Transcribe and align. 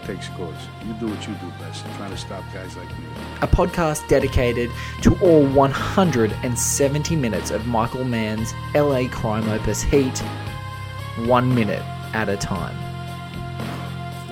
I 0.00 0.06
take 0.06 0.22
scores. 0.22 0.56
You 0.86 0.94
do 0.94 1.08
what 1.08 1.26
you 1.26 1.34
do 1.34 1.50
best. 1.58 1.84
Trying 1.96 2.10
to 2.10 2.16
stop 2.16 2.44
guys 2.52 2.76
like 2.76 2.88
me. 2.98 3.06
a 3.42 3.46
podcast 3.46 4.06
dedicated 4.08 4.70
to 5.02 5.18
all 5.20 5.44
170 5.46 7.16
minutes 7.16 7.50
of 7.50 7.66
Michael 7.66 8.04
Mann's 8.04 8.52
LA 8.74 9.08
crime 9.08 9.48
opus 9.48 9.82
Heat, 9.82 10.18
one 11.26 11.54
minute 11.54 11.82
at 12.14 12.28
a 12.28 12.36
time. 12.36 12.76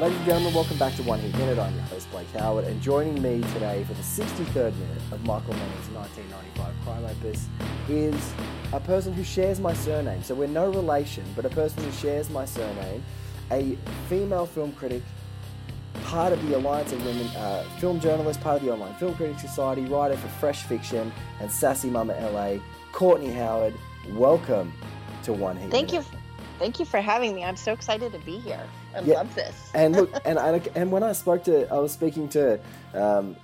Ladies 0.00 0.16
and 0.18 0.26
gentlemen, 0.26 0.54
welcome 0.54 0.78
back 0.78 0.94
to 0.94 1.02
One 1.02 1.18
Heat 1.20 1.36
Minute. 1.38 1.58
I'm 1.58 1.74
your 1.74 1.82
host 1.84 2.08
Blake 2.12 2.30
Howard, 2.38 2.64
and 2.64 2.80
joining 2.80 3.20
me 3.20 3.40
today 3.52 3.84
for 3.84 3.94
the 3.94 4.02
63rd 4.02 4.72
minute 4.78 5.02
of 5.10 5.24
Michael 5.24 5.54
Mann's 5.54 5.88
1995 5.90 6.74
crime 6.84 7.04
opus 7.04 7.48
is 7.88 8.32
a 8.72 8.80
person 8.80 9.12
who 9.12 9.24
shares 9.24 9.58
my 9.58 9.72
surname. 9.72 10.22
So 10.22 10.36
we're 10.36 10.46
no 10.46 10.70
relation, 10.70 11.24
but 11.34 11.44
a 11.44 11.50
person 11.50 11.82
who 11.82 11.90
shares 11.92 12.30
my 12.30 12.44
surname, 12.44 13.02
a 13.50 13.76
female 14.08 14.46
film 14.46 14.70
critic, 14.72 15.02
part 16.04 16.32
of 16.32 16.46
the 16.48 16.56
Alliance 16.56 16.92
of 16.92 17.04
Women, 17.04 17.26
uh, 17.36 17.62
film 17.78 18.00
journalist, 18.00 18.40
part 18.40 18.56
of 18.60 18.62
the 18.66 18.72
Online 18.72 18.94
Film 18.94 19.14
Critics 19.14 19.42
Society, 19.42 19.84
writer 19.86 20.16
for 20.16 20.28
Fresh 20.28 20.62
Fiction 20.64 21.12
and 21.40 21.50
Sassy 21.50 21.90
Mama 21.90 22.14
LA, 22.32 22.58
Courtney 22.92 23.32
Howard. 23.32 23.74
Welcome 24.12 24.72
to 25.24 25.32
One 25.32 25.56
Heat. 25.56 25.70
Thank 25.70 25.92
Minute. 25.92 26.06
you. 26.12 26.18
Thank 26.58 26.80
you 26.80 26.84
for 26.86 27.00
having 27.00 27.34
me. 27.34 27.44
I'm 27.44 27.56
so 27.56 27.72
excited 27.72 28.12
to 28.12 28.18
be 28.20 28.38
here. 28.38 28.60
I 28.96 29.00
Yeah. 29.00 29.14
love 29.16 29.34
this. 29.34 29.70
and 29.74 29.94
look, 29.94 30.10
and 30.24 30.38
I, 30.38 30.60
and 30.74 30.90
when 30.90 31.02
I 31.02 31.12
spoke 31.12 31.44
to, 31.44 31.72
I 31.72 31.78
was 31.78 31.92
speaking 31.92 32.28
to, 32.30 32.58
um, 32.94 33.36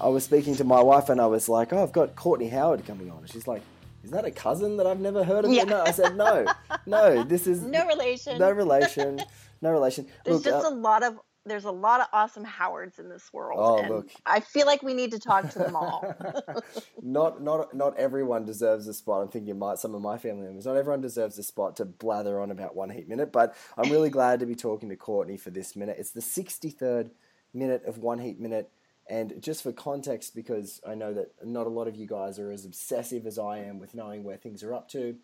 I 0.00 0.08
was 0.08 0.24
speaking 0.24 0.54
to 0.56 0.64
my 0.64 0.80
wife, 0.80 1.08
and 1.08 1.20
I 1.20 1.26
was 1.26 1.48
like, 1.48 1.72
"Oh, 1.72 1.82
I've 1.82 1.90
got 1.92 2.14
Courtney 2.14 2.48
Howard 2.48 2.86
coming 2.86 3.10
on," 3.10 3.18
and 3.18 3.30
she's 3.30 3.48
like, 3.48 3.62
"Is 4.04 4.10
that 4.12 4.24
a 4.24 4.30
cousin 4.30 4.76
that 4.76 4.86
I've 4.86 5.00
never 5.00 5.24
heard 5.24 5.44
of?" 5.44 5.50
Yeah. 5.50 5.64
No, 5.64 5.82
I 5.82 5.90
said, 5.90 6.16
"No, 6.16 6.46
no, 6.86 7.24
this 7.24 7.48
is 7.48 7.62
no 7.78 7.84
relation. 7.88 8.38
no 8.38 8.50
relation, 8.52 9.20
no 9.60 9.70
relation." 9.72 10.06
There's 10.24 10.44
Look, 10.44 10.54
just 10.54 10.64
uh, 10.64 10.68
a 10.68 10.74
lot 10.74 11.02
of 11.02 11.18
there's 11.46 11.64
a 11.64 11.70
lot 11.70 12.00
of 12.00 12.06
awesome 12.12 12.44
Howards 12.44 12.98
in 12.98 13.08
this 13.08 13.30
world. 13.32 13.60
Oh, 13.62 13.78
and 13.78 13.88
look. 13.88 14.10
I 14.24 14.40
feel 14.40 14.66
like 14.66 14.82
we 14.82 14.94
need 14.94 15.10
to 15.12 15.18
talk 15.18 15.50
to 15.50 15.58
them 15.58 15.76
all. 15.76 16.14
not 17.02 17.42
not 17.42 17.74
not 17.74 17.98
everyone 17.98 18.44
deserves 18.44 18.88
a 18.88 18.94
spot. 18.94 19.22
I'm 19.22 19.28
thinking 19.28 19.58
my, 19.58 19.74
some 19.74 19.94
of 19.94 20.00
my 20.00 20.16
family 20.16 20.44
members. 20.44 20.64
Not 20.64 20.76
everyone 20.76 21.02
deserves 21.02 21.38
a 21.38 21.42
spot 21.42 21.76
to 21.76 21.84
blather 21.84 22.40
on 22.40 22.50
about 22.50 22.74
one 22.74 22.90
heat 22.90 23.08
minute. 23.08 23.30
But 23.32 23.54
I'm 23.76 23.90
really 23.90 24.10
glad 24.10 24.40
to 24.40 24.46
be 24.46 24.54
talking 24.54 24.88
to 24.88 24.96
Courtney 24.96 25.36
for 25.36 25.50
this 25.50 25.76
minute. 25.76 25.96
It's 25.98 26.12
the 26.12 26.20
63rd 26.20 27.10
minute 27.52 27.84
of 27.84 27.98
one 27.98 28.18
heat 28.18 28.40
minute. 28.40 28.70
And 29.06 29.42
just 29.42 29.62
for 29.62 29.72
context, 29.72 30.34
because 30.34 30.80
I 30.86 30.94
know 30.94 31.12
that 31.12 31.32
not 31.44 31.66
a 31.66 31.70
lot 31.70 31.88
of 31.88 31.96
you 31.96 32.06
guys 32.06 32.38
are 32.38 32.50
as 32.50 32.64
obsessive 32.64 33.26
as 33.26 33.38
I 33.38 33.58
am 33.58 33.78
with 33.78 33.94
knowing 33.94 34.24
where 34.24 34.38
things 34.38 34.62
are 34.62 34.72
up 34.72 34.88
to. 34.90 35.16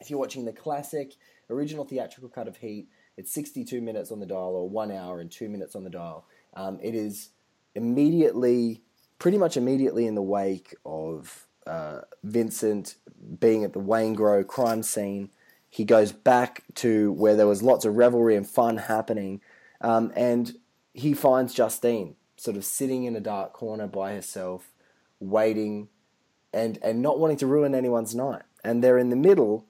If 0.00 0.08
you're 0.08 0.18
watching 0.18 0.46
the 0.46 0.52
classic 0.54 1.12
original 1.50 1.84
theatrical 1.84 2.30
cut 2.30 2.48
of 2.48 2.56
Heat, 2.56 2.88
it's 3.20 3.32
62 3.32 3.82
minutes 3.82 4.10
on 4.10 4.18
the 4.18 4.26
dial, 4.26 4.54
or 4.54 4.68
one 4.68 4.90
hour 4.90 5.20
and 5.20 5.30
two 5.30 5.48
minutes 5.48 5.76
on 5.76 5.84
the 5.84 5.90
dial. 5.90 6.24
Um, 6.54 6.78
it 6.82 6.94
is 6.94 7.28
immediately, 7.74 8.82
pretty 9.18 9.36
much 9.36 9.58
immediately 9.58 10.06
in 10.06 10.14
the 10.14 10.22
wake 10.22 10.74
of 10.86 11.46
uh, 11.66 12.00
Vincent 12.24 12.94
being 13.38 13.62
at 13.62 13.74
the 13.74 13.80
Waingro 13.80 14.46
crime 14.46 14.82
scene. 14.82 15.28
He 15.68 15.84
goes 15.84 16.12
back 16.12 16.64
to 16.76 17.12
where 17.12 17.36
there 17.36 17.46
was 17.46 17.62
lots 17.62 17.84
of 17.84 17.96
revelry 17.96 18.36
and 18.36 18.48
fun 18.48 18.78
happening, 18.78 19.42
um, 19.82 20.12
and 20.16 20.54
he 20.94 21.12
finds 21.12 21.52
Justine 21.52 22.16
sort 22.36 22.56
of 22.56 22.64
sitting 22.64 23.04
in 23.04 23.14
a 23.14 23.20
dark 23.20 23.52
corner 23.52 23.86
by 23.86 24.14
herself, 24.14 24.72
waiting 25.20 25.88
and 26.54 26.78
and 26.82 27.02
not 27.02 27.18
wanting 27.18 27.36
to 27.36 27.46
ruin 27.46 27.74
anyone's 27.74 28.14
night. 28.14 28.42
And 28.64 28.82
they're 28.82 28.98
in 28.98 29.10
the 29.10 29.16
middle 29.16 29.66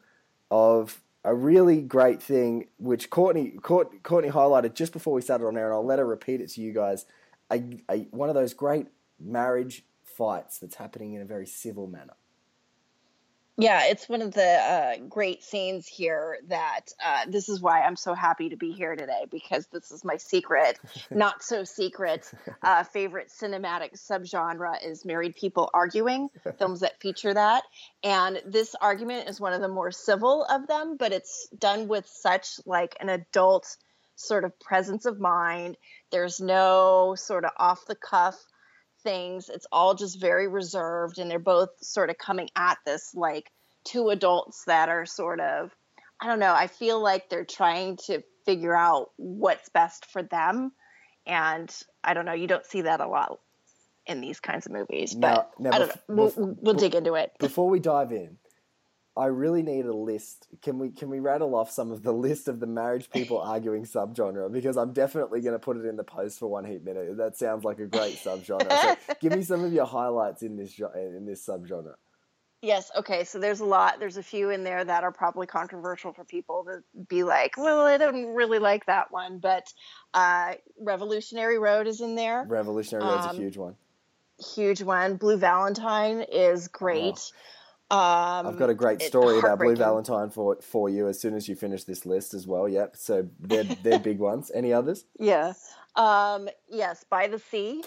of 0.52 1.00
a 1.24 1.34
really 1.34 1.80
great 1.80 2.22
thing, 2.22 2.68
which 2.78 3.10
Courtney 3.10 3.50
Court, 3.50 4.02
Courtney 4.02 4.30
highlighted 4.30 4.74
just 4.74 4.92
before 4.92 5.12
we 5.12 5.20
started 5.20 5.46
on 5.46 5.56
air, 5.56 5.66
and 5.66 5.74
I'll 5.74 5.84
let 5.84 5.98
her 5.98 6.06
repeat 6.06 6.40
it 6.40 6.48
to 6.50 6.60
you 6.60 6.72
guys. 6.72 7.04
A, 7.50 7.62
a, 7.90 7.98
one 8.10 8.28
of 8.28 8.34
those 8.34 8.54
great 8.54 8.86
marriage 9.18 9.84
fights 10.04 10.58
that's 10.58 10.76
happening 10.76 11.14
in 11.14 11.22
a 11.22 11.26
very 11.26 11.46
civil 11.46 11.86
manner. 11.86 12.14
Yeah, 13.60 13.84
it's 13.84 14.08
one 14.08 14.22
of 14.22 14.32
the 14.32 14.42
uh, 14.42 14.96
great 15.08 15.42
scenes 15.42 15.86
here. 15.86 16.38
That 16.48 16.92
uh, 17.04 17.26
this 17.28 17.48
is 17.48 17.60
why 17.60 17.82
I'm 17.82 17.96
so 17.96 18.14
happy 18.14 18.48
to 18.50 18.56
be 18.56 18.72
here 18.72 18.96
today 18.96 19.26
because 19.30 19.66
this 19.66 19.90
is 19.90 20.04
my 20.04 20.16
secret, 20.16 20.78
not 21.10 21.42
so 21.42 21.64
secret, 21.64 22.30
uh, 22.62 22.84
favorite 22.84 23.28
cinematic 23.28 24.00
subgenre 24.00 24.84
is 24.84 25.04
married 25.04 25.36
people 25.36 25.70
arguing. 25.74 26.28
films 26.58 26.80
that 26.80 27.00
feature 27.00 27.34
that, 27.34 27.64
and 28.02 28.40
this 28.46 28.74
argument 28.80 29.28
is 29.28 29.40
one 29.40 29.52
of 29.52 29.60
the 29.60 29.68
more 29.68 29.90
civil 29.90 30.44
of 30.44 30.66
them, 30.66 30.96
but 30.98 31.12
it's 31.12 31.48
done 31.58 31.88
with 31.88 32.06
such 32.06 32.60
like 32.66 32.96
an 33.00 33.08
adult 33.08 33.76
sort 34.16 34.44
of 34.44 34.58
presence 34.60 35.06
of 35.06 35.18
mind. 35.18 35.76
There's 36.10 36.40
no 36.40 37.14
sort 37.16 37.44
of 37.44 37.52
off 37.56 37.86
the 37.86 37.94
cuff 37.94 38.36
things. 39.02 39.48
It's 39.48 39.66
all 39.72 39.94
just 39.94 40.20
very 40.20 40.48
reserved, 40.48 41.18
and 41.18 41.30
they're 41.30 41.38
both 41.38 41.70
sort 41.80 42.10
of 42.10 42.18
coming 42.18 42.48
at 42.56 42.78
this 42.84 43.14
like 43.14 43.50
two 43.84 44.10
adults 44.10 44.64
that 44.66 44.88
are 44.88 45.06
sort 45.06 45.40
of, 45.40 45.74
I 46.20 46.26
don't 46.26 46.38
know, 46.38 46.52
I 46.54 46.66
feel 46.66 47.00
like 47.02 47.28
they're 47.30 47.44
trying 47.44 47.96
to 48.06 48.22
figure 48.44 48.76
out 48.76 49.10
what's 49.16 49.68
best 49.70 50.06
for 50.06 50.22
them. 50.22 50.72
And 51.26 51.74
I 52.02 52.14
don't 52.14 52.24
know, 52.24 52.32
you 52.32 52.46
don't 52.46 52.64
see 52.66 52.82
that 52.82 53.00
a 53.00 53.06
lot 53.06 53.40
in 54.06 54.20
these 54.20 54.40
kinds 54.40 54.66
of 54.66 54.72
movies, 54.72 55.14
but 55.14 55.52
Now- 55.58 55.70
now 55.70 55.76
I 55.76 55.78
don't 55.78 55.90
bef- 55.90 55.96
know. 56.08 56.14
We'll, 56.14 56.30
bef- 56.30 56.56
we'll 56.62 56.74
dig 56.74 56.94
into 56.94 57.14
it. 57.14 57.32
Before 57.38 57.68
we 57.68 57.78
dive 57.78 58.12
in, 58.12 58.38
I 59.20 59.26
really 59.26 59.62
need 59.62 59.84
a 59.84 59.92
list. 59.92 60.48
Can 60.62 60.78
we 60.78 60.88
can 60.88 61.10
we 61.10 61.20
rattle 61.20 61.54
off 61.54 61.70
some 61.70 61.92
of 61.92 62.02
the 62.02 62.12
list 62.12 62.48
of 62.48 62.58
the 62.58 62.66
marriage 62.66 63.10
people 63.10 63.38
arguing 63.54 63.84
subgenre? 63.84 64.50
Because 64.50 64.78
I'm 64.78 64.94
definitely 64.94 65.42
going 65.42 65.52
to 65.52 65.58
put 65.58 65.76
it 65.76 65.84
in 65.84 65.96
the 65.96 66.04
post 66.04 66.38
for 66.38 66.48
one 66.48 66.64
heat 66.64 66.82
minute. 66.82 67.18
That 67.18 67.36
sounds 67.36 67.62
like 67.62 67.80
a 67.80 67.86
great 67.86 68.16
subgenre. 68.16 68.70
So 68.70 69.14
give 69.20 69.32
me 69.32 69.42
some 69.42 69.62
of 69.62 69.74
your 69.74 69.84
highlights 69.84 70.42
in 70.42 70.56
this 70.56 70.78
in 70.78 71.26
this 71.26 71.46
subgenre. 71.46 71.96
Yes. 72.62 72.90
Okay. 72.96 73.24
So 73.24 73.38
there's 73.38 73.60
a 73.60 73.64
lot. 73.66 73.98
There's 73.98 74.16
a 74.16 74.22
few 74.22 74.48
in 74.48 74.64
there 74.64 74.84
that 74.84 75.04
are 75.04 75.12
probably 75.12 75.46
controversial 75.46 76.14
for 76.14 76.24
people 76.24 76.64
to 76.64 76.82
be 77.08 77.22
like, 77.22 77.58
well, 77.58 77.82
I 77.82 77.98
don't 77.98 78.34
really 78.34 78.58
like 78.58 78.86
that 78.86 79.10
one. 79.12 79.38
But 79.38 79.70
uh, 80.14 80.54
Revolutionary 80.78 81.58
Road 81.58 81.86
is 81.86 82.00
in 82.00 82.14
there. 82.14 82.46
Revolutionary 82.48 83.06
Road's 83.06 83.26
a 83.26 83.30
Um, 83.30 83.36
huge 83.36 83.58
one. 83.58 83.76
Huge 84.54 84.82
one. 84.82 85.16
Blue 85.16 85.36
Valentine 85.36 86.22
is 86.22 86.68
great. 86.68 87.32
Um, 87.90 88.46
I've 88.46 88.56
got 88.58 88.70
a 88.70 88.74
great 88.74 89.02
story 89.02 89.38
about 89.40 89.58
Blue. 89.58 89.74
Valentine 89.74 90.30
for 90.30 90.56
for 90.62 90.88
you 90.88 91.08
as 91.08 91.20
soon 91.20 91.34
as 91.34 91.48
you 91.48 91.56
finish 91.56 91.84
this 91.84 92.06
list 92.06 92.34
as 92.34 92.46
well. 92.46 92.68
Yep. 92.68 92.96
So 92.96 93.28
they're 93.40 93.64
they're 93.64 93.98
big 93.98 94.18
ones. 94.18 94.50
Any 94.54 94.72
others? 94.72 95.04
Yeah. 95.18 95.54
Um, 95.96 96.48
yes, 96.68 97.04
By 97.10 97.26
the 97.26 97.40
Sea, 97.40 97.82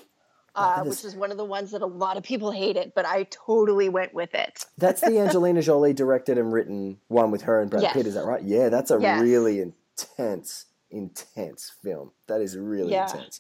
uh, 0.55 0.83
which 0.83 1.05
is 1.05 1.15
one 1.15 1.31
of 1.31 1.37
the 1.37 1.45
ones 1.45 1.71
that 1.71 1.81
a 1.81 1.85
lot 1.85 2.17
of 2.17 2.23
people 2.23 2.51
hate 2.51 2.75
it, 2.75 2.93
but 2.93 3.05
I 3.05 3.23
totally 3.31 3.87
went 3.87 4.13
with 4.13 4.35
it. 4.35 4.65
That's 4.77 4.99
the 4.99 5.19
Angelina 5.19 5.61
Jolie 5.61 5.93
directed 5.93 6.37
and 6.37 6.51
written 6.51 6.97
one 7.07 7.31
with 7.31 7.43
her 7.43 7.61
and 7.61 7.71
Brad 7.71 7.83
Yes. 7.83 7.93
Pitt. 7.93 8.05
Is 8.07 8.15
that 8.15 8.25
right? 8.25 8.43
Yeah, 8.43 8.67
that's 8.67 8.91
a 8.91 8.99
Yes. 8.99 9.21
really 9.21 9.61
intense, 9.61 10.65
intense 10.91 11.71
film. 11.81 12.11
That 12.27 12.41
is 12.41 12.57
really 12.57 12.91
Yeah. 12.91 13.05
intense. 13.09 13.39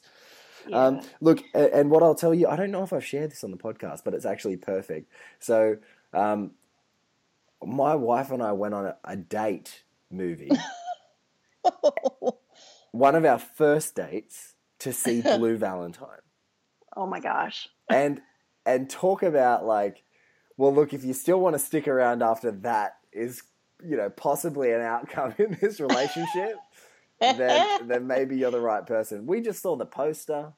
Yeah. 0.65 0.81
Um, 0.85 1.01
look, 1.19 1.43
and 1.53 1.91
what 1.91 2.03
I'll 2.03 2.15
tell 2.15 2.33
you, 2.33 2.47
I 2.47 2.55
don't 2.55 2.71
know 2.71 2.83
if 2.83 2.93
I've 2.93 3.05
shared 3.05 3.31
this 3.31 3.43
on 3.43 3.51
the 3.51 3.57
podcast, 3.57 4.05
but 4.05 4.13
it's 4.13 4.25
actually 4.25 4.55
perfect. 4.55 5.11
So, 5.39 5.75
um, 6.13 6.51
my 7.65 7.95
wife 7.95 8.31
and 8.31 8.41
I 8.43 8.51
went 8.51 8.73
on 8.73 8.85
a, 8.87 8.97
a 9.03 9.15
date 9.15 9.83
movie. 10.11 10.51
one 12.91 13.15
of 13.15 13.25
our 13.25 13.39
first 13.39 13.95
dates 13.95 14.53
to 14.79 14.93
see 14.93 15.21
Blue 15.37 15.57
Valentine, 15.57 16.21
oh 16.95 17.07
my 17.07 17.19
gosh. 17.19 17.69
and 17.89 18.21
and 18.65 18.89
talk 18.89 19.23
about 19.23 19.65
like, 19.65 20.03
well, 20.57 20.73
look, 20.73 20.93
if 20.93 21.03
you 21.03 21.13
still 21.13 21.39
want 21.39 21.53
to 21.55 21.59
stick 21.59 21.87
around 21.87 22.21
after 22.23 22.51
that 22.51 22.97
is 23.11 23.43
you 23.83 23.97
know 23.97 24.09
possibly 24.09 24.71
an 24.71 24.81
outcome 24.81 25.33
in 25.37 25.57
this 25.61 25.79
relationship. 25.79 26.55
then 27.19 27.87
then 27.87 28.07
maybe 28.07 28.37
you're 28.37 28.51
the 28.51 28.59
right 28.59 28.85
person. 28.85 29.25
We 29.25 29.41
just 29.41 29.61
saw 29.61 29.75
the 29.75 29.85
poster. 29.85 30.53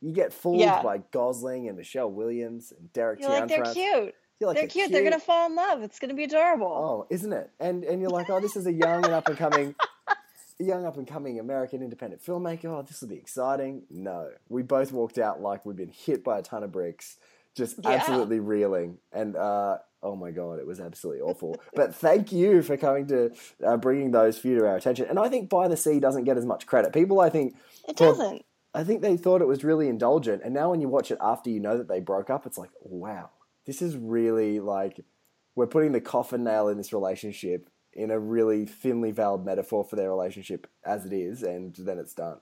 You 0.00 0.12
get 0.12 0.32
fooled 0.34 0.60
Yeah. 0.60 0.82
by 0.82 0.98
Gosling 1.12 1.66
and 1.66 1.78
Michelle 1.78 2.10
Williams 2.10 2.72
and 2.78 2.92
Derek 2.92 3.20
You're 3.20 3.30
like, 3.30 3.48
they're 3.48 3.72
cute. 3.72 4.14
Like, 4.40 4.56
they're 4.56 4.66
cute. 4.66 4.90
They're 4.92 5.04
gonna 5.04 5.18
fall 5.20 5.46
in 5.48 5.54
love. 5.56 5.82
It's 5.82 5.98
gonna 5.98 6.14
be 6.14 6.24
adorable. 6.24 6.66
Oh, 6.66 7.06
isn't 7.10 7.32
it? 7.32 7.50
And 7.60 7.84
and 7.84 8.00
you're 8.00 8.10
like, 8.10 8.28
oh, 8.30 8.40
this 8.40 8.56
is 8.56 8.66
a 8.66 8.72
young 8.72 9.04
and 9.04 9.14
up 9.14 9.28
and 9.28 9.38
coming, 9.38 9.74
young 10.58 10.84
up 10.84 10.96
and 10.96 11.06
coming 11.06 11.38
American 11.38 11.82
independent 11.82 12.22
filmmaker. 12.22 12.66
Oh, 12.66 12.82
this 12.82 13.00
will 13.00 13.08
be 13.08 13.16
exciting. 13.16 13.82
No, 13.90 14.30
we 14.48 14.62
both 14.62 14.92
walked 14.92 15.18
out 15.18 15.40
like 15.40 15.64
we'd 15.64 15.76
been 15.76 15.88
hit 15.88 16.22
by 16.24 16.38
a 16.38 16.42
ton 16.42 16.62
of 16.62 16.72
bricks. 16.72 17.16
just 17.54 17.76
Yeah. 17.82 17.90
absolutely 17.90 18.40
reeling. 18.40 18.98
And 19.12 19.36
uh, 19.36 19.78
oh 20.02 20.16
my 20.16 20.30
god, 20.30 20.58
it 20.58 20.66
was 20.66 20.80
absolutely 20.80 21.22
awful. 21.22 21.56
but 21.74 21.94
thank 21.94 22.30
you 22.32 22.60
for 22.62 22.76
coming 22.76 23.06
to 23.08 23.30
uh, 23.64 23.76
bringing 23.78 24.10
those 24.10 24.36
few 24.36 24.58
to 24.58 24.66
our 24.66 24.76
attention. 24.76 25.06
And 25.08 25.18
I 25.18 25.28
think 25.28 25.48
By 25.48 25.68
the 25.68 25.76
Sea 25.76 26.00
doesn't 26.00 26.24
get 26.24 26.36
as 26.36 26.44
much 26.44 26.66
credit. 26.66 26.92
People, 26.92 27.20
I 27.20 27.30
think, 27.30 27.54
It 27.88 27.96
thought- 27.96 28.18
doesn't. 28.18 28.44
I 28.76 28.82
think 28.82 29.02
they 29.02 29.16
thought 29.16 29.40
it 29.40 29.46
was 29.46 29.62
really 29.62 29.86
indulgent, 29.86 30.42
and 30.44 30.52
now 30.52 30.70
when 30.72 30.80
you 30.80 30.88
watch 30.88 31.12
it 31.12 31.18
after 31.20 31.48
you 31.48 31.60
know 31.60 31.78
that 31.78 31.86
they 31.86 32.00
broke 32.00 32.28
up, 32.28 32.44
it's 32.44 32.58
like, 32.58 32.70
wow, 32.82 33.30
this 33.66 33.82
is 33.82 33.96
really 33.96 34.60
like 34.60 35.00
we're 35.54 35.66
putting 35.66 35.92
the 35.92 36.00
coffin 36.00 36.44
nail 36.44 36.68
in 36.68 36.76
this 36.76 36.92
relationship 36.92 37.70
in 37.92 38.10
a 38.10 38.18
really 38.18 38.66
thinly 38.66 39.12
veiled 39.12 39.44
metaphor 39.44 39.84
for 39.84 39.96
their 39.96 40.10
relationship 40.10 40.66
as 40.84 41.06
it 41.06 41.12
is, 41.12 41.42
and 41.42 41.74
then 41.76 41.98
it's 41.98 42.14
done. 42.14 42.38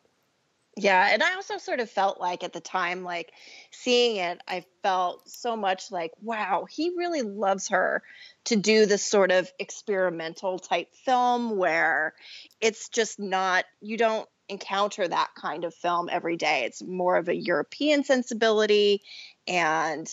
Yeah, 0.78 1.10
and 1.12 1.22
I 1.22 1.34
also 1.34 1.58
sort 1.58 1.80
of 1.80 1.90
felt 1.90 2.19
like 2.19 2.42
at 2.42 2.54
the 2.54 2.60
time, 2.60 3.04
like 3.04 3.32
seeing 3.70 4.16
it, 4.16 4.40
I 4.48 4.64
felt 4.82 5.28
so 5.28 5.54
much 5.54 5.90
like, 5.90 6.12
wow, 6.22 6.66
he 6.70 6.94
really 6.96 7.20
loves 7.20 7.68
her 7.68 8.02
to 8.46 8.56
do 8.56 8.86
this 8.86 9.04
sort 9.04 9.30
of 9.30 9.52
experimental 9.58 10.58
type 10.58 10.94
film 10.94 11.58
where 11.58 12.14
it's 12.58 12.88
just 12.88 13.20
not, 13.20 13.66
you 13.82 13.98
don't 13.98 14.26
encounter 14.48 15.06
that 15.06 15.28
kind 15.38 15.64
of 15.64 15.75
film 15.75 16.08
every 16.10 16.38
day. 16.38 16.64
It's 16.64 16.82
more 16.82 17.16
of 17.16 17.28
a 17.28 17.36
European 17.36 18.02
sensibility, 18.02 19.02
and 19.46 20.08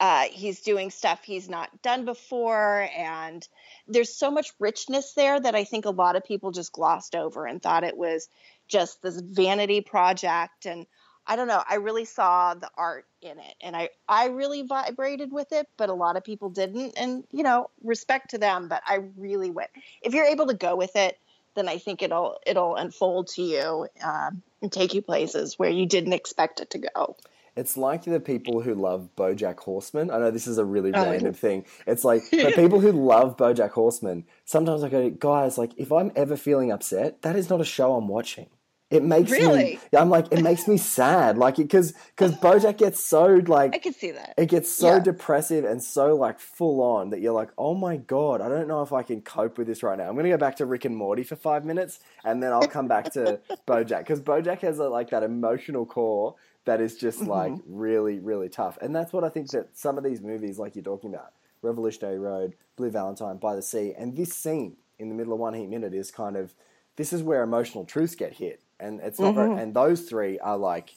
uh, 0.00 0.24
he's 0.30 0.60
doing 0.60 0.90
stuff 0.90 1.22
he's 1.22 1.48
not 1.48 1.82
done 1.82 2.04
before. 2.04 2.88
And 2.96 3.46
there's 3.86 4.14
so 4.14 4.30
much 4.30 4.52
richness 4.58 5.12
there 5.12 5.38
that 5.38 5.54
I 5.54 5.64
think 5.64 5.84
a 5.84 5.90
lot 5.90 6.16
of 6.16 6.24
people 6.24 6.50
just 6.50 6.72
glossed 6.72 7.14
over 7.14 7.46
and 7.46 7.62
thought 7.62 7.84
it 7.84 7.96
was 7.96 8.28
just 8.68 9.02
this 9.02 9.20
vanity 9.20 9.80
project 9.80 10.66
and 10.66 10.86
I 11.26 11.36
don't 11.36 11.48
know. 11.48 11.62
I 11.66 11.76
really 11.76 12.04
saw 12.04 12.52
the 12.52 12.68
art 12.76 13.06
in 13.22 13.38
it 13.38 13.54
and 13.62 13.74
I, 13.74 13.88
I 14.06 14.26
really 14.26 14.62
vibrated 14.62 15.32
with 15.32 15.52
it, 15.52 15.66
but 15.78 15.88
a 15.88 15.94
lot 15.94 16.18
of 16.18 16.24
people 16.24 16.50
didn't. 16.50 16.98
And, 16.98 17.24
you 17.32 17.42
know, 17.42 17.70
respect 17.82 18.30
to 18.30 18.38
them, 18.38 18.68
but 18.68 18.82
I 18.86 19.04
really 19.16 19.50
went. 19.50 19.70
If 20.02 20.12
you're 20.12 20.26
able 20.26 20.48
to 20.48 20.54
go 20.54 20.76
with 20.76 20.96
it, 20.96 21.18
then 21.54 21.68
I 21.68 21.78
think 21.78 22.02
it'll 22.02 22.38
it'll 22.44 22.76
unfold 22.76 23.28
to 23.28 23.42
you 23.42 23.86
um, 24.02 24.42
and 24.60 24.70
take 24.72 24.92
you 24.92 25.02
places 25.02 25.58
where 25.58 25.70
you 25.70 25.86
didn't 25.86 26.12
expect 26.12 26.60
it 26.60 26.70
to 26.70 26.78
go. 26.78 27.16
It's 27.56 27.76
like 27.76 28.02
the 28.04 28.20
people 28.20 28.60
who 28.62 28.74
love 28.74 29.10
BoJack 29.16 29.60
Horseman. 29.60 30.10
I 30.10 30.18
know 30.18 30.30
this 30.30 30.46
is 30.46 30.58
a 30.58 30.64
really 30.64 30.92
Oh. 30.92 31.04
random 31.10 31.34
thing. 31.34 31.64
It's 31.86 32.04
like 32.04 32.28
the 32.30 32.52
people 32.54 32.80
who 32.80 32.90
love 32.92 33.36
BoJack 33.36 33.70
Horseman. 33.70 34.24
Sometimes 34.44 34.82
I 34.82 34.88
go, 34.88 35.08
guys, 35.10 35.56
like 35.56 35.72
if 35.76 35.92
I'm 35.92 36.10
ever 36.16 36.36
feeling 36.36 36.72
upset, 36.72 37.22
that 37.22 37.36
is 37.36 37.48
not 37.50 37.60
a 37.60 37.64
show 37.64 37.94
I'm 37.94 38.08
watching. 38.08 38.48
It 38.90 39.02
makes 39.02 39.30
Really? 39.32 39.64
me. 39.64 39.80
I'm 39.98 40.10
like, 40.10 40.26
it 40.30 40.42
makes 40.42 40.68
me 40.68 40.76
sad. 40.76 41.36
Like, 41.38 41.56
because 41.56 41.94
because 42.14 42.32
BoJack 42.34 42.76
gets 42.76 43.00
so 43.00 43.40
like 43.46 43.74
I 43.74 43.78
can 43.78 43.92
see 43.94 44.10
that. 44.12 44.34
it 44.36 44.46
gets 44.46 44.70
so 44.70 44.88
Yeah. 44.96 44.98
depressive 45.00 45.64
and 45.64 45.82
so 45.82 46.14
like 46.14 46.38
full 46.38 46.80
on 46.82 47.10
that 47.10 47.20
you're 47.20 47.32
like, 47.32 47.48
oh 47.58 47.74
my 47.74 47.96
god, 47.96 48.40
I 48.40 48.48
don't 48.48 48.68
know 48.68 48.82
if 48.82 48.92
I 48.92 49.02
can 49.02 49.20
cope 49.22 49.58
with 49.58 49.66
this 49.66 49.82
right 49.82 49.96
now. 49.98 50.08
I'm 50.08 50.14
gonna 50.16 50.28
go 50.28 50.36
back 50.36 50.56
to 50.56 50.66
Rick 50.66 50.84
and 50.84 50.96
Morty 50.96 51.22
for 51.24 51.34
five 51.34 51.64
minutes, 51.64 51.98
and 52.24 52.42
then 52.42 52.52
I'll 52.52 52.66
come 52.68 52.86
back 52.86 53.10
to 53.12 53.40
BoJack 53.66 54.00
because 54.00 54.20
BoJack 54.20 54.60
has 54.60 54.78
a, 54.78 54.88
like 54.88 55.10
that 55.10 55.22
emotional 55.24 55.86
core 55.86 56.34
that 56.64 56.80
is 56.80 56.96
just 56.96 57.22
like 57.22 57.52
really, 57.66 58.18
really 58.18 58.48
tough. 58.48 58.78
And 58.80 58.94
that's 58.94 59.12
what 59.12 59.24
I 59.24 59.28
think 59.28 59.50
that 59.50 59.76
some 59.76 59.98
of 59.98 60.04
these 60.04 60.20
movies, 60.20 60.58
like 60.58 60.74
you're 60.76 60.84
talking 60.84 61.12
about, 61.14 61.32
Revolutionary 61.62 62.18
Road, 62.18 62.54
Blue 62.76 62.90
Valentine, 62.90 63.38
By 63.38 63.54
the 63.54 63.62
Sea, 63.62 63.94
and 63.96 64.16
this 64.16 64.34
scene 64.34 64.76
in 64.98 65.08
the 65.08 65.14
middle 65.14 65.32
of 65.32 65.38
One 65.38 65.54
Heat 65.54 65.68
Minute 65.68 65.94
is 65.94 66.10
kind 66.10 66.36
of 66.36 66.54
this 66.96 67.12
is 67.12 67.22
where 67.22 67.42
emotional 67.42 67.84
truths 67.84 68.14
get 68.14 68.34
hit, 68.34 68.62
and 68.78 69.00
it's 69.00 69.18
not. 69.18 69.34
very, 69.34 69.60
and 69.60 69.74
those 69.74 70.02
three 70.02 70.38
are 70.38 70.56
like 70.56 70.94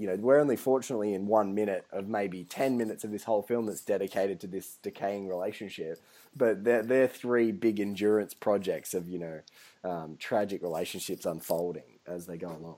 you 0.00 0.06
know, 0.06 0.16
we're 0.16 0.40
only 0.40 0.56
fortunately 0.56 1.12
in 1.12 1.26
one 1.26 1.54
minute 1.54 1.84
of 1.92 2.08
maybe 2.08 2.42
10 2.42 2.78
minutes 2.78 3.04
of 3.04 3.10
this 3.10 3.24
whole 3.24 3.42
film 3.42 3.66
that's 3.66 3.82
dedicated 3.82 4.40
to 4.40 4.46
this 4.46 4.78
decaying 4.82 5.28
relationship. 5.28 6.00
But 6.34 6.64
they're, 6.64 6.82
they're 6.82 7.06
three 7.06 7.52
big 7.52 7.80
endurance 7.80 8.32
projects 8.32 8.94
of, 8.94 9.10
you 9.10 9.18
know, 9.18 9.40
um, 9.84 10.16
tragic 10.18 10.62
relationships 10.62 11.26
unfolding 11.26 11.98
as 12.06 12.24
they 12.24 12.38
go 12.38 12.48
along. 12.48 12.76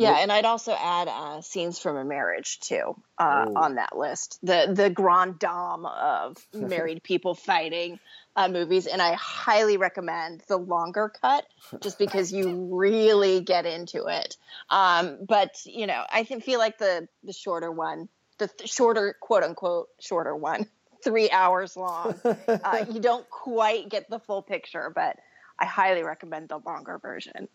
Yeah, 0.00 0.14
and 0.14 0.32
I'd 0.32 0.44
also 0.44 0.72
add 0.72 1.08
uh, 1.08 1.40
scenes 1.42 1.78
from 1.78 1.96
a 1.96 2.04
marriage 2.04 2.58
too 2.60 2.96
uh, 3.18 3.44
on 3.54 3.74
that 3.74 3.96
list. 3.96 4.38
The 4.42 4.72
the 4.72 4.90
grand 4.90 5.38
dame 5.38 5.84
of 5.86 6.36
married 6.54 7.02
people 7.02 7.34
fighting 7.34 8.00
uh, 8.36 8.48
movies, 8.48 8.86
and 8.86 9.02
I 9.02 9.12
highly 9.14 9.76
recommend 9.76 10.42
the 10.48 10.56
longer 10.56 11.12
cut 11.20 11.44
just 11.80 11.98
because 11.98 12.32
you 12.32 12.68
really 12.72 13.40
get 13.40 13.66
into 13.66 14.06
it. 14.06 14.36
Um, 14.70 15.18
but 15.26 15.60
you 15.64 15.86
know, 15.86 16.02
I 16.10 16.24
think, 16.24 16.44
feel 16.44 16.58
like 16.58 16.78
the 16.78 17.08
the 17.24 17.32
shorter 17.32 17.70
one, 17.70 18.08
the 18.38 18.48
th- 18.48 18.70
shorter 18.70 19.16
quote 19.20 19.42
unquote 19.42 19.88
shorter 20.00 20.34
one, 20.34 20.66
three 21.04 21.30
hours 21.30 21.76
long. 21.76 22.20
uh, 22.48 22.84
you 22.90 23.00
don't 23.00 23.28
quite 23.28 23.88
get 23.88 24.08
the 24.08 24.18
full 24.18 24.42
picture, 24.42 24.90
but 24.94 25.16
I 25.58 25.66
highly 25.66 26.02
recommend 26.02 26.48
the 26.48 26.58
longer 26.58 26.98
version. 26.98 27.48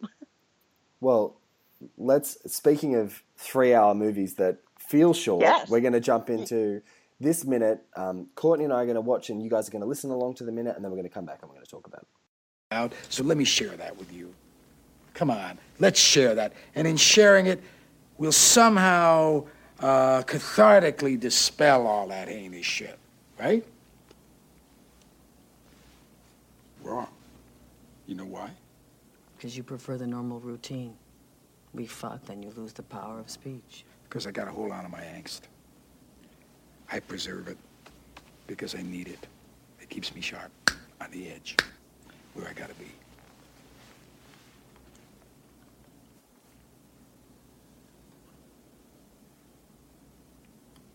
Well, 1.02 1.38
let's, 1.98 2.38
speaking 2.52 2.96
of 2.96 3.24
three 3.38 3.74
hour 3.74 3.94
movies 3.96 4.36
that 4.36 4.58
feel 4.80 5.14
short, 5.14 5.42
Yes. 5.42 5.70
we're 5.70 5.82
going 5.82 5.94
to 5.94 6.00
jump 6.00 6.30
into 6.30 6.82
this 7.20 7.46
minute. 7.46 7.84
Um, 7.96 8.28
Courtney 8.36 8.66
and 8.66 8.74
I 8.74 8.82
are 8.82 8.86
going 8.86 8.96
to 8.96 9.02
watch, 9.02 9.30
and 9.30 9.42
you 9.42 9.50
guys 9.50 9.68
are 9.68 9.72
going 9.72 9.82
to 9.82 9.88
listen 9.88 10.12
along 10.12 10.36
to 10.36 10.44
the 10.44 10.52
minute, 10.52 10.76
and 10.76 10.84
then 10.84 10.92
we're 10.92 10.98
going 10.98 11.08
to 11.10 11.14
come 11.14 11.26
back 11.26 11.40
and 11.42 11.50
we're 11.50 11.56
going 11.56 11.66
to 11.66 11.72
talk 11.72 11.88
about 11.88 12.02
it. 12.02 12.08
out. 12.76 12.94
So 13.10 13.24
let 13.24 13.38
me 13.38 13.46
share 13.46 13.76
that 13.78 13.98
with 13.98 14.12
you. 14.14 14.34
Come 15.14 15.32
on, 15.32 15.58
let's 15.80 16.00
share 16.00 16.36
that. 16.36 16.52
And 16.76 16.86
in 16.88 16.98
sharing 16.98 17.46
it, 17.48 17.64
we'll 18.18 18.32
somehow 18.34 19.46
uh, 19.80 20.24
cathartically 20.24 21.18
dispel 21.20 21.88
all 21.88 22.08
that 22.10 22.28
heinous 22.28 22.66
shit, 22.66 23.00
right? 23.40 23.66
Wrong. 26.84 27.08
You 28.08 28.16
know 28.16 28.26
why? 28.26 28.52
Because 29.38 29.56
you 29.58 29.64
prefer 29.64 29.98
the 29.98 30.06
normal 30.08 30.40
routine. 30.40 30.96
We 31.76 31.86
fuck, 31.86 32.24
then 32.24 32.42
you 32.42 32.54
lose 32.56 32.72
the 32.72 32.84
power 32.84 33.20
of 33.20 33.30
speech. 33.30 33.84
Because 34.06 34.26
I 34.26 34.32
got 34.32 34.46
to 34.46 34.52
hold 34.52 34.72
on 34.72 34.84
to 34.84 34.90
my 34.90 35.02
angst. 35.02 35.42
I 36.90 37.02
preserve 37.02 37.50
it 37.50 37.58
because 38.48 38.76
I 38.76 38.82
need 38.82 39.10
it. 39.10 39.28
It 39.82 39.90
keeps 39.90 40.16
me 40.16 40.22
sharp, 40.22 40.52
on 41.02 41.12
the 41.12 41.30
edge, 41.30 41.58
where 42.34 42.48
I 42.48 42.54
got 42.54 42.70
to 42.70 42.76
be. 42.76 42.86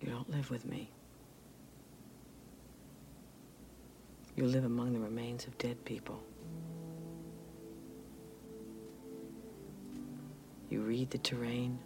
You 0.01 0.09
don't 0.09 0.31
live 0.31 0.51
with 0.51 0.65
me. 0.65 0.89
You 4.35 4.47
live 4.47 4.65
among 4.65 4.95
the 4.95 5.01
remains 5.01 5.47
of 5.47 5.59
dead 5.59 5.85
people. 5.85 6.23
You 10.71 10.81
read 10.81 11.11
the 11.11 11.19
terrain. 11.19 11.81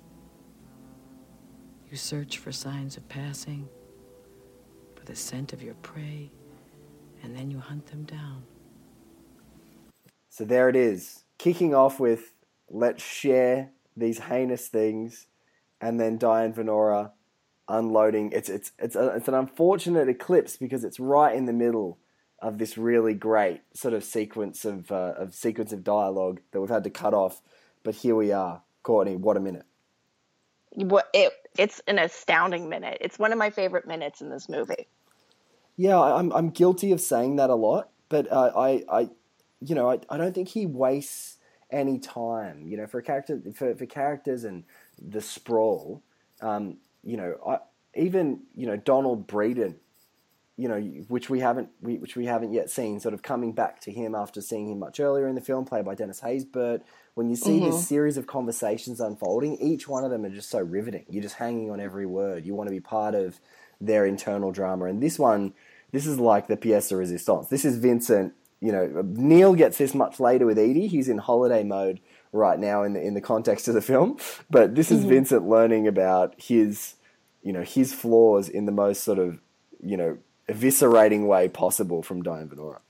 You 1.91 1.97
search 1.97 2.39
for 2.39 2.53
signs 2.53 2.97
of 2.99 3.09
passing, 3.09 3.69
for 4.95 5.05
the 5.07 5.17
scent 5.17 5.53
of 5.55 5.63
your 5.63 5.75
prey, 5.75 6.31
and 7.23 7.35
then 7.35 7.51
you 7.51 7.59
hunt 7.59 7.87
them 7.87 8.05
down. 8.05 8.45
So 10.29 10.45
there 10.45 10.69
it 10.69 10.77
is, 10.77 11.25
kicking 11.39 11.75
off 11.75 11.99
with 11.99 12.35
let's 12.69 13.03
share 13.03 13.71
these 13.97 14.19
heinous 14.19 14.69
things, 14.69 15.29
and 15.81 15.99
then 15.99 16.19
Diane 16.19 16.53
Venora 16.53 17.13
unloading. 17.69 18.33
It's 18.33 18.51
it's 18.51 18.73
it's 18.79 18.97
a, 18.97 19.09
it's 19.17 19.29
an 19.29 19.35
unfortunate 19.35 20.09
eclipse 20.11 20.57
because 20.59 20.85
it's 20.85 21.01
right 21.01 21.35
in 21.35 21.47
the 21.47 21.53
middle 21.53 21.99
of 22.41 22.59
this 22.59 22.77
really 22.77 23.15
great 23.15 23.63
sort 23.73 23.95
of 23.95 24.05
sequence 24.05 24.67
of 24.67 24.93
uh, 24.93 25.15
of 25.17 25.35
sequence 25.35 25.73
of 25.73 25.85
dialogue 25.85 26.41
that 26.51 26.61
we've 26.61 26.69
had 26.69 26.85
to 26.85 26.91
cut 26.91 27.15
off. 27.15 27.41
But 27.83 27.97
here 27.97 28.17
we 28.17 28.33
are, 28.33 28.63
Courtney. 28.85 29.17
What 29.17 29.37
a 29.37 29.41
minute! 29.41 29.67
what 30.75 31.09
it 31.13 31.33
it's 31.57 31.81
an 31.87 31.99
astounding 31.99 32.69
minute. 32.69 32.99
It's 33.01 33.19
one 33.19 33.33
of 33.33 33.39
my 33.39 33.51
favorite 33.51 33.87
minutes 33.87 34.21
in 34.21 34.31
this 34.31 34.49
movie. 34.49 34.89
Yeah, 35.77 36.01
I'm 36.01 36.33
I'm 36.33 36.51
guilty 36.51 36.93
of 36.93 37.01
saying 37.01 37.37
that 37.37 37.51
a 37.51 37.55
lot, 37.55 37.91
but 38.09 38.31
uh, 38.31 38.53
I 38.57 38.85
I 38.91 39.09
you 39.61 39.75
know 39.75 39.91
I, 39.91 40.01
I 40.11 40.17
don't 40.17 40.35
think 40.35 40.49
he 40.49 40.67
wastes 40.67 41.39
any 41.71 41.99
time. 41.99 42.67
You 42.67 42.77
know, 42.77 42.87
for 42.87 42.99
a 42.99 43.03
character 43.03 43.41
for, 43.55 43.75
for 43.75 43.87
characters 43.87 44.45
and 44.45 44.65
the 45.01 45.21
sprawl. 45.21 46.03
Um, 46.41 46.79
you 47.03 47.17
know, 47.17 47.37
I, 47.47 47.59
even 47.95 48.41
you 48.55 48.67
know 48.67 48.77
Donald 48.77 49.27
Breedan. 49.27 49.77
You 50.57 50.69
know, 50.69 50.79
which 51.09 51.29
we 51.29 51.41
haven't 51.41 51.71
we, 51.81 51.99
which 51.99 52.15
we 52.15 52.27
haven't 52.27 52.53
yet 52.53 52.71
seen. 52.71 53.01
Sort 53.01 53.13
of 53.13 53.23
coming 53.23 53.53
back 53.53 53.81
to 53.83 53.93
him 53.93 54.15
after 54.15 54.41
seeing 54.41 54.71
him 54.71 54.79
much 54.79 55.01
earlier 55.01 55.27
in 55.27 55.35
the 55.35 55.41
film, 55.41 55.65
played 55.65 55.85
by 55.85 55.97
Dennis 55.97 56.21
Haysbert. 56.21 56.83
When 57.15 57.31
you 57.31 57.37
see 57.37 57.61
this 57.61 57.87
series 57.87 58.17
of 58.17 58.27
conversations 58.27 59.01
unfolding, 59.01 59.57
each 59.61 59.87
one 59.87 60.05
of 60.05 60.11
them 60.11 60.25
are 60.25 60.31
just 60.31 60.51
so 60.51 60.59
riveting. 60.61 61.05
You're 61.09 61.23
just 61.23 61.37
hanging 61.37 61.71
on 61.71 61.81
every 61.81 62.07
word. 62.07 62.45
You 62.45 62.55
want 62.55 62.69
to 62.69 62.73
be 62.75 62.81
part 62.81 63.15
of 63.15 63.39
their 63.81 64.05
internal 64.05 64.51
drama. 64.51 64.87
And 64.87 65.01
this 65.01 65.19
one, 65.19 65.55
this 65.93 66.07
is 66.07 66.19
like 66.19 66.49
the 66.49 66.57
pièce 66.57 66.89
de 66.89 66.97
résistance. 66.97 67.49
This 67.49 67.65
is 67.65 67.77
Vincent. 67.79 68.35
You 68.61 68.73
know, 68.73 69.03
Neil 69.05 69.55
gets 69.55 69.79
this 69.79 69.95
much 69.95 70.19
later 70.19 70.45
with 70.47 70.59
Edie. 70.59 70.89
He's 70.89 71.09
in 71.09 71.19
holiday 71.19 71.63
mode 71.63 72.01
right 72.33 72.59
now 72.59 72.83
in 72.83 72.95
the 72.95 73.01
in 73.01 73.15
the 73.15 73.21
context 73.21 73.69
of 73.69 73.75
the 73.75 73.83
film. 73.83 74.19
But 74.51 74.75
this 74.75 74.91
is 74.91 75.05
Vincent 75.05 75.49
learning 75.49 75.87
about 75.87 76.35
his 76.37 76.95
you 77.43 77.53
know 77.53 77.63
his 77.63 77.93
flaws 77.93 78.49
in 78.49 78.65
the 78.65 78.73
most 78.73 79.05
sort 79.05 79.21
of 79.21 79.39
you 79.81 79.97
know 79.97 80.19
eviscerating 80.49 81.27
way 81.27 81.49
possible 81.49 82.03
from 82.03 82.23
Diane 82.23 82.49
Venora. 82.49 82.81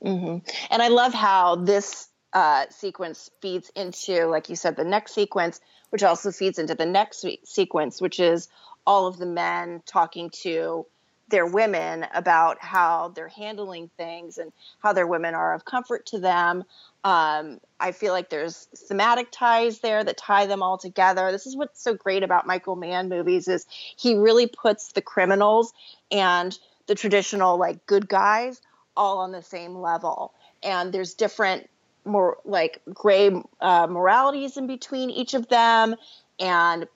hmm 0.00 0.38
And 0.70 0.80
I 0.82 0.88
love 0.88 1.12
how 1.12 1.56
this 1.56 2.09
uh, 2.32 2.66
sequence 2.70 3.30
feeds 3.40 3.70
into, 3.74 4.26
like 4.26 4.48
you 4.48 4.56
said, 4.56 4.76
the 4.76 4.84
next 4.84 5.12
sequence, 5.14 5.60
which 5.90 6.02
also 6.02 6.30
feeds 6.30 6.58
into 6.58 6.74
the 6.74 6.86
next 6.86 7.24
sequence, 7.44 8.00
which 8.00 8.20
is 8.20 8.48
all 8.86 9.06
of 9.06 9.18
the 9.18 9.26
men 9.26 9.82
talking 9.86 10.30
to 10.30 10.86
their 11.28 11.46
women 11.46 12.06
about 12.12 12.58
how 12.60 13.12
they're 13.14 13.28
handling 13.28 13.88
things 13.96 14.36
and 14.36 14.52
how 14.80 14.92
their 14.92 15.06
women 15.06 15.34
are 15.34 15.54
of 15.54 15.64
comfort 15.64 16.06
to 16.06 16.18
them. 16.18 16.64
Um, 17.04 17.60
I 17.78 17.92
feel 17.92 18.12
like 18.12 18.30
there's 18.30 18.68
thematic 18.88 19.28
ties 19.30 19.78
there 19.78 20.02
that 20.02 20.16
tie 20.16 20.46
them 20.46 20.62
all 20.62 20.76
together. 20.76 21.30
This 21.30 21.46
is 21.46 21.56
what's 21.56 21.82
so 21.82 21.94
great 21.94 22.22
about 22.22 22.46
Michael 22.46 22.76
Mann 22.76 23.08
movies 23.08 23.48
is 23.48 23.66
he 23.96 24.16
really 24.16 24.48
puts 24.48 24.92
the 24.92 25.02
criminals 25.02 25.72
and 26.10 26.56
the 26.86 26.94
traditional 26.94 27.58
like 27.58 27.86
good 27.86 28.08
guys 28.08 28.60
all 28.96 29.18
on 29.18 29.30
the 29.30 29.42
same 29.42 29.76
level. 29.76 30.34
And 30.62 30.92
there's 30.92 31.14
different 31.14 31.70
more 32.04 32.38
like 32.44 32.80
gray 32.92 33.30
uh, 33.60 33.86
moralities 33.88 34.56
in 34.56 34.66
between 34.66 35.10
each 35.10 35.34
of 35.34 35.48
them, 35.48 35.96
and 36.38 36.86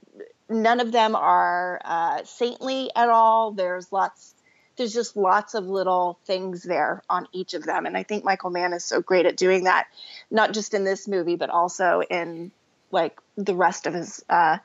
none 0.48 0.80
of 0.80 0.92
them 0.92 1.14
are 1.14 1.80
uh, 1.84 2.24
saintly 2.24 2.90
at 2.94 3.08
all. 3.08 3.52
There's 3.52 3.92
lots, 3.92 4.34
there's 4.76 4.92
just 4.92 5.16
lots 5.16 5.54
of 5.54 5.66
little 5.66 6.18
things 6.24 6.62
there 6.62 7.02
on 7.08 7.26
each 7.32 7.54
of 7.54 7.64
them, 7.64 7.86
and 7.86 7.96
I 7.96 8.02
think 8.02 8.24
Michael 8.24 8.50
Mann 8.50 8.72
is 8.72 8.84
so 8.84 9.00
great 9.00 9.26
at 9.26 9.36
doing 9.36 9.64
that, 9.64 9.86
not 10.30 10.52
just 10.52 10.74
in 10.74 10.84
this 10.84 11.06
movie 11.08 11.36
but 11.36 11.50
also 11.50 12.02
in 12.08 12.52
like 12.90 13.18
the 13.36 13.54
rest 13.54 13.86
of 13.86 13.94
his, 13.94 14.24
uh, 14.30 14.58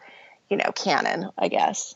you 0.49 0.57
know, 0.57 0.71
canon, 0.73 1.29
I 1.37 1.47
guess. 1.47 1.95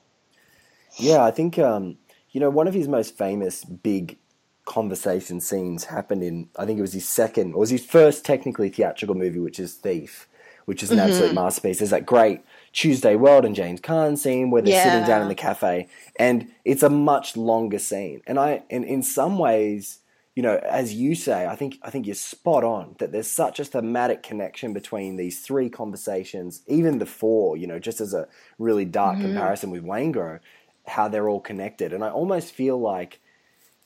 Yeah, 0.98 1.24
I 1.24 1.32
think 1.32 1.58
um, 1.58 1.98
you 2.32 2.40
know 2.40 2.50
one 2.50 2.68
of 2.68 2.74
his 2.74 2.88
most 2.88 3.18
famous 3.18 3.64
big 3.64 4.18
conversation 4.65 5.41
scenes 5.41 5.86
happened 5.86 6.24
in 6.24 6.50
I 6.58 6.65
think 6.65 6.79
it 6.79 6.82
was 6.82 6.93
his 6.93 7.08
second 7.08 7.53
or 7.53 7.60
was 7.60 7.70
his 7.70 7.86
first 7.86 8.25
technically 8.25 8.70
theatrical 8.70 9.15
movie, 9.15 9.39
which 9.39 9.60
is 9.60 9.74
Thief, 9.74 10.27
which 10.65 10.82
is 10.84 10.91
an 10.91 10.98
mm-hmm. 10.98 11.10
absolute 11.10 11.34
masterpiece. 11.34 11.79
There's 11.79 11.89
that 11.89 12.05
great 12.05 12.41
Tuesday 12.72 13.15
Weld 13.15 13.46
and 13.46 13.55
James 13.55 13.82
Caan 13.82 14.17
scene 14.17 14.51
where 14.51 14.62
they're 14.62 14.84
sitting 14.84 15.05
down 15.05 15.22
in 15.22 15.27
the 15.27 15.36
cafe, 15.36 15.88
and 16.17 16.48
it's 16.63 16.84
a 16.84 16.89
much 16.89 17.36
longer 17.36 17.79
scene. 17.79 18.22
And 18.25 18.39
I 18.39 18.63
and 18.70 18.84
in 18.84 19.03
some 19.03 19.38
ways. 19.38 20.00
You 20.36 20.41
know, 20.41 20.58
as 20.63 20.96
you 20.96 21.13
say, 21.13 21.46
I 21.46 21.55
think 21.55 21.77
I 21.84 21.91
think 21.91 22.08
you're 22.08 22.15
spot 22.15 22.63
on 22.63 22.96
that 22.98 23.12
there's 23.12 23.29
such 23.29 23.60
a 23.60 23.65
thematic 23.65 24.24
connection 24.24 24.74
between 24.74 25.15
these 25.15 25.41
three 25.41 25.70
conversations, 25.70 26.63
even 26.65 26.98
the 26.98 27.05
four. 27.05 27.55
You 27.55 27.67
know, 27.67 27.77
just 27.77 28.01
as 28.01 28.15
a 28.15 28.27
really 28.58 28.84
dark 28.84 29.17
mm-hmm. 29.17 29.27
comparison 29.27 29.70
with 29.70 29.84
Waingro, 29.84 30.39
how 30.88 31.08
they're 31.08 31.29
all 31.29 31.39
connected. 31.39 31.93
And 31.93 32.03
I 32.03 32.10
almost 32.10 32.51
feel 32.51 32.79
like 32.79 33.20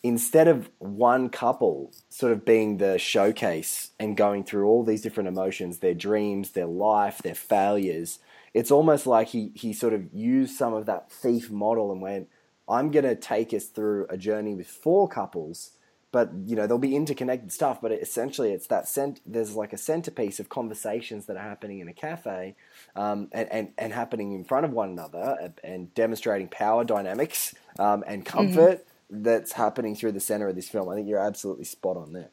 instead 0.07 0.47
of 0.47 0.69
one 0.79 1.29
couple 1.29 1.91
sort 2.09 2.31
of 2.31 2.45
being 2.45 2.77
the 2.77 2.97
showcase 2.97 3.91
and 3.99 4.15
going 4.15 4.43
through 4.43 4.67
all 4.67 4.83
these 4.83 5.01
different 5.01 5.27
emotions, 5.27 5.79
their 5.79 5.93
dreams, 5.93 6.51
their 6.51 6.67
life, 6.67 7.19
their 7.19 7.35
failures, 7.35 8.19
it's 8.53 8.71
almost 8.71 9.05
like 9.07 9.29
he, 9.29 9.51
he 9.55 9.73
sort 9.73 9.93
of 9.93 10.13
used 10.13 10.55
some 10.55 10.73
of 10.73 10.85
that 10.85 11.11
thief 11.11 11.49
model 11.49 11.91
and 11.91 12.01
went, 12.01 12.29
I'm 12.69 12.91
going 12.91 13.05
to 13.05 13.15
take 13.15 13.53
us 13.53 13.65
through 13.65 14.07
a 14.09 14.17
journey 14.17 14.55
with 14.55 14.67
four 14.67 15.07
couples. 15.07 15.71
But 16.09 16.31
you 16.45 16.55
know 16.55 16.63
there'll 16.63 16.79
be 16.79 16.95
interconnected 16.95 17.51
stuff, 17.51 17.81
but 17.81 17.91
it, 17.91 18.01
essentially 18.01 18.53
it's 18.53 18.67
that 18.67 18.87
cent- 18.87 19.19
there's 19.25 19.55
like 19.55 19.73
a 19.73 19.77
centerpiece 19.77 20.39
of 20.39 20.47
conversations 20.47 21.25
that 21.25 21.35
are 21.35 21.43
happening 21.43 21.79
in 21.79 21.89
a 21.89 21.93
cafe, 21.93 22.55
um, 22.95 23.27
and, 23.33 23.51
and 23.51 23.73
and 23.77 23.93
happening 23.93 24.31
in 24.31 24.45
front 24.45 24.65
of 24.65 24.71
one 24.71 24.89
another, 24.89 25.35
and, 25.39 25.53
and 25.65 25.93
demonstrating 25.93 26.47
power 26.47 26.85
dynamics 26.85 27.53
um, 27.77 28.05
and 28.07 28.25
comfort 28.25 28.86
that's 29.09 29.53
happening 29.53 29.95
through 29.95 30.11
the 30.11 30.19
center 30.19 30.47
of 30.47 30.55
this 30.55 30.69
film. 30.69 30.89
I 30.89 30.95
think 30.95 31.07
you're 31.07 31.19
absolutely 31.19 31.65
spot 31.65 31.97
on 31.97 32.13
there. 32.13 32.29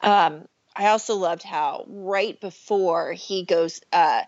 Um, 0.00 0.46
I 0.74 0.88
also 0.88 1.16
loved 1.16 1.42
how 1.42 1.84
right 1.88 2.38
before 2.40 3.12
he 3.12 3.44
goes, 3.44 3.80
uh, 3.92 4.22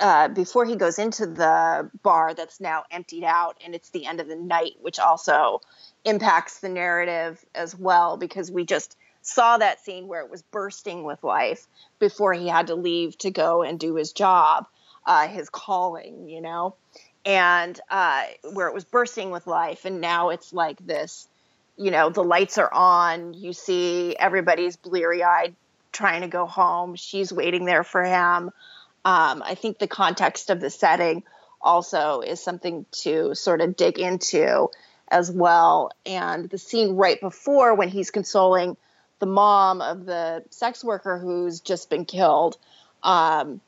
uh, 0.00 0.28
before 0.28 0.64
he 0.64 0.76
goes 0.76 0.98
into 0.98 1.26
the 1.26 1.88
bar 2.02 2.34
that's 2.34 2.60
now 2.60 2.84
emptied 2.90 3.24
out, 3.24 3.56
and 3.64 3.74
it's 3.74 3.90
the 3.90 4.06
end 4.06 4.20
of 4.20 4.28
the 4.28 4.36
night, 4.36 4.72
which 4.80 4.98
also 4.98 5.60
impacts 6.04 6.58
the 6.60 6.68
narrative 6.68 7.44
as 7.54 7.76
well 7.76 8.16
because 8.16 8.50
we 8.50 8.64
just 8.64 8.96
saw 9.22 9.56
that 9.56 9.80
scene 9.80 10.08
where 10.08 10.22
it 10.22 10.30
was 10.30 10.42
bursting 10.42 11.04
with 11.04 11.22
life 11.22 11.68
before 12.00 12.32
he 12.32 12.48
had 12.48 12.66
to 12.66 12.74
leave 12.74 13.16
to 13.18 13.30
go 13.30 13.62
and 13.62 13.78
do 13.78 13.94
his 13.94 14.12
job, 14.12 14.66
uh, 15.06 15.28
his 15.28 15.48
calling, 15.48 16.28
you 16.28 16.40
know, 16.40 16.74
and 17.24 17.78
uh, 17.90 18.24
where 18.52 18.68
it 18.68 18.74
was 18.74 18.84
bursting 18.84 19.30
with 19.30 19.46
life, 19.46 19.84
and 19.84 20.00
now 20.00 20.30
it's 20.30 20.52
like 20.52 20.84
this 20.84 21.28
you 21.76 21.90
know 21.90 22.10
the 22.10 22.22
lights 22.22 22.58
are 22.58 22.72
on 22.72 23.34
you 23.34 23.52
see 23.52 24.16
everybody's 24.18 24.76
bleary-eyed 24.76 25.54
trying 25.90 26.22
to 26.22 26.28
go 26.28 26.46
home 26.46 26.94
she's 26.94 27.32
waiting 27.32 27.64
there 27.64 27.84
for 27.84 28.02
him. 28.02 28.50
Um, 29.04 29.42
i 29.44 29.54
think 29.54 29.78
the 29.78 29.88
context 29.88 30.50
of 30.50 30.60
the 30.60 30.70
setting 30.70 31.22
also 31.60 32.20
is 32.20 32.42
something 32.42 32.86
to 33.02 33.34
sort 33.34 33.60
of 33.60 33.76
dig 33.76 33.98
into 33.98 34.68
as 35.08 35.30
well 35.30 35.90
and 36.06 36.48
the 36.50 36.58
scene 36.58 36.96
right 36.96 37.20
before 37.20 37.74
when 37.74 37.88
he's 37.88 38.10
consoling 38.10 38.76
the 39.18 39.26
mom 39.26 39.80
of 39.80 40.04
the 40.04 40.44
sex 40.50 40.84
worker 40.84 41.18
who's 41.18 41.60
just 41.60 41.90
been 41.90 42.04
killed 42.04 42.56
um, 43.02 43.60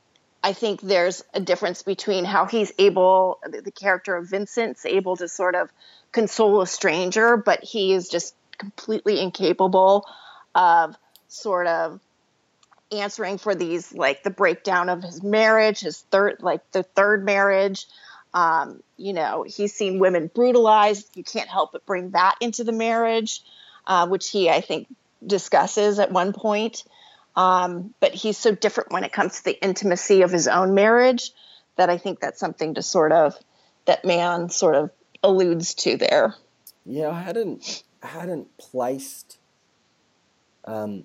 I 0.45 0.53
think 0.53 0.83
there's 0.83 1.25
a 1.33 1.41
difference 1.41 1.83
between 1.83 2.27
how 2.27 2.45
he's 2.45 2.71
able, 2.79 3.41
the 3.49 3.71
character 3.71 4.15
of 4.15 4.29
Vincent's 4.29 4.85
able 4.85 5.17
to 5.17 5.27
sort 5.27 5.55
of 5.55 5.73
console 6.13 6.61
a 6.61 6.67
stranger, 6.67 7.39
but 7.39 7.65
he 7.65 7.95
is 7.95 8.11
just 8.11 8.35
completely 8.59 9.21
incapable 9.21 10.07
of 10.55 10.97
sort 11.29 11.67
of 11.67 11.99
answering 12.93 13.39
for 13.39 13.55
these, 13.55 13.95
like 13.95 14.23
the 14.23 14.29
breakdown 14.29 14.91
of 14.91 15.03
his 15.03 15.23
marriage, 15.23 15.81
his 15.81 16.03
third, 16.11 16.37
like 16.41 16.61
the 16.73 16.83
third 16.83 17.25
marriage. 17.25 17.87
Um, 18.35 18.83
you 18.99 19.15
know, 19.15 19.45
he's 19.45 19.73
seen 19.73 19.99
women 19.99 20.31
brutalized. 20.33 21.09
You 21.17 21.25
can't 21.25 21.49
help 21.49 21.73
but 21.73 21.87
bring 21.87 22.11
that 22.11 22.35
into 22.43 22.65
the 22.65 22.73
marriage, 22.73 23.43
uh, 23.87 24.09
which 24.09 24.29
he, 24.29 24.51
I 24.51 24.61
think, 24.61 24.89
discusses 25.27 25.99
at 25.99 26.13
one 26.13 26.35
point. 26.35 26.85
Um, 27.37 27.95
but 28.01 28.15
he's 28.15 28.39
so 28.39 28.55
different 28.55 28.93
when 28.93 29.05
it 29.05 29.13
comes 29.13 29.39
to 29.39 29.45
the 29.45 29.65
intimacy 29.65 30.23
of 30.23 30.31
his 30.31 30.47
own 30.47 30.75
marriage 30.75 31.33
that 31.77 31.91
I 31.91 31.99
think 31.99 32.21
that's 32.21 32.39
something 32.39 32.75
to 32.75 32.83
sort 32.83 33.13
of 33.13 33.37
that 33.87 34.05
Mann 34.05 34.49
sort 34.49 34.77
of 34.77 34.91
alludes 35.23 35.75
to 35.75 35.97
there. 35.97 36.35
Yeah, 36.87 37.11
I 37.11 37.21
hadn't 37.21 37.83
I 38.03 38.09
hadn't 38.09 38.57
placed 38.59 39.39
um 40.65 41.05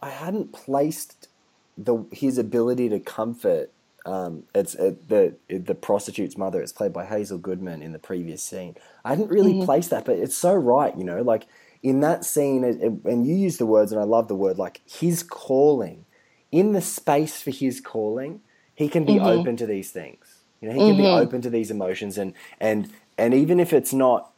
I 0.00 0.10
hadn't 0.10 0.52
placed 0.52 1.28
the 1.76 2.04
his 2.12 2.38
ability 2.38 2.88
to 2.90 3.00
comfort 3.00 3.70
um 4.04 4.44
it's 4.54 4.74
it, 4.74 5.08
the 5.08 5.34
the 5.48 5.74
prostitute's 5.74 6.36
mother 6.36 6.60
it's 6.60 6.72
played 6.72 6.92
by 6.92 7.04
Hazel 7.04 7.38
Goodman 7.38 7.82
in 7.82 7.92
the 7.92 7.98
previous 7.98 8.42
scene. 8.42 8.76
I 9.04 9.10
hadn't 9.10 9.28
really 9.28 9.64
placed 9.64 9.90
that 9.90 10.04
but 10.04 10.16
it's 10.16 10.36
so 10.36 10.54
right, 10.54 10.96
you 10.96 11.04
know, 11.04 11.22
like 11.22 11.46
in 11.86 12.00
that 12.00 12.24
scene 12.24 12.64
and 13.04 13.26
you 13.28 13.36
use 13.36 13.58
the 13.58 13.66
words 13.66 13.92
and 13.92 14.00
I 14.00 14.04
love 14.04 14.26
the 14.26 14.34
word 14.34 14.58
like 14.58 14.80
his 14.84 15.22
calling. 15.22 16.04
In 16.50 16.72
the 16.72 16.80
space 16.80 17.40
for 17.40 17.52
his 17.52 17.80
calling, 17.80 18.40
he 18.74 18.88
can 18.88 19.04
be 19.04 19.14
mm-hmm. 19.14 19.26
open 19.26 19.56
to 19.58 19.66
these 19.66 19.92
things. 19.92 20.38
You 20.60 20.68
know, 20.68 20.74
he 20.74 20.80
can 20.80 20.96
be 20.96 21.04
mm-hmm. 21.04 21.22
open 21.22 21.42
to 21.42 21.50
these 21.50 21.70
emotions 21.70 22.18
and 22.18 22.34
and 22.58 22.90
and 23.16 23.34
even 23.34 23.60
if 23.60 23.72
it's 23.72 23.92
not 23.92 24.32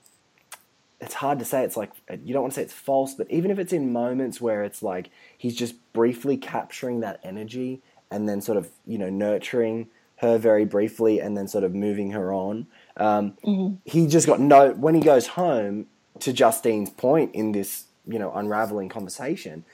it's 1.00 1.14
hard 1.14 1.38
to 1.38 1.44
say 1.46 1.64
it's 1.64 1.76
like 1.76 1.90
you 2.22 2.34
don't 2.34 2.42
want 2.42 2.52
to 2.52 2.56
say 2.56 2.64
it's 2.64 2.74
false 2.74 3.14
but 3.14 3.30
even 3.30 3.50
if 3.50 3.58
it's 3.58 3.72
in 3.72 3.94
moments 3.94 4.42
where 4.42 4.62
it's 4.62 4.82
like 4.82 5.08
he's 5.38 5.56
just 5.56 5.74
briefly 5.94 6.36
capturing 6.36 7.00
that 7.00 7.18
energy 7.22 7.80
and 8.10 8.28
then 8.28 8.42
sort 8.42 8.58
of 8.58 8.68
you 8.84 8.98
know 8.98 9.08
nurturing 9.08 9.88
her 10.16 10.36
very 10.36 10.66
briefly 10.66 11.18
and 11.18 11.36
then 11.36 11.48
sort 11.48 11.64
of 11.64 11.74
moving 11.74 12.10
her 12.10 12.32
on 12.32 12.66
um, 12.96 13.32
mm-hmm. 13.44 13.76
he 13.84 14.06
just 14.06 14.26
got 14.26 14.38
no 14.38 14.72
when 14.72 14.94
he 14.94 15.00
goes 15.00 15.28
home 15.28 15.86
to 16.20 16.32
justine's 16.32 16.90
point 16.90 17.34
in 17.34 17.52
this 17.52 17.84
you 18.06 18.18
know 18.18 18.32
unraveling 18.32 18.88
conversation 18.88 19.64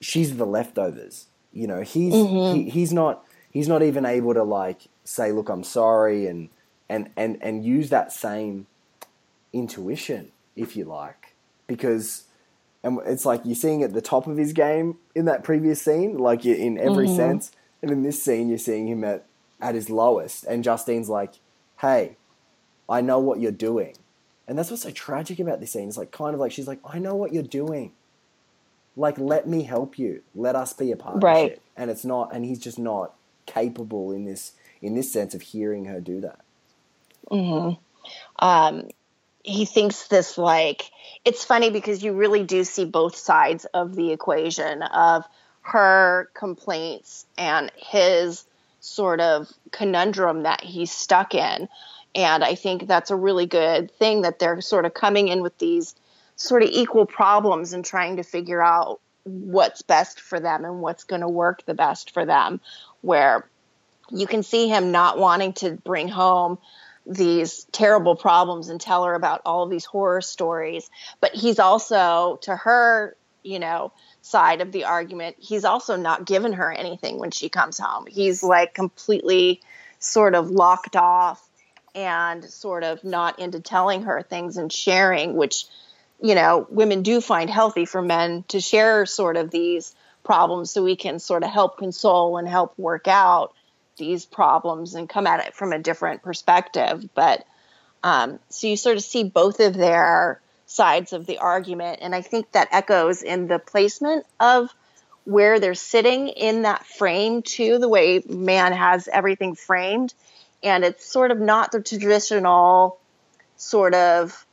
she's 0.00 0.36
the 0.36 0.46
leftovers. 0.46 1.26
You 1.52 1.66
know 1.66 1.82
he's 1.82 2.12
mm-hmm. 2.12 2.56
he, 2.56 2.70
he's 2.70 2.92
not 2.92 3.24
he's 3.50 3.68
not 3.68 3.82
even 3.82 4.04
able 4.04 4.34
to 4.34 4.42
like 4.42 4.88
say 5.04 5.32
look 5.32 5.48
i'm 5.48 5.64
sorry 5.64 6.26
and 6.26 6.50
and 6.88 7.10
and 7.16 7.38
and 7.40 7.64
use 7.64 7.90
that 7.90 8.12
same 8.12 8.66
intuition, 9.52 10.32
if 10.54 10.76
you 10.76 10.84
like, 10.84 11.34
because 11.66 12.24
and 12.82 12.98
it's 13.06 13.24
like 13.24 13.40
you're 13.44 13.54
seeing 13.54 13.82
at 13.82 13.94
the 13.94 14.02
top 14.02 14.26
of 14.26 14.36
his 14.36 14.52
game 14.52 14.98
in 15.14 15.24
that 15.24 15.42
previous 15.42 15.82
scene, 15.82 16.18
like 16.18 16.44
in 16.44 16.78
every 16.78 17.06
mm-hmm. 17.06 17.16
sense, 17.16 17.52
and 17.82 17.90
in 17.90 18.02
this 18.02 18.22
scene 18.22 18.48
you're 18.48 18.58
seeing 18.58 18.86
him 18.86 19.02
at 19.04 19.24
at 19.60 19.74
his 19.74 19.88
lowest, 19.88 20.44
and 20.44 20.62
Justine's 20.62 21.08
like, 21.08 21.34
"Hey, 21.80 22.16
I 22.88 23.00
know 23.00 23.18
what 23.18 23.40
you're 23.40 23.50
doing," 23.52 23.96
and 24.48 24.58
that's 24.58 24.70
what's 24.70 24.82
so 24.82 24.90
tragic 24.90 25.38
about 25.38 25.60
this 25.60 25.72
scene. 25.72 25.88
It's 25.88 25.96
like 25.96 26.10
kind 26.10 26.34
of 26.34 26.40
like 26.40 26.52
she's 26.52 26.68
like, 26.68 26.80
"I 26.84 26.98
know 26.98 27.14
what 27.14 27.32
you're 27.32 27.42
doing." 27.42 27.92
Like, 28.96 29.18
let 29.18 29.46
me 29.46 29.62
help 29.64 29.98
you. 29.98 30.22
Let 30.34 30.56
us 30.56 30.72
be 30.72 30.90
a 30.90 30.96
partnership. 30.96 31.22
Right. 31.22 31.62
And 31.76 31.90
it's 31.90 32.04
not, 32.04 32.34
and 32.34 32.46
he's 32.46 32.58
just 32.58 32.78
not 32.78 33.14
capable 33.44 34.10
in 34.10 34.24
this 34.24 34.52
in 34.80 34.94
this 34.94 35.12
sense 35.12 35.34
of 35.34 35.42
hearing 35.42 35.86
her 35.86 36.00
do 36.00 36.20
that. 36.20 36.40
um, 38.38 38.88
he 39.42 39.64
thinks 39.64 40.08
this 40.08 40.36
like 40.38 40.90
it's 41.24 41.44
funny 41.44 41.70
because 41.70 42.02
you 42.02 42.12
really 42.12 42.44
do 42.44 42.64
see 42.64 42.84
both 42.84 43.16
sides 43.16 43.64
of 43.66 43.94
the 43.94 44.12
equation 44.12 44.82
of 44.82 45.24
her 45.62 46.28
complaints 46.34 47.26
and 47.36 47.72
his 47.76 48.44
sort 48.80 49.20
of 49.20 49.48
conundrum 49.72 50.44
that 50.44 50.62
he's 50.62 50.92
stuck 50.92 51.34
in 51.34 51.68
and 52.16 52.42
i 52.42 52.54
think 52.54 52.88
that's 52.88 53.12
a 53.12 53.16
really 53.16 53.46
good 53.46 53.92
thing 53.92 54.22
that 54.22 54.40
they're 54.40 54.60
sort 54.60 54.84
of 54.84 54.92
coming 54.92 55.28
in 55.28 55.42
with 55.42 55.56
these 55.58 55.94
sort 56.34 56.62
of 56.62 56.70
equal 56.70 57.06
problems 57.06 57.72
and 57.72 57.84
trying 57.84 58.16
to 58.16 58.22
figure 58.24 58.62
out 58.62 59.00
what's 59.22 59.82
best 59.82 60.20
for 60.20 60.40
them 60.40 60.64
and 60.64 60.80
what's 60.80 61.04
going 61.04 61.20
to 61.22 61.28
work 61.28 61.64
the 61.66 61.74
best 61.74 62.12
for 62.12 62.24
them 62.24 62.60
where 63.02 63.48
you 64.10 64.26
can 64.26 64.42
see 64.42 64.68
him 64.68 64.92
not 64.92 65.18
wanting 65.18 65.52
to 65.52 65.72
bring 65.84 66.08
home 66.08 66.58
these 67.06 67.64
terrible 67.72 68.16
problems 68.16 68.68
and 68.68 68.80
tell 68.80 69.04
her 69.04 69.14
about 69.14 69.42
all 69.44 69.62
of 69.62 69.70
these 69.70 69.84
horror 69.84 70.20
stories. 70.20 70.90
But 71.20 71.34
he's 71.34 71.58
also, 71.58 72.38
to 72.42 72.56
her, 72.56 73.16
you 73.42 73.58
know, 73.58 73.92
side 74.22 74.60
of 74.60 74.72
the 74.72 74.84
argument, 74.84 75.36
he's 75.38 75.64
also 75.64 75.96
not 75.96 76.26
given 76.26 76.52
her 76.54 76.72
anything 76.72 77.18
when 77.18 77.30
she 77.30 77.48
comes 77.48 77.78
home. 77.78 78.06
He's 78.08 78.42
like 78.42 78.74
completely 78.74 79.60
sort 79.98 80.34
of 80.34 80.50
locked 80.50 80.96
off 80.96 81.45
and 81.96 82.44
sort 82.44 82.84
of 82.84 83.02
not 83.02 83.38
into 83.38 83.58
telling 83.58 84.02
her 84.02 84.22
things 84.22 84.58
and 84.58 84.70
sharing, 84.70 85.34
which, 85.34 85.64
you 86.22 86.34
know, 86.34 86.66
women 86.70 87.02
do 87.02 87.20
find 87.20 87.48
healthy 87.50 87.86
for 87.86 88.02
men 88.02 88.44
to 88.48 88.60
share 88.60 89.06
sort 89.06 89.36
of 89.36 89.50
these 89.50 89.94
problems 90.22 90.70
so 90.70 90.84
we 90.84 90.94
can 90.94 91.18
sort 91.18 91.42
of 91.42 91.50
help 91.50 91.78
console 91.78 92.36
and 92.36 92.46
help 92.46 92.78
work 92.78 93.08
out 93.08 93.54
these 93.96 94.26
problems 94.26 94.94
and 94.94 95.08
come 95.08 95.26
at 95.26 95.46
it 95.46 95.54
from 95.54 95.72
a 95.72 95.78
different 95.78 96.22
perspective. 96.22 97.08
But 97.14 97.44
um, 98.02 98.38
so 98.50 98.66
you 98.66 98.76
sort 98.76 98.98
of 98.98 99.02
see 99.02 99.24
both 99.24 99.58
of 99.60 99.74
their 99.74 100.40
sides 100.66 101.12
of 101.12 101.26
the 101.26 101.38
argument. 101.38 102.00
And 102.02 102.14
I 102.14 102.20
think 102.20 102.52
that 102.52 102.68
echoes 102.72 103.22
in 103.22 103.46
the 103.46 103.58
placement 103.58 104.26
of 104.38 104.68
where 105.24 105.58
they're 105.58 105.74
sitting 105.74 106.28
in 106.28 106.62
that 106.62 106.84
frame, 106.86 107.42
too, 107.42 107.78
the 107.78 107.88
way 107.88 108.22
Mann 108.28 108.72
has 108.72 109.08
everything 109.08 109.54
framed. 109.54 110.12
And 110.66 110.84
it's 110.84 111.06
sort 111.06 111.30
of 111.30 111.38
not 111.38 111.70
the 111.70 111.80
traditional 111.80 112.98
sort 113.56 113.94
of 113.94 114.46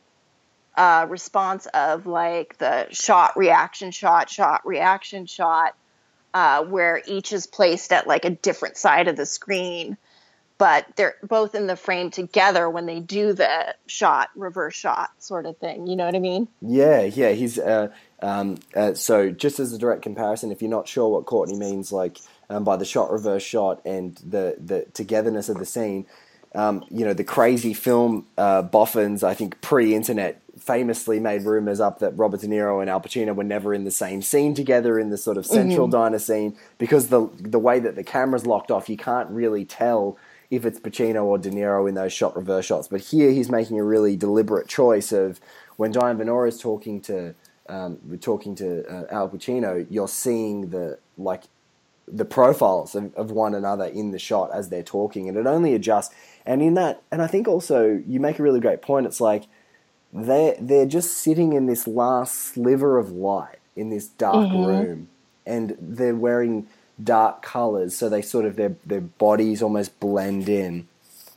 uh, 0.75 1.07
response 1.09 1.65
of 1.73 2.05
like 2.05 2.57
the 2.59 2.87
shot, 2.91 3.35
reaction, 3.35 3.91
shot, 3.91 4.29
shot, 4.29 4.65
reaction, 4.65 5.25
shot 5.25 5.75
uh, 6.33 6.63
where 6.63 7.01
each 7.05 7.31
is 7.31 7.45
placed 7.47 7.91
at 7.91 8.07
like 8.07 8.25
a 8.25 8.29
different 8.29 8.77
side 8.77 9.07
of 9.07 9.15
the 9.15 9.25
screen, 9.25 9.97
but 10.57 10.85
they're 10.95 11.15
both 11.23 11.55
in 11.55 11.67
the 11.67 11.75
frame 11.75 12.09
together 12.09 12.69
when 12.69 12.85
they 12.85 12.99
do 12.99 13.33
the 13.33 13.75
shot, 13.85 14.29
reverse 14.35 14.75
shot 14.75 15.11
sort 15.19 15.45
of 15.45 15.57
thing. 15.57 15.87
You 15.87 15.95
know 15.95 16.05
what 16.05 16.15
I 16.15 16.19
mean? 16.19 16.47
Yeah, 16.61 17.01
yeah. 17.01 17.31
He's 17.31 17.59
uh, 17.59 17.89
um, 18.21 18.57
uh, 18.75 18.93
so 18.93 19.29
just 19.29 19.59
as 19.59 19.73
a 19.73 19.77
direct 19.77 20.01
comparison, 20.01 20.51
if 20.51 20.61
you're 20.61 20.71
not 20.71 20.87
sure 20.87 21.09
what 21.09 21.25
Courtney 21.25 21.57
means, 21.57 21.91
like 21.91 22.19
um, 22.53 22.63
by 22.63 22.75
the 22.75 22.85
shot, 22.85 23.11
reverse 23.11 23.43
shot, 23.43 23.81
and 23.85 24.15
the 24.17 24.55
the 24.63 24.85
togetherness 24.93 25.49
of 25.49 25.57
the 25.57 25.65
scene. 25.65 26.05
Um, 26.55 26.85
you 26.91 27.03
know, 27.03 27.13
the 27.15 27.23
crazy 27.23 27.73
film 27.73 28.27
uh, 28.37 28.61
boffins, 28.61 29.23
I 29.23 29.33
think 29.33 29.59
pre-internet 29.61 30.39
famously 30.59 31.19
made 31.19 31.41
rumors 31.41 31.79
up 31.79 31.97
that 31.97 32.15
Robert 32.15 32.41
De 32.41 32.47
Niro 32.47 32.79
and 32.79 32.91
Al 32.91 33.01
Pacino 33.01 33.35
were 33.35 33.43
never 33.43 33.73
in 33.73 33.85
the 33.85 33.91
same 33.91 34.21
scene 34.21 34.53
together 34.53 34.99
in 34.99 35.09
the 35.09 35.17
sort 35.17 35.37
of 35.37 35.47
central 35.47 35.87
mm-hmm. 35.87 35.97
diner 35.97 36.19
scene 36.19 36.55
because 36.77 37.07
the 37.07 37.27
the 37.39 37.57
way 37.57 37.79
that 37.79 37.95
the 37.95 38.03
camera's 38.03 38.45
locked 38.45 38.69
off, 38.69 38.87
you 38.87 38.97
can't 38.97 39.29
really 39.31 39.65
tell 39.65 40.15
if 40.51 40.63
it's 40.63 40.79
Pacino 40.79 41.23
or 41.23 41.39
De 41.39 41.49
Niro 41.49 41.89
in 41.89 41.95
those 41.95 42.13
shot 42.13 42.35
reverse 42.35 42.65
shots. 42.65 42.87
But 42.87 43.01
here 43.01 43.31
he's 43.31 43.49
making 43.49 43.79
a 43.79 43.83
really 43.83 44.15
deliberate 44.15 44.67
choice 44.67 45.11
of 45.11 45.41
when 45.77 45.91
Diane 45.91 46.19
Venora 46.19 46.49
is 46.49 46.59
talking 46.59 47.01
to 47.01 47.33
um, 47.67 47.97
talking 48.21 48.55
to 48.55 48.85
uh, 48.87 49.05
Al 49.09 49.29
Pacino, 49.29 49.85
you're 49.89 50.07
seeing 50.07 50.69
the 50.69 50.99
like 51.17 51.43
the 52.07 52.25
profiles 52.25 52.95
of, 52.95 53.13
of 53.15 53.31
one 53.31 53.55
another 53.55 53.85
in 53.85 54.11
the 54.11 54.19
shot 54.19 54.49
as 54.53 54.69
they're 54.69 54.83
talking, 54.83 55.27
and 55.27 55.37
it 55.37 55.47
only 55.47 55.73
adjusts. 55.73 56.13
And 56.45 56.61
in 56.61 56.73
that, 56.73 57.01
and 57.11 57.21
I 57.21 57.27
think 57.27 57.47
also 57.47 58.01
you 58.05 58.19
make 58.19 58.39
a 58.39 58.43
really 58.43 58.59
great 58.59 58.81
point. 58.81 59.05
It's 59.05 59.21
like 59.21 59.43
they're 60.11 60.55
they're 60.59 60.85
just 60.85 61.17
sitting 61.17 61.53
in 61.53 61.65
this 61.65 61.87
last 61.87 62.35
sliver 62.35 62.97
of 62.97 63.11
light 63.11 63.59
in 63.75 63.89
this 63.89 64.07
dark 64.07 64.49
mm-hmm. 64.49 64.65
room, 64.65 65.09
and 65.45 65.75
they're 65.79 66.15
wearing 66.15 66.67
dark 67.01 67.41
colors, 67.41 67.95
so 67.95 68.09
they 68.09 68.21
sort 68.21 68.45
of 68.45 68.55
their 68.55 68.75
their 68.85 69.01
bodies 69.01 69.61
almost 69.61 69.99
blend 69.99 70.49
in 70.49 70.87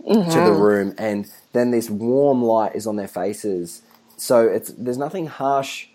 mm-hmm. 0.01 0.31
to 0.31 0.37
the 0.37 0.43
mm-hmm. 0.43 0.61
room, 0.61 0.95
and 0.99 1.31
then 1.53 1.71
this 1.71 1.89
warm 1.89 2.43
light 2.43 2.75
is 2.75 2.87
on 2.87 2.97
their 2.97 3.09
faces. 3.09 3.83
So 4.17 4.47
it's 4.47 4.71
there's 4.71 4.99
nothing 4.99 5.27
harsh 5.27 5.89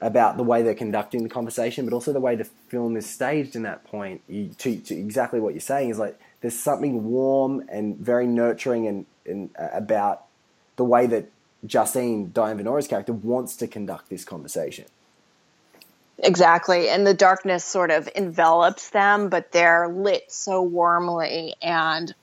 about 0.00 0.36
the 0.36 0.42
way 0.42 0.62
they're 0.62 0.74
conducting 0.74 1.22
the 1.22 1.28
conversation, 1.28 1.84
but 1.84 1.94
also 1.94 2.12
the 2.12 2.20
way 2.20 2.36
the 2.36 2.44
film 2.44 2.96
is 2.96 3.08
staged 3.08 3.56
in 3.56 3.62
that 3.62 3.84
point. 3.84 4.20
You, 4.28 4.50
to, 4.58 4.76
to 4.76 4.94
exactly 4.94 5.40
what 5.40 5.54
you're 5.54 5.60
saying 5.60 5.90
is 5.90 5.98
like 5.98 6.18
there's 6.40 6.58
something 6.58 7.04
warm 7.04 7.64
and 7.68 7.96
very 7.96 8.26
nurturing 8.26 8.86
and, 8.86 9.06
and 9.24 9.50
uh, 9.58 9.68
about 9.72 10.24
the 10.76 10.84
way 10.84 11.06
that 11.06 11.30
Justine, 11.64 12.30
Diane 12.32 12.58
Venora's 12.58 12.86
character, 12.86 13.12
wants 13.12 13.56
to 13.56 13.66
conduct 13.66 14.10
this 14.10 14.24
conversation. 14.24 14.84
Exactly. 16.18 16.88
And 16.88 17.06
the 17.06 17.14
darkness 17.14 17.64
sort 17.64 17.90
of 17.90 18.08
envelops 18.14 18.90
them, 18.90 19.28
but 19.28 19.52
they're 19.52 19.88
lit 19.88 20.30
so 20.30 20.62
warmly 20.62 21.54
and 21.60 22.14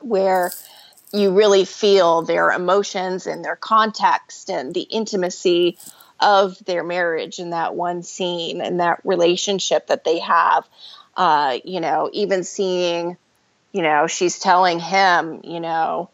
where 0.00 0.50
you 1.12 1.32
really 1.32 1.64
feel 1.64 2.22
their 2.22 2.50
emotions 2.50 3.26
and 3.26 3.44
their 3.44 3.56
context 3.56 4.50
and 4.50 4.74
the 4.74 4.82
intimacy 4.82 5.78
of 6.22 6.56
their 6.64 6.84
marriage 6.84 7.38
in 7.38 7.50
that 7.50 7.74
one 7.74 8.02
scene 8.02 8.60
and 8.60 8.80
that 8.80 9.00
relationship 9.04 9.88
that 9.88 10.04
they 10.04 10.20
have. 10.20 10.66
Uh, 11.16 11.58
you 11.64 11.80
know, 11.80 12.08
even 12.12 12.44
seeing, 12.44 13.16
you 13.72 13.82
know, 13.82 14.06
she's 14.06 14.38
telling 14.38 14.80
him, 14.80 15.40
you 15.44 15.60
know, 15.60 16.08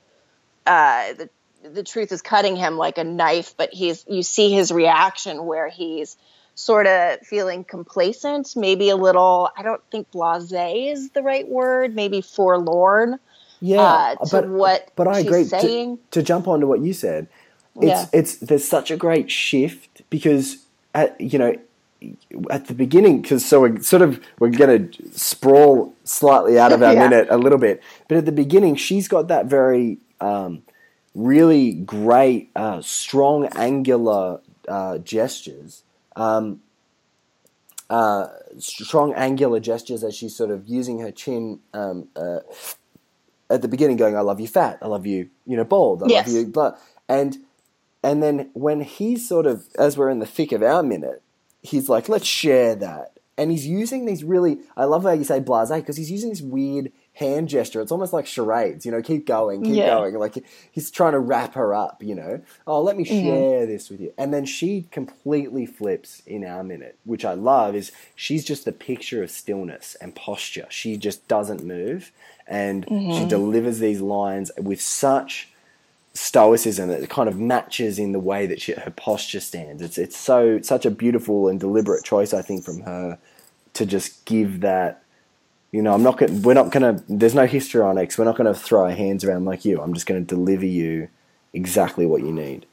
uh, 0.66 1.12
the 1.14 1.31
the 1.62 1.83
truth 1.83 2.12
is 2.12 2.23
cutting 2.23 2.57
him 2.57 2.77
like 2.77 2.99
a 2.99 3.05
knife, 3.05 3.55
but 3.57 3.73
he's 3.73 4.05
you 4.09 4.23
see 4.23 4.53
his 4.53 4.73
reaction 4.73 5.44
where 5.44 5.68
he's 5.68 6.16
sort 6.55 6.87
of 6.87 7.21
feeling 7.21 7.64
complacent, 7.64 8.55
maybe 8.57 8.90
a 8.90 8.97
little. 8.97 9.51
I 9.57 9.62
don't 9.62 9.83
think 9.90 10.11
blasé 10.11 10.92
is 10.92 11.11
the 11.11 11.23
right 11.23 11.47
word. 11.47 11.94
Maybe 11.94 12.21
forlorn. 12.21 13.18
Yeah, 13.61 13.83
uh, 13.83 14.14
to 14.16 14.31
but 14.31 14.49
what 14.49 14.90
but 14.97 15.09
I 15.09 15.21
agree. 15.21 15.44
Saying. 15.44 15.99
To, 16.11 16.21
to 16.21 16.23
jump 16.23 16.49
onto 16.49 16.66
what 16.66 16.81
you 16.81 16.92
said, 16.92 17.29
it's 17.81 17.87
yeah. 17.87 18.07
it's 18.12 18.37
there's 18.37 18.67
such 18.67 18.91
a 18.91 18.97
great 18.97 19.31
shift 19.31 20.03
because 20.11 20.64
at 20.95 21.21
you 21.21 21.38
know 21.38 21.57
at 22.51 22.67
the 22.67 22.75
beginning 22.75 23.21
because 23.23 23.45
so 23.45 23.61
we're 23.61 23.81
sort 23.81 24.03
of 24.03 24.21
we're 24.38 24.51
going 24.51 24.91
to 24.91 25.19
sprawl 25.19 25.93
slightly 26.05 26.59
out 26.59 26.73
of 26.73 26.83
our 26.85 26.95
yeah. 26.95 27.09
minute 27.09 27.27
a 27.31 27.37
little 27.37 27.59
bit 27.59 27.83
but 28.07 28.19
at 28.19 28.25
the 28.25 28.33
beginning 28.33 28.77
she's 28.77 29.09
got 29.09 29.27
that 29.29 29.47
very 29.47 29.99
um, 30.21 30.62
really 31.19 31.73
great, 31.73 32.51
uh, 32.57 32.81
strong 32.81 33.47
angular 33.57 34.41
uh, 34.69 34.99
gestures. 34.99 35.83
Um, 36.17 36.61
uh, 37.91 38.29
strong 38.59 39.14
angular 39.14 39.61
gestures 39.61 40.05
as 40.05 40.14
she's 40.14 40.37
sort 40.37 40.51
of 40.51 40.69
using 40.69 41.01
her 41.01 41.11
chin 41.11 41.61
um, 41.75 42.09
uh, 42.14 42.41
at 43.51 43.62
the 43.62 43.69
beginning, 43.69 43.97
going, 43.97 44.17
"I 44.17 44.21
love 44.21 44.41
you, 44.41 44.49
fat. 44.49 44.79
I 44.83 44.87
love 44.87 45.07
you, 45.07 45.31
you 45.47 45.57
know, 45.57 45.64
bald. 45.64 46.03
I 46.03 46.07
yes. 46.07 46.27
love 46.27 46.37
you." 46.37 46.47
Blah. 46.47 46.77
And 47.09 47.38
and 48.03 48.23
then 48.23 48.51
when 48.55 48.81
he's 48.81 49.29
sort 49.29 49.47
of 49.47 49.67
as 49.79 49.97
we're 49.97 50.11
in 50.11 50.19
the 50.19 50.27
thick 50.27 50.53
of 50.53 50.63
our 50.63 50.83
minute, 50.83 51.23
he's 51.63 51.89
like, 51.89 52.09
"Let's 52.09 52.27
share 52.27 52.75
that." 52.77 53.19
And 53.39 53.53
he's 53.53 53.69
using 53.69 54.05
these 54.05 54.25
really, 54.25 54.59
I 54.77 54.85
love 54.85 55.05
how 55.05 55.13
you 55.13 55.23
say 55.23 55.39
blase 55.39 55.71
because 55.71 55.97
he's 55.97 56.11
using 56.11 56.31
this 56.31 56.41
weird 56.41 56.91
hand 57.19 57.49
gesture. 57.49 57.81
It's 57.81 57.93
almost 57.93 58.13
like 58.13 58.27
charades, 58.27 58.85
you 58.85 58.91
know, 58.91 59.01
keep 59.01 59.27
going, 59.27 59.63
keep 59.63 59.77
yeah. 59.77 59.91
going. 59.91 60.19
Like 60.19 60.45
he's 60.73 60.91
trying 60.91 61.13
to 61.13 61.21
wrap 61.21 61.55
her 61.55 61.73
up, 61.73 62.03
you 62.03 62.17
know. 62.17 62.43
Oh, 62.67 62.83
let 62.83 62.97
me 62.97 63.05
mm-hmm. 63.05 63.27
share 63.27 63.61
mm-hmm. 63.61 63.71
this 63.71 63.91
with 63.91 64.01
you. 64.01 64.13
And 64.19 64.35
then 64.35 64.45
she 64.45 64.89
completely 64.91 65.67
flips 65.67 66.21
in 66.27 66.45
our 66.45 66.65
minute, 66.65 66.99
which 67.05 67.25
I 67.25 67.35
love 67.35 67.77
is 67.77 67.93
she's 68.17 68.45
just 68.45 68.65
the 68.65 68.73
picture 68.73 69.23
of 69.23 69.31
stillness 69.31 69.97
and 70.01 70.17
posture. 70.17 70.67
She 70.69 70.97
just 70.97 71.29
doesn't 71.29 71.63
move 71.63 72.11
and 72.49 72.87
mm-hmm. 72.87 73.19
she 73.19 73.29
delivers 73.29 73.79
these 73.79 74.01
lines 74.01 74.51
with 74.57 74.81
such 74.81 75.51
stoicism 76.18 76.88
that 76.88 77.09
kind 77.09 77.28
of 77.28 77.38
matches 77.38 77.98
in 77.98 78.12
the 78.12 78.18
way 78.18 78.46
that 78.46 78.61
she, 78.61 78.72
her 78.72 78.90
posture 78.90 79.40
stands. 79.40 79.83
It's 79.83 79.98
it's 79.98 80.16
so 80.16 80.61
such 80.61 80.85
a 80.85 80.90
beautiful 80.90 81.48
and 81.48 81.61
deliberate 81.61 82.04
choice 82.04 82.35
I 82.35 82.42
think 82.42 82.64
from 82.64 82.81
her 82.81 83.18
to 83.74 83.87
just 83.87 84.24
give 84.24 84.61
that 84.61 85.02
you 85.70 85.83
know, 85.83 85.92
I'm 85.92 86.02
not 86.02 86.16
gonna. 86.16 86.33
We're 86.33 86.54
not 86.54 86.72
to. 86.72 87.02
There's 87.09 87.35
no 87.35 87.46
histrionics. 87.46 88.16
We're 88.16 88.24
not 88.24 88.37
going 88.37 88.52
to 88.52 88.59
throw 88.59 88.85
our 88.85 88.90
hands 88.90 89.22
around 89.22 89.44
like 89.44 89.66
you. 89.66 89.83
I'm 89.83 89.92
just 89.92 90.07
going 90.07 90.24
to 90.24 90.26
deliver 90.26 90.64
you 90.64 91.09
exactly 91.52 92.07
what 92.07 92.22
you 92.22 92.33
need. 92.33 92.64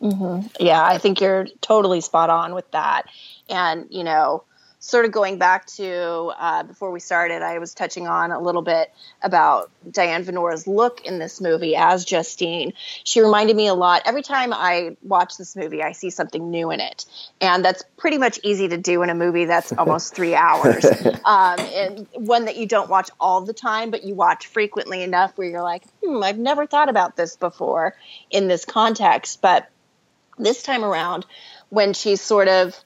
Mm-hmm. 0.00 0.46
Yeah, 0.60 0.84
I 0.84 0.98
think 0.98 1.20
you're 1.20 1.48
totally 1.60 2.00
spot 2.00 2.30
on 2.30 2.54
with 2.54 2.70
that. 2.70 3.06
And 3.48 3.86
you 3.90 4.04
know, 4.04 4.44
sort 4.80 5.04
of 5.04 5.12
going 5.12 5.38
back 5.38 5.66
to 5.66 6.32
uh, 6.38 6.62
before 6.62 6.90
we 6.90 7.00
started, 7.00 7.42
I 7.42 7.58
was 7.58 7.74
touching 7.74 8.06
on 8.06 8.30
a 8.30 8.40
little 8.40 8.62
bit 8.62 8.92
about 9.22 9.70
Diane 9.90 10.24
Venora's 10.24 10.66
look 10.66 11.04
in 11.04 11.18
this 11.18 11.40
movie 11.40 11.74
as 11.74 12.04
Justine. 12.04 12.72
She 13.04 13.20
reminded 13.20 13.56
me 13.56 13.66
a 13.66 13.74
lot. 13.74 14.02
Every 14.04 14.22
time 14.22 14.52
I 14.52 14.96
watch 15.02 15.36
this 15.36 15.56
movie, 15.56 15.82
I 15.82 15.92
see 15.92 16.10
something 16.10 16.50
new 16.50 16.70
in 16.70 16.80
it, 16.80 17.06
and 17.40 17.64
that's 17.64 17.82
pretty 17.96 18.18
much 18.18 18.38
easy 18.44 18.68
to 18.68 18.76
do 18.76 19.02
in 19.02 19.10
a 19.10 19.14
movie 19.14 19.46
that's 19.46 19.72
almost 19.72 20.14
three 20.14 20.34
hours, 20.36 20.84
um, 21.24 21.58
and 21.58 22.06
one 22.14 22.44
that 22.44 22.56
you 22.56 22.66
don't 22.66 22.88
watch 22.88 23.10
all 23.18 23.40
the 23.40 23.52
time, 23.52 23.90
but 23.90 24.04
you 24.04 24.14
watch 24.14 24.46
frequently 24.46 25.02
enough 25.02 25.36
where 25.36 25.48
you're 25.48 25.62
like, 25.62 25.82
hmm, 26.04 26.22
I've 26.22 26.38
never 26.38 26.66
thought 26.66 26.88
about 26.88 27.16
this 27.16 27.36
before 27.36 27.96
in 28.30 28.46
this 28.46 28.64
context, 28.64 29.42
but 29.42 29.68
this 30.38 30.62
time 30.62 30.84
around, 30.84 31.26
when 31.68 31.92
she's 31.92 32.20
sort 32.20 32.48
of 32.48 32.78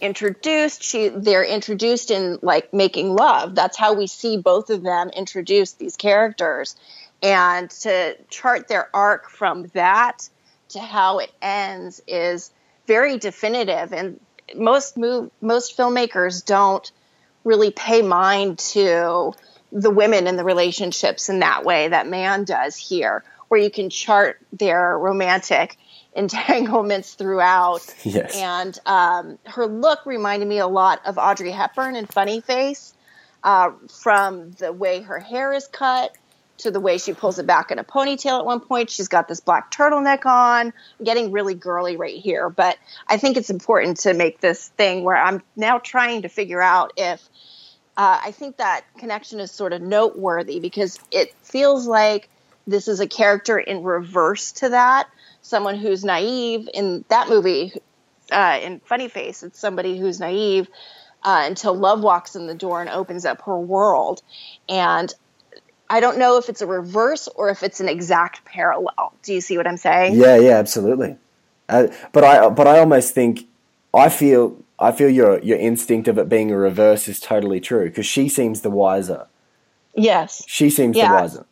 introduced 0.00 0.82
she 0.82 1.08
they're 1.08 1.44
introduced 1.44 2.10
in 2.10 2.38
like 2.42 2.72
making 2.72 3.14
love. 3.14 3.54
That's 3.54 3.76
how 3.76 3.94
we 3.94 4.06
see 4.06 4.36
both 4.36 4.70
of 4.70 4.82
them 4.82 5.10
introduce 5.10 5.72
these 5.72 5.96
characters. 5.96 6.76
And 7.22 7.68
to 7.70 8.16
chart 8.30 8.68
their 8.68 8.88
arc 8.94 9.28
from 9.28 9.64
that 9.74 10.28
to 10.70 10.80
how 10.80 11.18
it 11.18 11.30
ends 11.42 12.00
is 12.06 12.50
very 12.86 13.18
definitive. 13.18 13.92
And 13.92 14.20
most 14.54 14.96
move 14.96 15.30
most 15.40 15.76
filmmakers 15.76 16.44
don't 16.44 16.90
really 17.44 17.70
pay 17.70 18.02
mind 18.02 18.58
to 18.58 19.32
the 19.72 19.90
women 19.90 20.26
in 20.26 20.36
the 20.36 20.44
relationships 20.44 21.28
in 21.28 21.40
that 21.40 21.64
way 21.64 21.88
that 21.88 22.08
Mann 22.08 22.44
does 22.44 22.76
here 22.76 23.24
where 23.48 23.60
you 23.60 23.70
can 23.70 23.90
chart 23.90 24.40
their 24.52 24.96
romantic 24.98 25.76
entanglements 26.14 27.14
throughout. 27.14 27.86
Yes. 28.04 28.36
And 28.36 28.78
um, 28.86 29.38
her 29.46 29.66
look 29.66 30.04
reminded 30.06 30.48
me 30.48 30.58
a 30.58 30.66
lot 30.66 31.00
of 31.04 31.18
Audrey 31.18 31.50
Hepburn 31.50 31.96
in 31.96 32.06
Funny 32.06 32.40
Face, 32.40 32.94
uh, 33.44 33.72
from 34.02 34.52
the 34.52 34.72
way 34.72 35.02
her 35.02 35.18
hair 35.18 35.52
is 35.52 35.66
cut 35.68 36.12
to 36.58 36.70
the 36.70 36.80
way 36.80 36.98
she 36.98 37.12
pulls 37.12 37.38
it 37.38 37.46
back 37.46 37.70
in 37.70 37.78
a 37.78 37.84
ponytail 37.84 38.38
at 38.38 38.44
one 38.44 38.60
point. 38.60 38.90
She's 38.90 39.08
got 39.08 39.28
this 39.28 39.40
black 39.40 39.70
turtleneck 39.70 40.26
on. 40.26 40.72
I'm 40.98 41.04
getting 41.04 41.30
really 41.30 41.54
girly 41.54 41.96
right 41.96 42.16
here, 42.16 42.48
but 42.48 42.78
I 43.06 43.16
think 43.16 43.36
it's 43.36 43.50
important 43.50 43.98
to 43.98 44.14
make 44.14 44.40
this 44.40 44.68
thing 44.68 45.04
where 45.04 45.16
I'm 45.16 45.42
now 45.56 45.78
trying 45.78 46.22
to 46.22 46.28
figure 46.28 46.60
out 46.60 46.92
if. 46.96 47.28
Uh, 47.96 48.18
I 48.24 48.30
think 48.30 48.56
that 48.56 48.84
connection 48.96 49.40
is 49.40 49.50
sort 49.50 49.74
of 49.74 49.82
noteworthy 49.82 50.58
because 50.58 50.98
it 51.10 51.34
feels 51.42 51.86
like 51.86 52.30
this 52.66 52.88
is 52.88 53.00
a 53.00 53.06
character 53.06 53.58
in 53.58 53.82
reverse 53.82 54.52
to 54.52 54.70
that 54.70 55.08
someone 55.50 55.76
who's 55.76 56.04
naive 56.04 56.68
in 56.72 57.04
that 57.08 57.28
movie 57.28 57.72
uh, 58.32 58.58
in 58.62 58.80
funny 58.80 59.08
face 59.08 59.42
it's 59.42 59.58
somebody 59.58 59.98
who's 59.98 60.20
naive 60.20 60.68
uh, 61.24 61.42
until 61.46 61.74
love 61.74 62.00
walks 62.00 62.36
in 62.36 62.46
the 62.46 62.54
door 62.54 62.80
and 62.80 62.88
opens 62.88 63.24
up 63.26 63.42
her 63.42 63.58
world 63.58 64.22
and 64.68 65.12
i 65.90 66.00
don't 66.00 66.16
know 66.18 66.38
if 66.38 66.48
it's 66.48 66.62
a 66.62 66.66
reverse 66.66 67.28
or 67.34 67.50
if 67.50 67.62
it's 67.62 67.80
an 67.80 67.88
exact 67.88 68.44
parallel 68.44 69.12
do 69.22 69.34
you 69.34 69.40
see 69.40 69.56
what 69.58 69.66
i'm 69.66 69.76
saying 69.76 70.14
Yeah, 70.14 70.36
yeah, 70.36 70.56
absolutely. 70.56 71.16
Uh, 71.68 71.86
but 72.12 72.24
I, 72.24 72.48
but 72.48 72.66
I 72.66 72.78
almost 72.80 73.14
think, 73.14 73.46
I 73.94 74.08
feel, 74.08 74.56
I 74.78 74.90
feel 74.90 75.08
your 75.08 75.38
your 75.40 75.56
instinct 75.58 76.08
of 76.08 76.18
it 76.18 76.28
being 76.28 76.50
a 76.50 76.56
reverse 76.56 77.06
is 77.06 77.20
totally 77.20 77.60
true 77.60 77.84
because 77.84 78.06
she 78.06 78.28
seems 78.28 78.62
the 78.62 78.70
wiser. 78.70 79.26
yes 79.94 80.42
She 80.48 80.68
seems 80.70 80.96
Yeah. 80.96 81.08
the 81.08 81.14
wiser. 81.14 81.46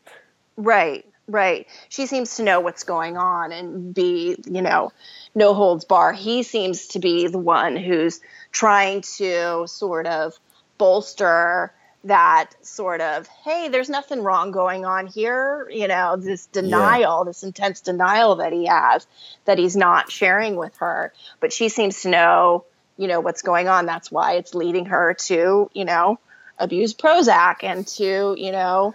Right, 0.56 1.04
right. 1.28 1.66
She 1.88 2.06
seems 2.06 2.36
to 2.36 2.42
know 2.42 2.60
what's 2.60 2.84
going 2.84 3.16
on 3.16 3.52
and 3.52 3.94
be, 3.94 4.36
you 4.46 4.62
know, 4.62 4.92
no 5.34 5.54
holds 5.54 5.84
bar. 5.84 6.12
He 6.12 6.42
seems 6.42 6.88
to 6.88 6.98
be 6.98 7.28
the 7.28 7.38
one 7.38 7.76
who's 7.76 8.20
trying 8.50 9.02
to 9.18 9.66
sort 9.66 10.06
of 10.06 10.38
bolster 10.78 11.72
that 12.04 12.50
sort 12.62 13.00
of, 13.00 13.26
hey, 13.44 13.68
there's 13.68 13.90
nothing 13.90 14.22
wrong 14.22 14.50
going 14.50 14.84
on 14.84 15.06
here. 15.06 15.68
You 15.70 15.88
know, 15.88 16.16
this 16.16 16.46
denial, 16.46 17.24
this 17.24 17.42
intense 17.42 17.80
denial 17.80 18.36
that 18.36 18.52
he 18.52 18.66
has 18.66 19.06
that 19.44 19.58
he's 19.58 19.76
not 19.76 20.10
sharing 20.10 20.56
with 20.56 20.76
her. 20.78 21.12
But 21.40 21.52
she 21.52 21.68
seems 21.68 22.02
to 22.02 22.08
know, 22.08 22.64
you 22.96 23.08
know, 23.08 23.20
what's 23.20 23.42
going 23.42 23.68
on. 23.68 23.86
That's 23.86 24.10
why 24.10 24.34
it's 24.34 24.54
leading 24.54 24.86
her 24.86 25.14
to, 25.26 25.70
you 25.74 25.84
know, 25.84 26.18
abuse 26.58 26.94
Prozac 26.94 27.62
and 27.62 27.86
to, 27.86 28.34
you 28.38 28.52
know, 28.52 28.94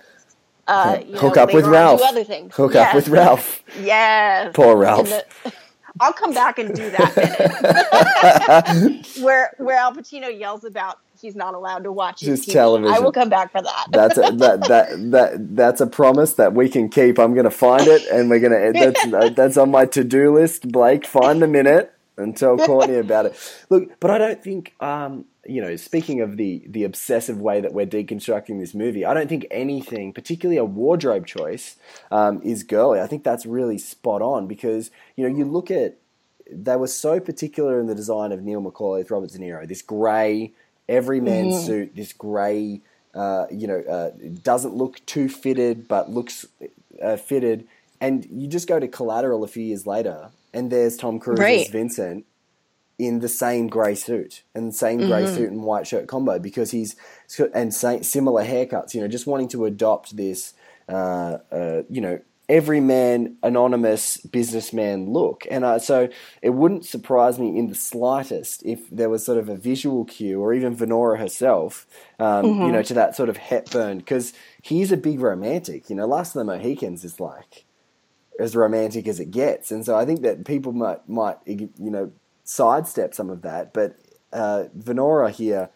uh, 0.67 0.99
you 1.05 1.17
Hook 1.17 1.35
know, 1.35 1.43
up 1.43 1.53
with 1.53 1.65
Ralph. 1.65 2.01
Other 2.03 2.23
things. 2.23 2.55
Hook 2.55 2.73
Yes. 2.73 2.89
up 2.89 2.95
with 2.95 3.07
Ralph. 3.09 3.63
Yes. 3.81 4.51
Poor 4.53 4.77
Ralph. 4.77 5.11
I'll 5.99 6.13
come 6.13 6.33
back 6.33 6.57
and 6.57 6.73
do 6.73 6.89
that 6.89 7.15
minute 8.75 9.07
where 9.21 9.53
where 9.59 9.77
Al 9.77 9.93
Pacino 9.93 10.37
yells 10.37 10.63
about 10.63 10.97
he's 11.21 11.35
not 11.35 11.53
allowed 11.53 11.83
to 11.83 11.91
watch 11.91 12.21
his 12.21 12.45
television. 12.45 12.93
I 12.95 12.99
will 12.99 13.11
come 13.11 13.29
back 13.29 13.51
for 13.51 13.61
that. 13.61 13.87
That's 13.91 14.17
a, 14.17 14.31
that 14.31 14.61
that 14.67 15.11
that 15.11 15.55
that's 15.55 15.81
a 15.81 15.87
promise 15.87 16.33
that 16.33 16.53
we 16.53 16.67
can 16.67 16.89
keep. 16.89 17.19
I'm 17.19 17.33
going 17.33 17.43
to 17.43 17.51
find 17.51 17.87
it, 17.87 18.07
and 18.07 18.29
we're 18.29 18.39
going 18.39 18.73
to. 18.73 18.79
That's 18.79 19.35
that's 19.35 19.57
on 19.57 19.69
my 19.69 19.85
to 19.87 20.03
do 20.03 20.33
list. 20.33 20.67
Blake, 20.71 21.05
find 21.05 21.41
the 21.41 21.47
minute 21.47 21.93
and 22.17 22.35
tell 22.35 22.57
Courtney 22.57 22.97
about 22.97 23.27
it. 23.27 23.55
Look, 23.69 23.99
but 23.99 24.09
I 24.09 24.17
don't 24.17 24.43
think. 24.43 24.73
Um, 24.79 25.25
you 25.45 25.61
know, 25.61 25.75
speaking 25.75 26.21
of 26.21 26.37
the 26.37 26.63
the 26.67 26.83
obsessive 26.83 27.39
way 27.41 27.59
that 27.59 27.73
we're 27.73 27.85
deconstructing 27.85 28.59
this 28.59 28.73
movie, 28.73 29.05
I 29.05 29.13
don't 29.13 29.27
think 29.27 29.45
anything, 29.51 30.13
particularly 30.13 30.57
a 30.57 30.65
wardrobe 30.65 31.25
choice, 31.25 31.75
um, 32.11 32.41
is 32.43 32.63
girly. 32.63 33.01
I 33.01 33.07
think 33.07 33.23
that's 33.23 33.45
really 33.45 33.77
spot 33.77 34.21
on 34.21 34.47
because 34.47 34.89
you 35.15 35.27
know 35.27 35.35
you 35.35 35.45
look 35.45 35.69
at 35.69 35.97
they 36.49 36.75
were 36.75 36.87
so 36.87 37.19
particular 37.19 37.79
in 37.79 37.87
the 37.87 37.95
design 37.95 38.31
of 38.31 38.41
Neil 38.41 38.61
McCauley 38.61 38.99
with 38.99 39.11
Robert 39.11 39.31
De 39.31 39.39
Niro. 39.39 39.67
This 39.67 39.81
grey 39.81 40.53
everyman 40.87 41.51
suit, 41.51 41.95
this 41.95 42.13
grey, 42.13 42.81
uh, 43.13 43.45
you 43.51 43.67
know, 43.67 43.79
uh, 43.79 44.11
doesn't 44.43 44.75
look 44.75 45.05
too 45.05 45.29
fitted 45.29 45.87
but 45.87 46.09
looks 46.09 46.45
uh, 47.01 47.17
fitted. 47.17 47.67
And 48.01 48.25
you 48.29 48.47
just 48.47 48.67
go 48.67 48.79
to 48.79 48.87
Collateral 48.87 49.43
a 49.43 49.47
few 49.47 49.63
years 49.63 49.87
later, 49.87 50.29
and 50.53 50.69
there's 50.69 50.97
Tom 50.97 51.19
Cruise 51.19 51.39
as 51.39 51.69
Vincent 51.69 52.25
in 52.99 53.19
the 53.19 53.29
same 53.29 53.67
grey 53.67 53.95
suit 53.95 54.43
and 54.53 54.69
the 54.69 54.75
same 54.75 54.99
grey 54.99 55.25
suit 55.25 55.49
and 55.49 55.63
white 55.63 55.87
shirt 55.87 56.07
combo 56.07 56.39
because 56.39 56.71
he's 56.71 56.95
and 57.53 57.73
similar 57.73 58.43
haircuts. 58.45 58.93
You 58.93 59.01
know, 59.01 59.07
just 59.07 59.27
wanting 59.27 59.47
to 59.49 59.65
adopt 59.65 60.15
this, 60.15 60.53
uh, 60.87 61.37
uh, 61.51 61.81
you 61.89 62.01
know, 62.01 62.19
everyman 62.49 63.37
anonymous 63.41 64.17
businessman 64.17 65.09
look. 65.09 65.47
And 65.49 65.63
uh, 65.63 65.79
so 65.79 66.09
it 66.41 66.51
wouldn't 66.51 66.85
surprise 66.85 67.39
me 67.39 67.57
in 67.57 67.67
the 67.67 67.75
slightest 67.75 68.63
if 68.63 68.89
there 68.89 69.09
was 69.09 69.25
sort 69.25 69.37
of 69.37 69.49
a 69.49 69.55
visual 69.55 70.05
cue 70.05 70.39
or 70.41 70.53
even 70.53 70.75
Venora 70.75 71.17
herself, 71.17 71.87
um, 72.19 72.45
you 72.45 72.71
know, 72.71 72.83
to 72.83 72.93
that 72.93 73.15
sort 73.15 73.29
of 73.29 73.37
Hepburn 73.37 73.97
because 73.97 74.33
he's 74.61 74.91
a 74.91 74.97
big 74.97 75.19
romantic. 75.19 75.89
You 75.89 75.95
know, 75.95 76.05
Last 76.05 76.35
of 76.35 76.45
the 76.45 76.45
Mohicans 76.45 77.03
is 77.03 77.19
like 77.19 77.65
as 78.39 78.55
romantic 78.55 79.07
as 79.07 79.19
it 79.19 79.31
gets, 79.31 79.71
and 79.71 79.85
so 79.85 79.95
I 79.95 80.05
think 80.05 80.21
that 80.21 80.45
people 80.45 80.73
might 80.73 81.07
might 81.07 81.37
you 81.45 81.69
know 81.77 82.11
sidestep 82.43 83.13
some 83.13 83.29
of 83.29 83.41
that, 83.41 83.73
but 83.73 83.97
uh, 84.31 84.65
Venora 84.77 85.31
here 85.31 85.69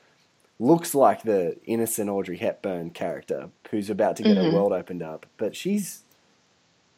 looks 0.59 0.95
like 0.95 1.23
the 1.23 1.57
innocent 1.65 2.09
Audrey 2.09 2.37
Hepburn 2.37 2.89
character 2.89 3.49
who's 3.69 3.89
about 3.89 4.15
to 4.17 4.23
get 4.23 4.37
her 4.37 4.51
world 4.51 4.73
opened 4.73 5.03
up, 5.03 5.25
but 5.37 5.55
she's 5.55 6.03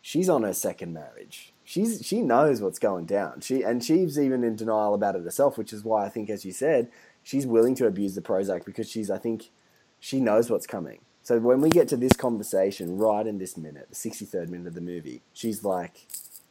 she's 0.01 0.29
on 0.29 0.43
her 0.43 0.53
second 0.53 0.93
marriage. 0.93 1.53
She's 1.63 2.05
she 2.05 2.21
knows 2.21 2.61
what's 2.61 2.79
going 2.79 3.05
down. 3.05 3.41
She 3.41 3.63
and 3.63 3.83
she's 3.83 4.17
even 4.17 4.43
in 4.43 4.55
denial 4.55 4.93
about 4.93 5.15
it 5.15 5.23
herself, 5.23 5.57
which 5.57 5.73
is 5.73 5.83
why 5.83 6.05
I 6.05 6.09
think, 6.09 6.29
as 6.29 6.45
you 6.45 6.51
said, 6.51 6.89
she's 7.21 7.45
willing 7.45 7.75
to 7.75 7.87
abuse 7.87 8.15
the 8.15 8.21
Prozac 8.21 8.65
because 8.65 8.89
she's 8.89 9.11
I 9.11 9.17
think 9.17 9.51
she 9.99 10.19
knows 10.19 10.49
what's 10.49 10.67
coming. 10.67 10.99
So 11.21 11.37
when 11.39 11.61
we 11.61 11.69
get 11.69 11.87
to 11.89 11.97
this 11.97 12.13
conversation, 12.13 12.97
right 12.97 13.27
in 13.27 13.37
this 13.37 13.57
minute, 13.57 13.87
the 13.89 13.95
sixty 13.95 14.25
third 14.25 14.49
minute 14.49 14.67
of 14.67 14.73
the 14.73 14.81
movie, 14.81 15.21
she's 15.33 15.63
like, 15.63 16.07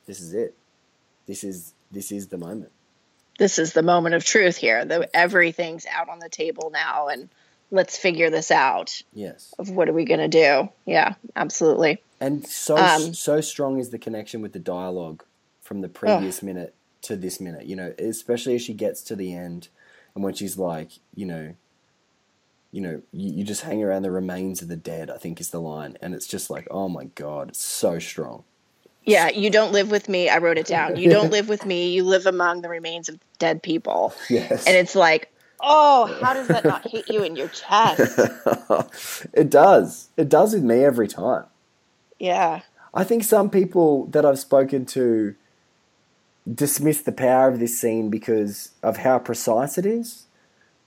"This 0.06 0.20
is 0.20 0.34
it. 0.34 0.54
This 1.26 1.42
is 1.42 1.74
this 1.90 2.12
is 2.12 2.28
the 2.28 2.38
moment." 2.38 2.70
This 3.38 3.58
is 3.58 3.72
the 3.72 3.82
moment 3.82 4.14
of 4.14 4.24
truth 4.24 4.56
here. 4.56 4.84
The, 4.84 5.08
everything's 5.16 5.86
out 5.86 6.08
on 6.08 6.18
the 6.18 6.28
table 6.28 6.70
now, 6.70 7.08
and 7.08 7.28
let's 7.70 7.96
figure 7.96 8.30
this 8.30 8.50
out. 8.50 9.02
Yes. 9.14 9.54
Of 9.58 9.70
what 9.70 9.88
are 9.88 9.92
we 9.92 10.04
going 10.04 10.20
to 10.20 10.28
do? 10.28 10.68
Yeah, 10.84 11.14
absolutely. 11.34 12.02
And 12.20 12.46
so 12.46 12.76
Um, 12.76 13.14
so 13.14 13.40
strong 13.40 13.78
is 13.78 13.90
the 13.90 13.98
connection 13.98 14.42
with 14.42 14.52
the 14.52 14.58
dialogue 14.58 15.24
from 15.62 15.80
the 15.80 15.88
previous 15.88 16.42
minute 16.42 16.74
to 17.02 17.16
this 17.16 17.40
minute. 17.40 17.66
You 17.66 17.76
know, 17.76 17.94
especially 17.98 18.56
as 18.56 18.62
she 18.62 18.74
gets 18.74 19.02
to 19.02 19.16
the 19.16 19.34
end, 19.34 19.68
and 20.14 20.24
when 20.24 20.34
she's 20.34 20.58
like, 20.58 20.90
you 21.14 21.26
know, 21.26 21.54
you 22.72 22.80
know, 22.80 23.02
you, 23.12 23.32
you 23.32 23.44
just 23.44 23.62
hang 23.62 23.82
around 23.82 24.02
the 24.02 24.10
remains 24.10 24.62
of 24.62 24.68
the 24.68 24.76
dead. 24.76 25.10
I 25.10 25.16
think 25.16 25.40
is 25.40 25.50
the 25.50 25.60
line, 25.60 25.96
and 26.02 26.12
it's 26.14 26.26
just 26.26 26.50
like, 26.50 26.66
oh 26.70 26.88
my 26.88 27.04
god, 27.04 27.50
it's 27.50 27.60
so 27.60 27.98
strong. 28.00 28.42
Yeah, 29.04 29.30
you 29.30 29.50
don't 29.50 29.72
live 29.72 29.90
with 29.90 30.08
me. 30.08 30.28
I 30.28 30.38
wrote 30.38 30.58
it 30.58 30.66
down. 30.66 30.96
You 30.96 31.10
don't 31.10 31.30
live 31.36 31.48
with 31.48 31.64
me. 31.64 31.92
You 31.92 32.04
live 32.04 32.26
among 32.26 32.62
the 32.62 32.68
remains 32.68 33.08
of 33.08 33.18
dead 33.38 33.62
people. 33.62 34.12
Yes, 34.28 34.66
And 34.66 34.76
it's 34.76 34.94
like, 34.94 35.32
oh, 35.60 36.18
how 36.20 36.34
does 36.34 36.48
that 36.48 36.64
not 36.64 36.86
hit 36.86 37.08
you 37.08 37.22
in 37.22 37.36
your 37.36 37.48
chest? 37.48 38.18
it 39.32 39.50
does. 39.50 40.08
It 40.16 40.28
does 40.28 40.54
with 40.54 40.62
me 40.62 40.84
every 40.84 41.08
time. 41.08 41.44
Yeah. 42.18 42.60
I 42.92 43.04
think 43.04 43.24
some 43.24 43.50
people 43.50 44.06
that 44.06 44.24
I've 44.24 44.38
spoken 44.38 44.84
to 44.86 45.34
dismiss 46.52 47.02
the 47.02 47.12
power 47.12 47.48
of 47.48 47.58
this 47.58 47.78
scene 47.78 48.10
because 48.10 48.72
of 48.82 48.98
how 48.98 49.18
precise 49.18 49.78
it 49.78 49.86
is. 49.86 50.26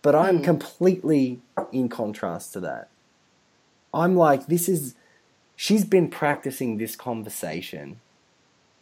But 0.02 0.16
I'm 0.16 0.38
hmm. 0.38 0.44
completely 0.44 1.42
in 1.72 1.90
contrast 1.90 2.54
to 2.54 2.60
that. 2.62 2.90
I'm 3.94 4.16
like, 4.16 4.48
this 4.48 4.68
is. 4.68 4.96
She's 5.62 5.86
been 5.86 6.10
practicing 6.10 6.78
this 6.78 6.96
conversation 6.96 8.00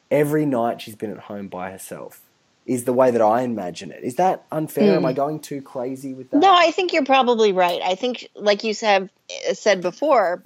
every 0.10 0.46
night 0.46 0.80
she's 0.80 0.96
been 0.96 1.12
at 1.12 1.18
home 1.18 1.50
by 1.50 1.72
herself, 1.72 2.22
is 2.66 2.86
the 2.86 2.94
way 2.94 3.12
that 3.12 3.22
I 3.22 3.42
imagine 3.42 3.92
it. 3.92 4.02
Is 4.02 4.16
that 4.16 4.46
unfair? 4.50 4.96
Am 4.96 5.06
I 5.06 5.12
going 5.12 5.42
too 5.42 5.62
crazy 5.62 6.14
with 6.14 6.32
that? 6.32 6.38
No, 6.38 6.56
I 6.56 6.72
think 6.72 6.94
you're 6.94 7.04
probably 7.04 7.52
right. 7.52 7.82
I 7.84 7.96
think, 7.96 8.30
like 8.34 8.64
you 8.64 8.74
said 8.74 9.10
said 9.52 9.82
before, 9.82 10.42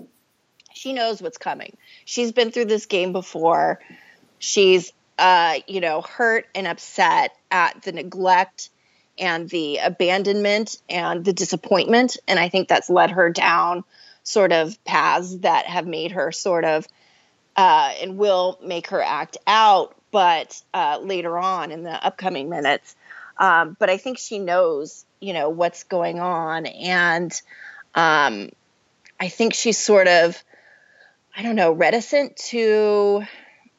she 0.74 0.94
knows 0.94 1.22
what's 1.22 1.38
coming. 1.38 1.78
She's 2.04 2.32
been 2.32 2.50
through 2.50 2.66
this 2.66 2.88
game 2.88 3.12
before. 3.12 3.80
She's, 4.40 4.92
uh, 5.20 5.60
you 5.68 5.82
know, 5.82 6.02
hurt 6.02 6.48
and 6.56 6.66
upset 6.66 7.38
at 7.52 7.84
the 7.84 7.92
neglect 7.92 8.72
and 9.20 9.48
the 9.52 9.78
abandonment 9.84 10.80
and 10.90 11.24
the 11.24 11.34
disappointment, 11.34 12.18
and 12.28 12.40
I 12.40 12.50
think 12.50 12.70
that's 12.70 12.90
led 12.90 13.12
her 13.12 13.30
down 13.30 13.84
sort 14.24 14.52
of 14.52 14.82
paths 14.86 15.36
that 15.38 15.66
have 15.66 15.86
made 15.86 16.12
her 16.12 16.32
sort 16.32 16.66
of 16.66 16.88
uh, 17.56 17.94
and 18.02 18.18
will 18.18 18.58
make 18.64 18.88
her 18.88 19.02
act 19.02 19.38
out, 19.46 19.96
but 20.12 20.62
uh, 20.74 21.00
later 21.02 21.38
on 21.38 21.72
in 21.72 21.84
the 21.84 22.06
upcoming 22.06 22.50
minutes. 22.50 22.96
Um, 23.38 23.76
but 23.80 23.90
I 23.90 23.98
think 23.98 24.18
she 24.18 24.40
knows, 24.40 25.06
you 25.20 25.34
know, 25.34 25.50
what's 25.50 25.84
going 25.84 26.20
on, 26.20 26.66
and 26.66 27.32
um, 27.96 28.50
I 29.20 29.30
think 29.30 29.54
she's 29.54 29.78
sort 29.78 30.08
of, 30.08 30.42
I 31.36 31.44
don't 31.44 31.56
know, 31.56 31.72
reticent 31.72 32.38
to, 32.38 33.24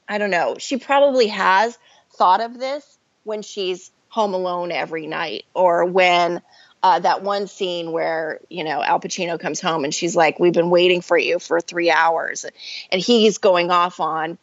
I 0.08 0.18
don't 0.18 0.30
know. 0.30 0.56
She 0.58 0.76
probably 0.76 1.28
has 1.28 1.78
thought 2.14 2.40
of 2.40 2.58
this 2.58 2.98
when 3.24 3.42
she's 3.42 3.90
home 4.08 4.34
alone 4.34 4.70
every 4.70 5.06
night, 5.06 5.44
or 5.54 5.84
when 5.84 6.42
uh, 6.84 6.98
that 6.98 7.22
one 7.22 7.46
scene 7.46 7.92
where 7.92 8.40
you 8.50 8.62
know 8.62 8.82
Al 8.82 9.00
Pacino 9.00 9.40
comes 9.40 9.58
home 9.58 9.84
and 9.84 9.94
she's 9.94 10.14
like, 10.14 10.38
"We've 10.38 10.52
been 10.52 10.68
waiting 10.68 11.00
for 11.00 11.16
you 11.16 11.38
for 11.38 11.58
three 11.62 11.90
hours," 11.90 12.44
and 12.92 13.00
he's 13.00 13.38
going 13.38 13.70
off 13.70 14.00
on 14.00 14.36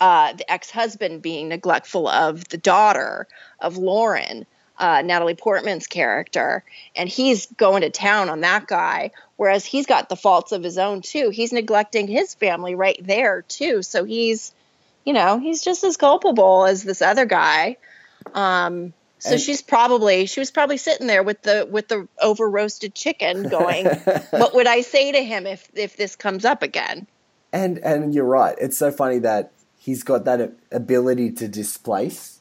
uh, 0.00 0.32
the 0.32 0.50
ex-husband 0.50 1.20
being 1.20 1.50
neglectful 1.50 2.08
of 2.08 2.48
the 2.48 2.56
daughter 2.56 3.28
of 3.60 3.76
Lauren, 3.76 4.46
uh, 4.78 5.02
Natalie 5.02 5.34
Portman's 5.34 5.86
character, 5.86 6.64
and 6.96 7.10
he's 7.10 7.44
going 7.58 7.82
to 7.82 7.90
town 7.90 8.30
on 8.30 8.40
that 8.40 8.66
guy. 8.66 9.10
Whereas 9.36 9.66
he's 9.66 9.84
got 9.84 10.08
the 10.08 10.16
faults 10.16 10.52
of 10.52 10.62
his 10.62 10.78
own 10.78 11.02
too. 11.02 11.28
He's 11.28 11.52
neglecting 11.52 12.08
his 12.08 12.32
family 12.32 12.74
right 12.74 12.98
there 13.02 13.42
too. 13.42 13.82
So 13.82 14.04
he's, 14.04 14.54
you 15.04 15.12
know, 15.12 15.38
he's 15.38 15.62
just 15.62 15.84
as 15.84 15.98
culpable 15.98 16.64
as 16.64 16.82
this 16.82 17.02
other 17.02 17.26
guy. 17.26 17.76
Um, 18.32 18.94
so 19.22 19.32
And- 19.32 19.40
she's 19.40 19.62
probably 19.62 20.26
she 20.26 20.40
was 20.40 20.50
probably 20.50 20.76
sitting 20.76 21.06
there 21.06 21.22
with 21.22 21.42
the 21.42 21.66
with 21.70 21.88
the 21.88 22.08
over 22.20 22.48
roasted 22.48 22.94
chicken 22.94 23.48
going 23.58 23.86
what 24.30 24.54
would 24.54 24.66
i 24.66 24.80
say 24.82 25.12
to 25.12 25.22
him 25.22 25.46
if 25.46 25.68
if 25.74 25.96
this 25.96 26.16
comes 26.16 26.44
up 26.44 26.62
again 26.62 27.06
And 27.52 27.78
and 27.78 28.14
you're 28.14 28.24
right. 28.40 28.56
It's 28.58 28.78
so 28.78 28.90
funny 28.90 29.18
that 29.20 29.52
he's 29.78 30.02
got 30.02 30.24
that 30.24 30.40
ability 30.70 31.32
to 31.32 31.46
displace, 31.48 32.40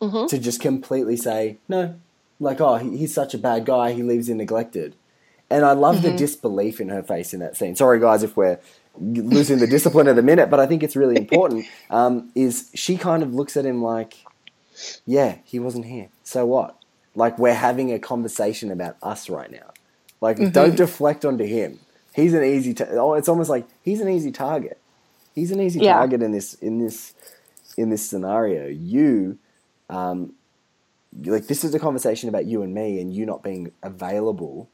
to 0.00 0.38
just 0.38 0.60
completely 0.60 1.16
say 1.16 1.58
no, 1.68 1.96
like 2.38 2.60
oh 2.60 2.76
he, 2.76 2.96
he's 2.98 3.12
such 3.12 3.34
a 3.34 3.38
bad 3.38 3.64
guy. 3.64 3.92
He 3.92 4.02
leaves 4.04 4.28
him 4.28 4.36
neglected, 4.38 4.94
and 5.50 5.64
I 5.64 5.72
love 5.72 6.02
the 6.02 6.12
disbelief 6.16 6.80
in 6.80 6.88
her 6.90 7.02
face 7.02 7.34
in 7.34 7.40
that 7.40 7.56
scene. 7.56 7.74
Sorry 7.74 7.98
guys 7.98 8.22
if 8.22 8.36
we're 8.36 8.60
losing 9.00 9.58
the 9.58 9.66
discipline 9.66 10.06
of 10.06 10.14
the 10.16 10.22
minute, 10.22 10.50
but 10.50 10.60
I 10.60 10.66
think 10.66 10.82
it's 10.84 10.94
really 10.96 11.16
important. 11.24 11.66
Um, 11.90 12.30
is 12.34 12.70
she 12.74 12.96
kind 12.96 13.22
of 13.24 13.34
looks 13.34 13.56
at 13.56 13.64
him 13.66 13.82
like, 13.82 14.14
yeah, 15.06 15.38
he 15.44 15.58
wasn't 15.58 15.86
here. 15.86 16.08
So 16.24 16.46
what? 16.46 16.76
Like 17.14 17.38
we're 17.38 17.54
having 17.54 17.92
a 17.92 17.98
conversation 17.98 18.70
about 18.70 18.96
us 19.02 19.28
right 19.28 19.50
now. 19.50 19.72
Like 20.20 20.52
don't 20.52 20.76
deflect 20.76 21.24
onto 21.24 21.44
him. 21.44 21.78
He's 22.14 22.34
an 22.34 22.42
easy. 22.44 22.74
Ta- 22.74 22.86
oh, 22.92 23.14
it's 23.14 23.28
almost 23.28 23.50
like 23.50 23.66
he's 23.82 24.00
an 24.00 24.08
easy 24.08 24.32
target. 24.32 24.78
He's 25.34 25.50
an 25.52 25.60
easy 25.60 25.80
Yeah. 25.80 25.94
target 25.94 26.22
in 26.22 26.32
this 26.32 26.54
in 26.54 26.78
this 26.78 27.14
in 27.76 27.90
this 27.90 28.08
scenario. 28.08 28.66
You, 28.66 29.38
um, 29.88 30.32
like 31.24 31.46
this 31.46 31.64
is 31.64 31.74
a 31.74 31.78
conversation 31.78 32.28
about 32.28 32.46
you 32.46 32.62
and 32.62 32.74
me, 32.74 33.00
and 33.00 33.12
you 33.14 33.24
not 33.26 33.42
being 33.42 33.72
available 33.82 34.68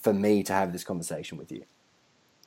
for 0.00 0.12
me 0.12 0.42
to 0.42 0.52
have 0.52 0.72
this 0.72 0.84
conversation 0.84 1.38
with 1.38 1.50
you. 1.52 1.64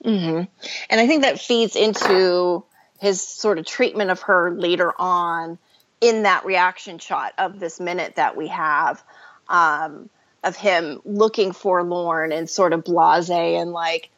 Mhm. 0.04 0.48
And 0.90 1.02
i 1.02 1.08
think 1.08 1.22
that 1.24 1.40
feeds 1.40 1.76
into 1.76 2.64
his 3.00 3.22
sort 3.26 3.58
of 3.58 3.66
treatment 3.66 4.12
of 4.12 4.22
her 4.24 4.52
later 4.52 4.94
on 5.00 5.58
in 6.02 6.24
that 6.24 6.46
reaction 6.46 7.00
shot 7.00 7.34
of 7.38 7.60
this 7.60 7.80
minute 7.80 8.16
that 8.16 8.36
we 8.36 8.48
have 8.48 9.04
um, 9.48 10.10
of 10.44 10.56
him 10.56 11.02
looking 11.06 11.52
forlorn 11.52 12.32
and 12.32 12.50
sort 12.50 12.74
of 12.74 12.84
blase 12.84 13.30
and 13.30 13.72
like 13.72 14.10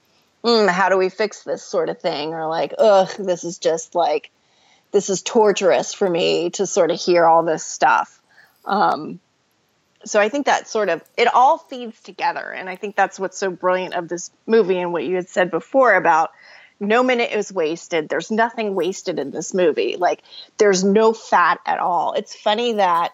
mm, 0.44 0.70
how 0.70 0.90
do 0.90 0.98
we 0.98 1.10
fix 1.10 1.44
this 1.44 1.64
sort 1.64 1.90
of 1.90 2.00
thing? 2.00 2.34
Or 2.34 2.48
like 2.48 2.74
ugh 2.78 3.10
this 3.18 3.44
is 3.44 3.58
just 3.58 3.96
like 3.96 4.32
this 4.92 5.10
is 5.10 5.22
torturous 5.22 5.94
for 5.94 6.10
me 6.10 6.50
to 6.52 6.66
sort 6.66 6.92
of 6.92 7.00
hear 7.00 7.26
all 7.26 7.44
this 7.44 7.66
stuff. 7.66 8.22
Um, 8.66 9.20
so 10.06 10.20
I 10.20 10.30
think 10.30 10.46
that 10.46 10.68
sort 10.68 10.90
of 10.90 11.02
it 11.18 11.28
all 11.34 11.58
feeds 11.58 12.02
together, 12.02 12.52
and 12.52 12.70
I 12.70 12.76
think 12.76 12.96
that's 12.96 13.20
what's 13.20 13.38
so 13.38 13.50
brilliant 13.50 13.94
of 13.94 14.08
this 14.08 14.32
movie 14.46 14.78
and 14.78 14.94
what 14.94 15.04
you 15.04 15.16
had 15.16 15.28
said 15.28 15.52
before 15.52 15.94
about 15.94 16.32
no 16.80 17.04
minute 17.04 17.32
is 17.32 17.52
wasted. 17.52 18.10
There's 18.10 18.32
nothing 18.32 18.76
wasted 18.76 19.20
in 19.20 19.32
this 19.32 19.54
movie. 19.54 19.96
Like 19.98 20.22
there's 20.58 20.84
no 20.84 21.14
fat 21.14 21.60
at 21.66 21.80
all. 21.80 22.14
It's 22.14 22.36
funny 22.36 22.74
that 22.74 23.14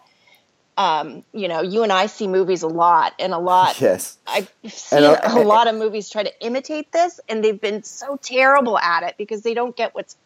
um, 0.76 1.24
you 1.32 1.48
know 1.48 1.62
you 1.62 1.82
and 1.82 1.92
I 1.92 2.06
see 2.06 2.26
movies 2.26 2.62
a 2.62 2.68
lot, 2.68 3.14
and 3.18 3.32
a 3.32 3.38
lot. 3.38 3.80
Yes. 3.80 4.18
I've 4.26 4.52
seen 4.66 5.04
And, 5.04 5.04
uh, 5.04 5.20
a 5.28 5.44
lot 5.44 5.68
of 5.68 5.76
movies 5.76 6.10
try 6.10 6.22
to 6.22 6.44
imitate 6.44 6.90
this, 6.92 7.20
and 7.28 7.44
they've 7.44 7.60
been 7.60 7.82
so 7.82 8.16
terrible 8.16 8.78
at 8.78 9.02
it 9.02 9.14
because 9.16 9.42
they 9.42 9.54
don't 9.54 9.76
get 9.76 9.94
what's 9.94 10.16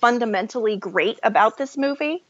fundamentally 0.00 0.76
great 0.76 1.18
about 1.22 1.58
this 1.58 1.76
movie. 1.76 2.22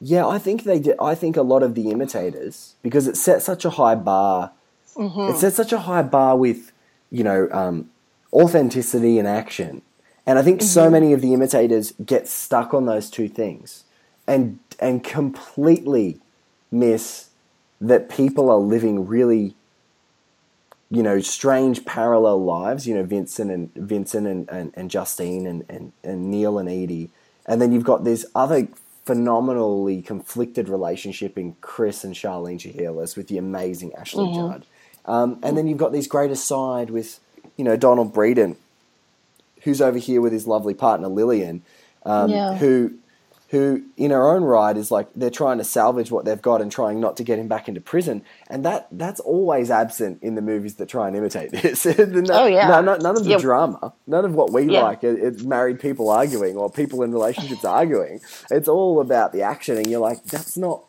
Yeah, 0.00 0.26
I 0.26 0.38
think 0.38 0.64
they 0.64 0.80
did. 0.80 0.96
I 1.00 1.14
think 1.14 1.36
a 1.36 1.42
lot 1.42 1.62
of 1.62 1.74
the 1.74 1.90
imitators, 1.90 2.74
because 2.82 3.06
it 3.06 3.16
set 3.16 3.42
such 3.42 3.64
a 3.64 3.70
high 3.70 3.94
bar, 3.94 4.52
it 4.96 5.36
set 5.38 5.54
such 5.54 5.72
a 5.72 5.78
high 5.78 6.02
bar 6.02 6.36
with, 6.36 6.72
you 7.10 7.24
know, 7.24 7.48
um, 7.50 7.90
authenticity 8.34 9.18
and 9.18 9.28
action. 9.28 9.82
And 10.26 10.38
I 10.38 10.42
think 10.42 10.62
so 10.62 10.90
many 10.90 11.12
of 11.12 11.20
the 11.20 11.34
imitators 11.34 11.92
get 12.04 12.26
stuck 12.26 12.74
on 12.74 12.86
those 12.86 13.10
two 13.10 13.28
things 13.28 13.84
and 14.26 14.58
and 14.80 15.04
completely 15.04 16.18
miss 16.70 17.28
that 17.80 18.08
people 18.08 18.50
are 18.50 18.58
living 18.58 19.06
really 19.06 19.54
you 20.90 21.02
know, 21.02 21.20
strange 21.20 21.84
parallel 21.84 22.44
lives, 22.44 22.86
you 22.86 22.94
know, 22.94 23.02
Vincent 23.02 23.50
and 23.50 23.74
Vincent 23.74 24.26
and, 24.26 24.48
and, 24.48 24.72
and 24.74 24.90
Justine 24.90 25.46
and, 25.46 25.64
and, 25.68 25.92
and 26.04 26.30
Neil 26.30 26.58
and 26.58 26.68
Edie. 26.68 27.10
And 27.46 27.60
then 27.60 27.72
you've 27.72 27.84
got 27.84 28.04
this 28.04 28.24
other 28.34 28.68
phenomenally 29.04 30.00
conflicted 30.02 30.68
relationship 30.68 31.36
in 31.36 31.56
Chris 31.60 32.04
and 32.04 32.14
Charlene 32.14 32.58
Shiherlis 32.58 33.16
with 33.16 33.28
the 33.28 33.38
amazing 33.38 33.92
Ashley 33.94 34.32
Judd. 34.34 34.66
Um, 35.04 35.38
and 35.42 35.58
then 35.58 35.66
you've 35.66 35.78
got 35.78 35.92
this 35.92 36.06
great 36.06 36.30
aside 36.30 36.90
with, 36.90 37.18
you 37.56 37.64
know, 37.64 37.76
Donald 37.76 38.12
Breedan, 38.14 38.56
who's 39.62 39.80
over 39.80 39.98
here 39.98 40.20
with 40.20 40.32
his 40.32 40.46
lovely 40.46 40.74
partner 40.74 41.08
Lillian, 41.08 41.62
um, 42.04 42.30
Yeah. 42.30 42.54
who 42.56 42.92
who 43.50 43.82
in 43.96 44.10
her 44.10 44.28
own 44.34 44.42
right 44.42 44.76
is 44.76 44.90
like 44.90 45.06
they're 45.14 45.30
trying 45.30 45.58
to 45.58 45.64
salvage 45.64 46.10
what 46.10 46.24
they've 46.24 46.42
got 46.42 46.60
and 46.60 46.72
trying 46.72 46.98
not 46.98 47.16
to 47.16 47.22
get 47.22 47.38
him 47.38 47.46
back 47.46 47.68
into 47.68 47.80
prison, 47.80 48.22
and 48.50 48.64
that 48.64 48.88
that's 48.90 49.20
always 49.20 49.70
absent 49.70 50.18
in 50.22 50.34
the 50.34 50.42
movies 50.42 50.74
that 50.76 50.88
try 50.88 51.06
and 51.06 51.16
imitate 51.16 51.52
this. 51.52 51.84
No- 51.98 52.24
Oh, 52.32 52.46
yeah. 52.46 52.66
no- 52.66 52.80
no- 52.80 52.96
none 52.96 53.16
of 53.16 53.22
the 53.22 53.30
Yeah. 53.30 53.38
drama, 53.38 53.92
none 54.08 54.24
of 54.24 54.34
what 54.34 54.50
we 54.52 54.64
Yeah. 54.64 54.82
like. 54.82 55.04
It, 55.04 55.20
it's 55.22 55.44
married 55.44 55.78
people 55.78 56.08
arguing 56.10 56.56
or 56.56 56.68
people 56.68 57.02
in 57.04 57.12
relationships 57.12 57.64
arguing. 57.64 58.20
It's 58.50 58.66
all 58.68 59.00
about 59.00 59.32
the 59.32 59.42
action, 59.42 59.76
and 59.76 59.86
you're 59.86 60.00
like, 60.00 60.24
that's 60.24 60.56
not 60.56 60.82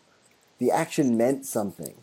the 0.57 0.71
action 0.71 1.17
meant 1.17 1.45
something. 1.45 1.93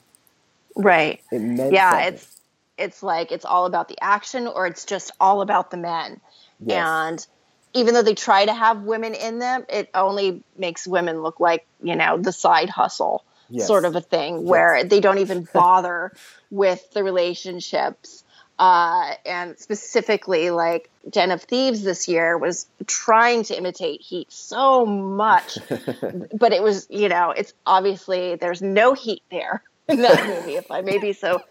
Right. 0.76 1.20
It 1.32 1.40
meant 1.40 1.72
yeah, 1.72 1.90
something. 1.90 2.14
it's 2.14 2.40
it's 2.78 3.02
like 3.02 3.32
it's 3.32 3.44
all 3.44 3.66
about 3.66 3.88
the 3.88 3.98
action 4.00 4.46
or 4.46 4.66
it's 4.66 4.84
just 4.84 5.10
all 5.20 5.40
about 5.42 5.70
the 5.70 5.76
men. 5.76 6.20
Yes. 6.60 6.86
And 6.86 7.26
even 7.74 7.94
though 7.94 8.02
they 8.02 8.14
try 8.14 8.44
to 8.44 8.52
have 8.52 8.82
women 8.82 9.14
in 9.14 9.38
them, 9.38 9.64
it 9.68 9.88
only 9.94 10.42
makes 10.56 10.86
women 10.86 11.22
look 11.22 11.40
like, 11.40 11.66
you 11.82 11.96
know, 11.96 12.18
the 12.18 12.32
side 12.32 12.70
hustle 12.70 13.24
Yes. 13.52 13.66
sort 13.66 13.84
of 13.84 13.94
a 13.94 14.00
thing 14.00 14.44
where 14.44 14.82
they 14.82 15.00
don't 15.00 15.18
even 15.18 15.46
bother 15.52 16.12
with 16.50 16.90
the 16.92 17.04
relationships. 17.04 18.24
Uh, 18.58 19.14
and 19.26 19.58
specifically, 19.58 20.50
like 20.50 20.88
Den 21.10 21.30
of 21.32 21.42
Thieves 21.42 21.82
this 21.82 22.08
year 22.08 22.38
was 22.38 22.66
trying 22.86 23.42
to 23.44 23.56
imitate 23.56 24.00
Heat 24.00 24.32
so 24.32 24.86
much, 24.86 25.58
but 26.32 26.52
it 26.52 26.62
was, 26.62 26.86
you 26.88 27.08
know, 27.08 27.30
it's 27.30 27.52
obviously 27.66 28.36
there's 28.36 28.62
no 28.62 28.94
heat 28.94 29.22
there 29.30 29.62
in 29.88 30.00
that 30.02 30.26
movie, 30.26 30.56
if 30.56 30.70
I 30.70 30.80
may 30.80 30.98
be 30.98 31.12
so 31.12 31.42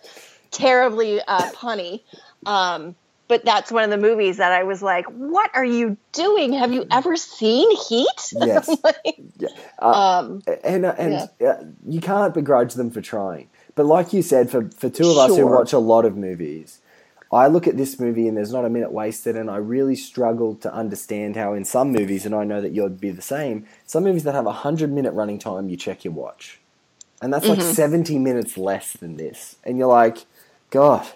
terribly 0.51 1.21
uh, 1.27 1.47
punny. 1.47 2.01
Um, 2.45 2.95
but 3.27 3.45
that's 3.45 3.71
one 3.71 3.83
of 3.85 3.89
the 3.91 3.97
movies 3.97 4.37
that 4.37 4.51
I 4.51 4.63
was 4.63 4.81
like, 4.81 5.05
"What 5.07 5.51
are 5.55 5.65
you 5.65 5.97
doing? 6.13 6.53
Have 6.53 6.73
you 6.73 6.85
ever 6.91 7.15
seen 7.17 7.69
Heat?" 7.89 8.33
Yes. 8.39 8.77
Like, 8.83 9.21
Yeah. 9.39 9.49
Uh, 9.79 9.95
um, 9.95 10.43
and 10.63 10.85
uh, 10.85 10.95
and 10.97 11.29
uh, 11.45 11.55
you 11.87 12.01
can't 12.01 12.33
begrudge 12.33 12.75
them 12.75 12.91
for 12.91 13.01
trying. 13.01 13.49
But 13.75 13.85
like 13.85 14.13
you 14.13 14.21
said, 14.21 14.49
for 14.51 14.69
for 14.77 14.89
two 14.89 15.09
of 15.09 15.17
us 15.17 15.35
who 15.35 15.47
watch 15.47 15.73
a 15.73 15.79
lot 15.79 16.05
of 16.05 16.17
movies, 16.17 16.79
I 17.31 17.47
look 17.47 17.67
at 17.67 17.77
this 17.77 17.99
movie 17.99 18.27
and 18.27 18.37
there's 18.37 18.53
not 18.53 18.65
a 18.65 18.69
minute 18.69 18.91
wasted, 18.91 19.35
and 19.37 19.49
I 19.49 19.57
really 19.57 19.95
struggle 19.95 20.55
to 20.57 20.73
understand 20.73 21.35
how 21.37 21.53
in 21.53 21.65
some 21.65 21.91
movies, 21.91 22.25
and 22.25 22.35
I 22.35 22.43
know 22.45 22.61
that 22.61 22.71
you'd 22.73 22.99
be 23.01 23.11
the 23.11 23.21
same. 23.21 23.65
Some 23.85 24.03
movies 24.03 24.23
that 24.25 24.35
have 24.35 24.47
a 24.47 24.51
hundred 24.53 24.91
minute 24.91 25.13
running 25.13 25.39
time, 25.39 25.69
you 25.69 25.77
check 25.77 26.05
your 26.05 26.13
watch, 26.13 26.59
and 27.21 27.33
that's 27.33 27.49
like 27.49 27.61
Mm-hmm. 27.61 27.63
seventy 27.63 28.19
minutes 28.19 28.57
less 28.57 28.93
than 28.93 29.17
this, 29.17 29.57
and 29.63 29.77
you're 29.77 29.87
like, 29.87 30.25
God, 30.71 31.07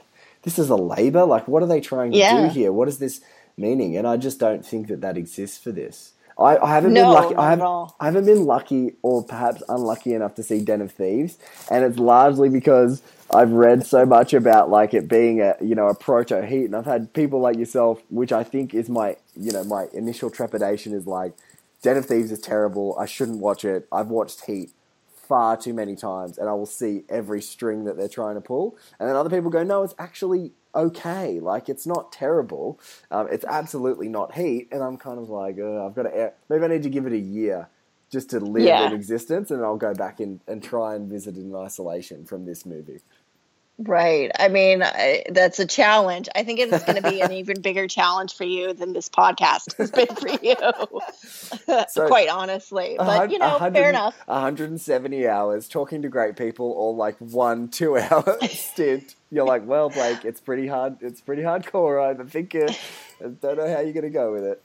this 0.44 0.60
is 0.60 0.72
a 0.72 0.78
labor. 0.78 1.26
Like, 1.26 1.48
what 1.50 1.64
are 1.64 1.68
they 1.68 1.82
trying 1.82 2.16
to 2.16 2.22
Yeah. 2.22 2.24
do 2.24 2.48
here? 2.48 2.74
What 2.74 2.90
is 2.90 3.00
this 3.00 3.22
meaning? 3.58 3.98
And 3.98 4.08
I 4.08 4.18
just 4.18 4.40
don't 4.40 4.66
think 4.66 4.90
that 4.90 5.02
that 5.02 5.18
exists 5.18 5.60
for 5.60 5.74
this. 5.74 6.14
I, 6.40 6.58
I 6.58 6.72
haven't 6.76 6.96
No, 6.96 6.96
been 6.96 7.12
lucky. 7.12 7.36
I 7.38 7.52
haven't, 7.52 7.68
all. 7.68 7.98
I 8.00 8.08
haven't 8.08 8.26
been 8.26 8.46
lucky 8.48 8.96
or 9.04 9.24
perhaps 9.24 9.64
unlucky 9.70 10.16
enough 10.16 10.36
to 10.38 10.44
see 10.44 10.62
Den 10.66 10.82
of 10.82 10.92
Thieves, 10.94 11.38
and 11.72 11.86
it's 11.86 12.00
largely 12.00 12.50
because 12.50 13.04
I've 13.32 13.52
read 13.54 13.86
so 13.86 14.08
much 14.08 14.34
about 14.34 14.72
like 14.72 14.96
it 14.96 15.08
being 15.10 15.42
a 15.42 15.56
you 15.62 15.76
know 15.76 15.88
a 15.90 15.96
proto 15.96 16.46
heat, 16.46 16.66
and 16.66 16.76
I've 16.76 16.88
had 16.88 17.14
people 17.14 17.42
like 17.42 17.58
yourself, 17.60 18.04
which 18.10 18.34
I 18.34 18.44
think 18.44 18.74
is 18.76 18.90
my 18.90 19.18
you 19.38 19.54
know 19.54 19.64
my 19.66 19.88
initial 19.94 20.32
trepidation 20.32 20.94
is 20.96 21.08
like 21.08 21.36
Den 21.84 21.98
of 21.98 22.08
Thieves 22.08 22.32
is 22.34 22.42
terrible. 22.42 22.98
I 23.00 23.06
shouldn't 23.08 23.40
watch 23.40 23.66
it. 23.66 23.88
I've 23.94 24.10
watched 24.10 24.46
Heat 24.48 24.72
far 25.28 25.58
too 25.58 25.74
many 25.74 25.96
times, 25.96 26.38
and 26.38 26.48
I 26.50 26.54
will 26.54 26.66
see 26.66 27.04
every 27.10 27.42
string 27.42 27.84
that 27.86 27.98
they're 27.98 28.08
trying 28.08 28.36
to 28.36 28.42
pull, 28.42 28.78
and 29.00 29.08
then 29.10 29.16
other 29.16 29.30
people 29.30 29.50
go, 29.50 29.64
no, 29.64 29.84
it's 29.84 29.96
actually 29.98 30.54
okay. 30.74 31.40
Like 31.40 31.70
it's 31.70 31.88
not 31.88 32.12
terrible. 32.12 32.80
Um, 33.12 33.28
it's 33.32 33.46
absolutely 33.46 34.10
not 34.10 34.36
Heat, 34.36 34.68
and 34.72 34.84
I'm 34.84 34.98
kind 34.98 35.20
of 35.20 35.30
like, 35.30 35.58
uh, 35.60 35.86
I've 35.86 35.96
got 35.96 36.04
to 36.04 36.34
maybe 36.50 36.64
I 36.66 36.68
need 36.68 36.84
to 36.84 36.90
give 36.90 37.06
it 37.06 37.14
a 37.14 37.18
year 37.18 37.70
just 38.12 38.30
to 38.30 38.40
live 38.40 38.64
Yeah. 38.66 38.88
in 38.88 38.94
existence, 38.94 39.52
and 39.52 39.64
I'll 39.64 39.78
go 39.78 39.94
back 39.94 40.20
in 40.20 40.42
and 40.48 40.64
try 40.64 40.96
and 40.96 41.10
visit 41.10 41.36
in 41.38 41.56
isolation 41.56 42.26
from 42.26 42.46
this 42.46 42.66
movie. 42.66 43.00
Right. 43.78 44.32
I 44.40 44.48
mean, 44.48 44.82
I, 44.84 45.24
that's 45.30 45.60
a 45.60 45.66
challenge. 45.66 46.30
I 46.34 46.44
think 46.44 46.60
it's 46.60 46.84
going 46.86 47.02
to 47.02 47.10
be 47.10 47.20
an 47.20 47.32
even 47.34 47.60
bigger 47.60 47.88
challenge 47.88 48.34
for 48.34 48.46
you 48.46 48.74
than 48.74 48.94
this 48.94 49.10
podcast 49.10 49.76
has 49.78 49.92
been 49.92 50.08
for 50.08 50.30
you. 50.30 50.56
So, 51.90 52.08
Quite 52.08 52.30
honestly, 52.30 52.96
but 52.98 53.32
you 53.32 53.40
know, 53.40 53.58
fair 53.58 53.90
enough. 53.90 54.16
170 54.26 55.28
hours 55.28 55.68
talking 55.68 56.02
to 56.02 56.10
great 56.10 56.36
people, 56.36 56.72
or 56.72 56.94
like 56.94 57.18
one 57.18 57.70
two 57.70 57.98
hour 57.98 58.38
stint. 58.50 59.16
You're 59.32 59.46
like, 59.46 59.66
well, 59.66 59.90
Blake, 59.90 60.26
it's 60.26 60.40
pretty 60.42 60.68
hard. 60.68 60.98
It's 61.02 61.22
pretty 61.22 61.42
hardcore. 61.42 62.04
I 62.04 62.24
think 62.24 62.54
you, 62.54 62.68
I 63.20 63.28
don't 63.42 63.58
know 63.58 63.68
how 63.74 63.80
you're 63.80 63.94
gonna 63.94 64.10
go 64.10 64.32
with 64.32 64.44
it. 64.44 64.64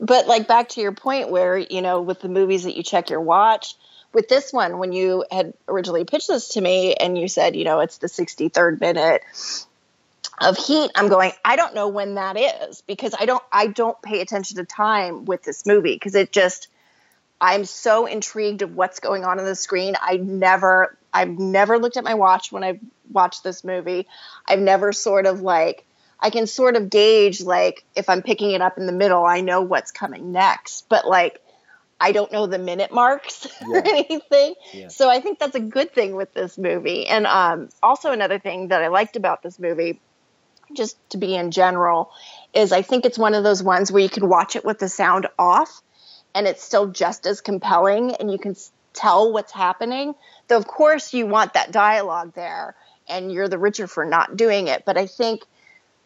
But 0.00 0.26
like 0.26 0.48
back 0.48 0.70
to 0.70 0.80
your 0.80 0.92
point, 0.92 1.30
where 1.30 1.56
you 1.56 1.82
know, 1.82 2.00
with 2.00 2.20
the 2.20 2.28
movies 2.28 2.64
that 2.64 2.76
you 2.76 2.82
check 2.82 3.10
your 3.10 3.20
watch. 3.20 3.76
With 4.12 4.28
this 4.28 4.52
one, 4.52 4.78
when 4.78 4.92
you 4.92 5.24
had 5.30 5.54
originally 5.68 6.04
pitched 6.04 6.28
this 6.28 6.48
to 6.50 6.60
me, 6.60 6.94
and 6.94 7.16
you 7.16 7.28
said, 7.28 7.56
you 7.56 7.64
know, 7.64 7.80
it's 7.80 7.98
the 7.98 8.08
63rd 8.08 8.80
minute 8.80 9.22
of 10.40 10.56
heat 10.56 10.90
i'm 10.94 11.08
going 11.08 11.30
i 11.44 11.56
don't 11.56 11.74
know 11.74 11.88
when 11.88 12.14
that 12.14 12.36
is 12.36 12.80
because 12.82 13.14
i 13.18 13.26
don't 13.26 13.42
i 13.52 13.66
don't 13.66 14.00
pay 14.02 14.20
attention 14.20 14.56
to 14.56 14.64
time 14.64 15.24
with 15.24 15.42
this 15.42 15.66
movie 15.66 15.94
because 15.94 16.14
it 16.14 16.32
just 16.32 16.68
i'm 17.40 17.64
so 17.64 18.06
intrigued 18.06 18.62
of 18.62 18.74
what's 18.74 19.00
going 19.00 19.24
on 19.24 19.38
on 19.38 19.44
the 19.44 19.54
screen. 19.54 19.94
I 20.00 20.16
never 20.16 20.96
i've 21.12 21.38
never 21.38 21.78
looked 21.78 21.96
at 21.96 22.04
my 22.04 22.14
watch 22.14 22.50
when 22.50 22.64
i've 22.64 22.80
watched 23.10 23.44
this 23.44 23.62
movie. 23.62 24.06
I've 24.46 24.60
never 24.60 24.92
sort 24.92 25.26
of 25.26 25.42
like 25.42 25.84
i 26.18 26.30
can 26.30 26.46
sort 26.46 26.76
of 26.76 26.88
gauge 26.88 27.42
like 27.42 27.84
if 27.94 28.08
i'm 28.08 28.22
picking 28.22 28.52
it 28.52 28.62
up 28.62 28.78
in 28.78 28.86
the 28.86 28.92
middle 28.92 29.24
i 29.24 29.42
know 29.42 29.60
what's 29.60 29.90
coming 29.90 30.32
next. 30.32 30.88
But 30.88 31.06
like 31.06 31.40
i 32.02 32.12
don't 32.12 32.32
know 32.32 32.46
the 32.46 32.58
minute 32.58 32.92
marks 32.92 33.46
or 33.68 33.76
anything 33.86 34.54
Yeah. 34.72 34.88
so 34.88 35.08
i 35.08 35.20
think 35.20 35.38
that's 35.38 35.56
a 35.56 35.60
good 35.60 35.92
thing 35.94 36.14
with 36.16 36.32
this 36.34 36.58
movie 36.58 37.06
and 37.06 37.26
um, 37.26 37.68
also 37.82 38.12
another 38.12 38.38
thing 38.38 38.68
that 38.68 38.82
i 38.82 38.88
liked 38.88 39.16
about 39.16 39.42
this 39.42 39.58
movie 39.58 40.00
just 40.74 40.96
to 41.10 41.18
be 41.18 41.34
in 41.34 41.50
general 41.50 42.10
is 42.54 42.72
I 42.72 42.80
think 42.82 43.04
it's 43.04 43.18
one 43.18 43.34
of 43.34 43.44
those 43.44 43.62
ones 43.62 43.92
where 43.92 44.02
you 44.02 44.08
can 44.08 44.28
watch 44.28 44.56
it 44.56 44.64
with 44.64 44.78
the 44.78 44.88
sound 44.88 45.26
off 45.38 45.82
and 46.34 46.46
it's 46.46 46.62
still 46.62 46.86
just 46.88 47.26
as 47.26 47.40
compelling 47.42 48.14
and 48.14 48.30
you 48.32 48.38
can 48.38 48.54
tell 48.94 49.32
what's 49.32 49.52
happening. 49.52 50.14
Though 50.48 50.56
of 50.56 50.66
course 50.66 51.12
you 51.12 51.26
want 51.26 51.54
that 51.54 51.72
dialogue 51.72 52.32
there 52.34 52.74
and 53.08 53.30
you're 53.30 53.48
the 53.48 53.58
richer 53.58 53.86
for 53.86 54.04
not 54.06 54.36
doing 54.36 54.68
it, 54.68 54.84
but 54.86 54.96
I 54.96 55.06
think 55.06 55.42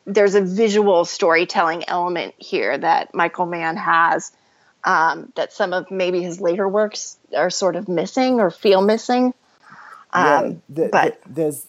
there's 0.05 0.35
a 0.35 0.41
visual 0.43 1.05
storytelling 1.05 1.89
element 1.89 2.35
here 2.39 2.77
that 2.77 3.15
Michael 3.15 3.47
Mann 3.47 3.77
has 3.77 4.33
um, 4.87 5.33
that 5.35 5.53
some 5.53 5.75
of 5.75 5.91
maybe 5.91 6.23
his 6.23 6.41
later 6.41 6.67
works 6.69 7.19
are 7.37 7.51
sort 7.51 7.77
of 7.77 7.89
missing 7.89 8.41
or 8.41 8.51
feel 8.51 8.81
missing. 8.81 9.35
Um, 10.13 10.63
th- 10.75 10.93
but 10.93 11.03
th- 11.03 11.15
there's, 11.27 11.67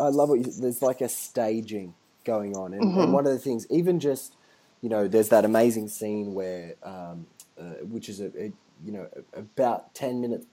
I 0.00 0.08
love 0.08 0.30
what 0.30 0.40
you, 0.40 0.50
there's 0.50 0.82
like 0.82 1.00
a 1.02 1.08
staging 1.08 1.94
going 2.24 2.56
on, 2.56 2.72
and, 2.74 2.82
Mm-hmm. 2.82 3.00
and 3.00 3.12
one 3.12 3.26
of 3.26 3.32
the 3.32 3.38
things, 3.38 3.66
even 3.70 4.00
just, 4.00 4.34
you 4.80 4.88
know, 4.88 5.06
there's 5.08 5.28
that 5.28 5.44
amazing 5.44 5.88
scene 5.88 6.34
where, 6.34 6.74
um, 6.82 7.26
uh, 7.60 7.84
which 7.84 8.08
is 8.08 8.20
a, 8.20 8.26
a, 8.40 8.52
you 8.84 8.92
know, 8.92 9.06
about 9.36 9.94
ten 9.94 10.20
minutes 10.20 10.46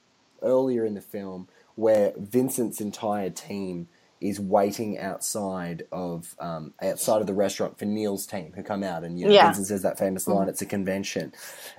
earlier 0.44 0.86
in 0.86 0.94
the 0.94 1.02
film, 1.02 1.48
where 1.76 2.14
Vincent's 2.18 2.82
entire 2.82 3.30
team 3.30 3.88
is 4.22 4.40
waiting 4.40 4.98
outside 5.00 5.84
of 5.92 6.36
um, 6.40 6.74
outside 6.82 7.22
of 7.22 7.28
the 7.28 7.34
restaurant 7.34 7.78
for 7.80 7.86
Neil's 7.86 8.26
team 8.26 8.54
who 8.56 8.64
come 8.64 8.84
out, 8.84 9.04
and 9.04 9.20
you 9.20 9.26
know, 9.28 9.34
Yeah. 9.34 9.46
Vincent 9.46 9.68
says 9.68 9.82
that 9.84 9.98
famous 10.00 10.28
line, 10.28 10.50
"It's 10.50 10.62
a 10.62 10.66
convention," 10.66 11.34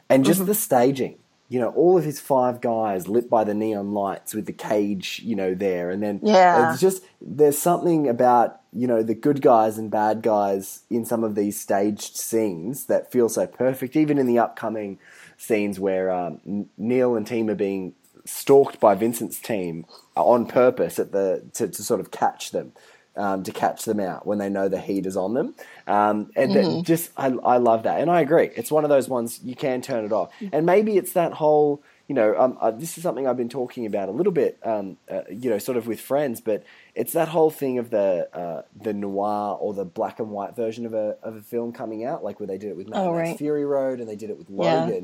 and 0.08 0.24
just 0.24 0.44
the 0.46 0.54
staging 0.54 1.18
you 1.50 1.58
know, 1.58 1.70
all 1.70 1.98
of 1.98 2.04
his 2.04 2.20
five 2.20 2.60
guys 2.60 3.08
lit 3.08 3.28
by 3.28 3.42
the 3.42 3.52
neon 3.54 3.92
lights 3.92 4.34
with 4.34 4.46
the 4.46 4.52
cage, 4.52 5.20
you 5.24 5.34
know, 5.34 5.52
there. 5.52 5.90
And 5.90 6.00
then 6.00 6.20
Yeah. 6.22 6.70
it's 6.70 6.80
just, 6.80 7.02
there's 7.20 7.58
something 7.58 8.08
about, 8.08 8.60
you 8.72 8.86
know, 8.86 9.02
the 9.02 9.16
good 9.16 9.42
guys 9.42 9.76
and 9.76 9.90
bad 9.90 10.22
guys 10.22 10.84
in 10.90 11.04
some 11.04 11.24
of 11.24 11.34
these 11.34 11.60
staged 11.60 12.16
scenes 12.16 12.86
that 12.86 13.10
feel 13.10 13.28
so 13.28 13.48
perfect, 13.48 13.96
even 13.96 14.16
in 14.16 14.28
the 14.28 14.38
upcoming 14.38 15.00
scenes 15.36 15.80
where 15.80 16.08
um, 16.12 16.68
Neil 16.78 17.16
and 17.16 17.26
team 17.26 17.50
are 17.50 17.56
being 17.56 17.94
stalked 18.30 18.80
by 18.80 18.94
Vincent's 18.94 19.40
team 19.40 19.86
on 20.14 20.46
purpose 20.46 20.98
at 20.98 21.12
the 21.12 21.44
to, 21.54 21.68
to 21.68 21.82
sort 21.82 22.00
of 22.00 22.10
catch 22.10 22.50
them. 22.52 22.72
Um, 23.16 23.42
to 23.42 23.50
catch 23.50 23.84
them 23.86 23.98
out 23.98 24.24
when 24.24 24.38
they 24.38 24.48
know 24.48 24.68
the 24.68 24.80
heat 24.80 25.04
is 25.04 25.16
on 25.16 25.34
them, 25.34 25.54
um, 25.88 26.30
and 26.36 26.54
that 26.54 26.84
just 26.84 27.10
I, 27.16 27.26
I 27.26 27.56
love 27.56 27.82
that, 27.82 28.00
and 28.00 28.08
I 28.08 28.20
agree. 28.20 28.50
It's 28.54 28.70
one 28.70 28.84
of 28.84 28.88
those 28.88 29.08
ones 29.08 29.40
you 29.42 29.56
can 29.56 29.82
turn 29.82 30.04
it 30.04 30.12
off, 30.12 30.30
and 30.52 30.64
maybe 30.64 30.96
it's 30.96 31.12
that 31.14 31.32
whole 31.32 31.82
you 32.06 32.14
know 32.14 32.38
um, 32.38 32.56
uh, 32.60 32.70
this 32.70 32.96
is 32.96 33.02
something 33.02 33.26
I've 33.26 33.36
been 33.36 33.48
talking 33.48 33.84
about 33.84 34.08
a 34.08 34.12
little 34.12 34.32
bit, 34.32 34.58
um, 34.62 34.96
uh, 35.10 35.22
you 35.28 35.50
know, 35.50 35.58
sort 35.58 35.76
of 35.76 35.88
with 35.88 36.00
friends, 36.00 36.40
but 36.40 36.62
it's 36.94 37.12
that 37.12 37.28
whole 37.28 37.50
thing 37.50 37.78
of 37.78 37.90
the 37.90 38.28
uh, 38.32 38.62
the 38.80 38.92
noir 38.92 39.58
or 39.60 39.74
the 39.74 39.84
black 39.84 40.20
and 40.20 40.30
white 40.30 40.54
version 40.54 40.86
of 40.86 40.94
a 40.94 41.16
of 41.24 41.34
a 41.34 41.42
film 41.42 41.72
coming 41.72 42.04
out, 42.04 42.22
like 42.22 42.38
where 42.38 42.46
they 42.46 42.58
did 42.58 42.70
it 42.70 42.76
with 42.76 42.88
Mad 42.88 43.00
Oh, 43.00 43.12
right. 43.12 43.36
Fury 43.36 43.64
Road 43.64 43.98
and 43.98 44.08
they 44.08 44.16
did 44.16 44.30
it 44.30 44.38
with 44.38 44.48
Yeah. 44.48 45.00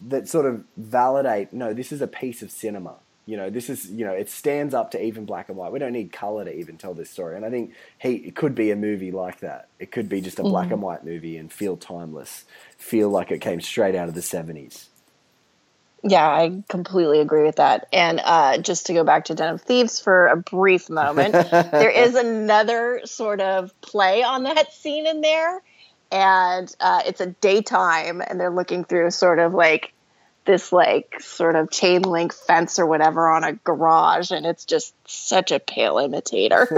That 0.00 0.28
sort 0.28 0.46
of 0.46 0.64
validate 0.76 1.52
no, 1.52 1.72
this 1.74 1.92
is 1.92 2.00
a 2.00 2.06
piece 2.06 2.42
of 2.42 2.50
cinema. 2.50 2.94
You 3.26 3.36
know, 3.36 3.50
this 3.50 3.70
is 3.70 3.90
you 3.90 4.04
know, 4.04 4.12
it 4.12 4.30
stands 4.30 4.74
up 4.74 4.90
to 4.92 5.02
even 5.02 5.24
black 5.24 5.48
and 5.48 5.56
white. 5.56 5.72
We 5.72 5.78
don't 5.78 5.92
need 5.92 6.12
color 6.12 6.44
to 6.44 6.54
even 6.54 6.78
tell 6.78 6.94
this 6.94 7.10
story. 7.10 7.36
And 7.36 7.44
I 7.44 7.50
think 7.50 7.74
he 7.98 8.14
it 8.14 8.34
could 8.34 8.54
be 8.54 8.70
a 8.70 8.76
movie 8.76 9.12
like 9.12 9.40
that. 9.40 9.68
It 9.78 9.92
could 9.92 10.08
be 10.08 10.20
just 10.20 10.38
a 10.38 10.42
black 10.42 10.70
and 10.70 10.82
white 10.82 11.04
movie 11.04 11.36
and 11.36 11.52
feel 11.52 11.76
timeless, 11.76 12.44
feel 12.76 13.10
like 13.10 13.30
it 13.30 13.40
came 13.40 13.60
straight 13.60 13.94
out 13.94 14.08
of 14.08 14.14
the 14.14 14.22
seventies. 14.22 14.88
Yeah, 16.02 16.26
I 16.26 16.62
completely 16.68 17.20
agree 17.20 17.44
with 17.44 17.56
that. 17.56 17.86
And 17.92 18.20
uh, 18.24 18.58
just 18.58 18.86
to 18.86 18.94
go 18.94 19.04
back 19.04 19.26
to 19.26 19.34
Den 19.34 19.54
of 19.54 19.62
Thieves 19.62 20.00
for 20.00 20.28
a 20.28 20.36
brief 20.36 20.88
moment, 20.88 21.32
there 21.50 21.90
is 21.90 22.14
another 22.14 23.02
sort 23.04 23.40
of 23.40 23.78
play 23.80 24.22
on 24.22 24.44
that 24.44 24.72
scene 24.72 25.06
in 25.06 25.20
there. 25.20 25.62
And 26.12 26.74
uh, 26.80 27.02
it's 27.06 27.20
a 27.20 27.26
daytime, 27.26 28.20
and 28.26 28.40
they're 28.40 28.50
looking 28.50 28.84
through 28.84 29.10
sort 29.12 29.38
of 29.38 29.54
like 29.54 29.92
this, 30.44 30.72
like, 30.72 31.20
sort 31.20 31.56
of 31.56 31.70
chain 31.70 32.02
link 32.02 32.32
fence 32.32 32.78
or 32.78 32.86
whatever 32.86 33.28
on 33.28 33.44
a 33.44 33.52
garage. 33.52 34.30
And 34.30 34.46
it's 34.46 34.64
just 34.64 34.94
such 35.06 35.50
a 35.52 35.58
pale 35.58 35.98
imitator. 35.98 36.68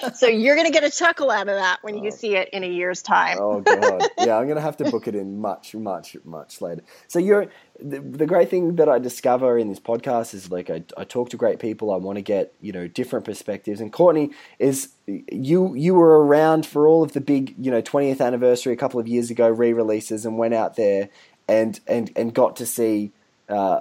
so 0.14 0.26
you're 0.26 0.54
going 0.54 0.66
to 0.66 0.72
get 0.72 0.84
a 0.84 0.90
chuckle 0.90 1.30
out 1.30 1.48
of 1.48 1.56
that 1.56 1.78
when 1.82 1.98
you 1.98 2.08
oh. 2.08 2.14
see 2.14 2.36
it 2.36 2.48
in 2.50 2.64
a 2.64 2.68
year's 2.68 3.02
time. 3.02 3.38
Oh 3.40 3.60
god, 3.60 4.08
yeah, 4.18 4.36
I'm 4.36 4.48
gonna 4.48 4.60
have 4.60 4.76
to 4.78 4.90
book 4.90 5.08
it 5.08 5.14
in 5.14 5.40
much, 5.40 5.74
much, 5.74 6.16
much 6.24 6.60
later. 6.60 6.82
So 7.08 7.18
you're 7.18 7.46
the, 7.82 8.00
the 8.00 8.26
great 8.26 8.50
thing 8.50 8.76
that 8.76 8.88
I 8.88 8.98
discover 8.98 9.58
in 9.58 9.68
this 9.68 9.80
podcast 9.80 10.34
is 10.34 10.50
like 10.50 10.70
I, 10.70 10.82
I 10.96 11.04
talk 11.04 11.30
to 11.30 11.36
great 11.36 11.58
people. 11.58 11.92
I 11.92 11.96
want 11.96 12.16
to 12.16 12.22
get 12.22 12.54
you 12.60 12.72
know 12.72 12.86
different 12.86 13.24
perspectives. 13.24 13.80
And 13.80 13.92
Courtney 13.92 14.30
is 14.58 14.90
you 15.06 15.74
you 15.74 15.94
were 15.94 16.24
around 16.24 16.66
for 16.66 16.86
all 16.86 17.02
of 17.02 17.12
the 17.12 17.20
big 17.20 17.54
you 17.58 17.70
know 17.70 17.82
20th 17.82 18.20
anniversary 18.20 18.72
a 18.72 18.76
couple 18.76 19.00
of 19.00 19.08
years 19.08 19.30
ago 19.30 19.48
re-releases 19.48 20.24
and 20.24 20.38
went 20.38 20.54
out 20.54 20.76
there 20.76 21.08
and 21.50 21.80
and 21.86 22.12
and 22.16 22.34
got 22.34 22.56
to 22.56 22.66
see 22.66 23.12
uh, 23.48 23.80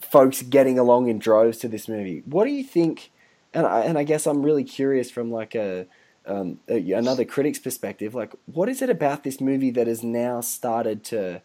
folks 0.00 0.42
getting 0.42 0.78
along 0.78 1.08
in 1.08 1.18
droves 1.18 1.58
to 1.58 1.68
this 1.68 1.88
movie. 1.88 2.22
What 2.24 2.44
do 2.44 2.50
you 2.50 2.64
think? 2.64 3.10
And 3.52 3.66
I, 3.66 3.80
and 3.80 3.98
I 3.98 4.04
guess 4.04 4.26
I'm 4.26 4.42
really 4.42 4.64
curious 4.64 5.10
from 5.10 5.30
like 5.30 5.54
a 5.54 5.86
um, 6.26 6.60
a- 6.68 6.92
another 6.92 7.24
critic's 7.24 7.58
perspective, 7.58 8.14
like 8.14 8.34
what 8.46 8.68
is 8.68 8.82
it 8.82 8.90
about 8.90 9.24
this 9.24 9.40
movie 9.40 9.70
that 9.70 9.86
has 9.86 10.04
now 10.04 10.40
started 10.40 11.02
to 11.04 11.42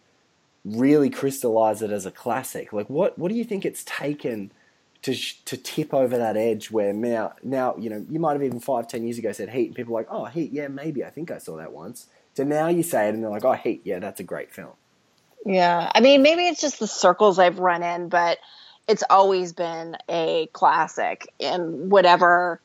really 0.65 1.09
crystallize 1.09 1.81
it 1.81 1.91
as 1.91 2.05
a 2.05 2.11
classic? 2.11 2.73
Like, 2.73 2.89
what 2.89 3.17
what 3.17 3.29
do 3.29 3.35
you 3.35 3.45
think 3.45 3.65
it's 3.65 3.83
taken 3.83 4.51
to 5.01 5.15
to 5.45 5.57
tip 5.57 5.93
over 5.93 6.17
that 6.17 6.37
edge 6.37 6.69
where 6.69 6.93
now 6.93 7.33
now 7.43 7.75
you 7.77 7.89
know 7.89 8.05
you 8.09 8.19
might 8.19 8.33
have 8.33 8.43
even 8.43 8.59
five 8.59 8.87
ten 8.87 9.03
years 9.03 9.17
ago 9.17 9.31
said 9.31 9.49
Heat 9.49 9.67
and 9.67 9.75
people 9.75 9.95
are 9.95 10.01
like 10.01 10.07
oh 10.09 10.25
Heat 10.25 10.51
yeah 10.51 10.67
maybe 10.67 11.03
I 11.03 11.09
think 11.09 11.31
I 11.31 11.37
saw 11.37 11.57
that 11.57 11.71
once. 11.71 12.07
So 12.35 12.43
now 12.43 12.67
you 12.67 12.83
say 12.83 13.07
it 13.07 13.13
and 13.13 13.23
they're 13.23 13.31
like 13.31 13.45
oh 13.45 13.53
Heat 13.53 13.81
yeah 13.85 13.99
that's 13.99 14.19
a 14.19 14.23
great 14.23 14.51
film. 14.51 14.73
Yeah. 15.45 15.91
I 15.93 15.99
mean, 15.99 16.21
maybe 16.21 16.47
it's 16.47 16.61
just 16.61 16.79
the 16.79 16.87
circles 16.87 17.39
I've 17.39 17.59
run 17.59 17.83
in, 17.83 18.09
but 18.09 18.39
it's 18.87 19.03
always 19.09 19.53
been 19.53 19.97
a 20.09 20.47
classic 20.53 21.31
in 21.39 21.89
whatever 21.89 22.59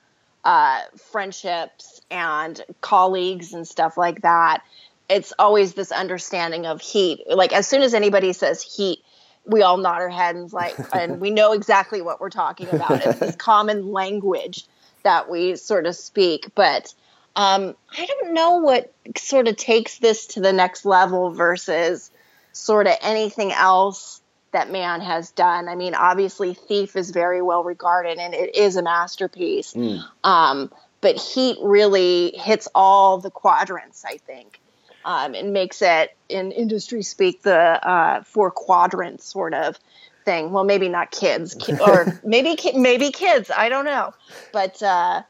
uh, 0.44 0.80
friendships 1.10 2.00
and 2.10 2.60
colleagues 2.80 3.52
and 3.52 3.66
stuff 3.66 3.96
like 3.96 4.22
that. 4.22 4.62
It's 5.08 5.32
always 5.38 5.74
this 5.74 5.90
understanding 5.90 6.66
of 6.66 6.80
heat. 6.80 7.24
Like, 7.28 7.52
as 7.52 7.66
soon 7.66 7.82
as 7.82 7.94
anybody 7.94 8.32
says 8.32 8.62
heat, 8.62 9.00
we 9.46 9.62
all 9.62 9.78
nod 9.78 10.00
our 10.00 10.08
heads 10.08 10.52
like, 10.52 10.76
and 10.94 11.20
we 11.20 11.30
know 11.30 11.52
exactly 11.52 12.02
what 12.02 12.20
we're 12.20 12.30
talking 12.30 12.68
about. 12.68 13.04
It's 13.04 13.18
this 13.18 13.36
common 13.38 13.90
language 13.92 14.66
that 15.02 15.30
we 15.30 15.56
sort 15.56 15.86
of 15.86 15.96
speak. 15.96 16.50
But 16.54 16.92
um, 17.34 17.74
I 17.96 18.06
don't 18.06 18.34
know 18.34 18.56
what 18.56 18.92
sort 19.16 19.48
of 19.48 19.56
takes 19.56 19.98
this 19.98 20.26
to 20.28 20.40
the 20.40 20.52
next 20.52 20.84
level 20.84 21.30
versus 21.30 22.10
sort 22.52 22.86
of 22.86 22.94
anything 23.02 23.52
else 23.52 24.20
that 24.52 24.70
Mann 24.70 25.00
has 25.00 25.30
done. 25.32 25.68
I 25.68 25.74
mean, 25.74 25.94
obviously, 25.94 26.54
Thief 26.54 26.96
is 26.96 27.10
very 27.10 27.42
well 27.42 27.62
regarded 27.62 28.18
and 28.18 28.34
it 28.34 28.56
is 28.56 28.76
a 28.76 28.82
masterpiece. 28.82 29.74
Um, 30.24 30.72
but 31.00 31.16
Heat 31.16 31.58
really 31.62 32.32
hits 32.34 32.66
all 32.74 33.18
the 33.18 33.30
quadrants, 33.30 34.04
I 34.04 34.16
think, 34.16 34.60
um, 35.04 35.34
and 35.34 35.52
makes 35.52 35.82
it, 35.82 36.16
in 36.28 36.50
industry 36.50 37.02
speak, 37.02 37.42
the 37.42 37.54
uh, 37.54 38.22
four 38.24 38.50
quadrants 38.50 39.24
sort 39.26 39.54
of 39.54 39.78
thing. 40.24 40.50
Well, 40.50 40.64
maybe 40.64 40.88
not 40.88 41.10
kids, 41.10 41.54
ki- 41.54 41.76
or 41.80 42.18
maybe 42.24 42.56
ki- 42.56 42.78
maybe 42.78 43.10
kids. 43.10 43.50
I 43.54 43.68
don't 43.68 43.84
know, 43.84 44.12
but. 44.52 44.82
Uh, 44.82 45.22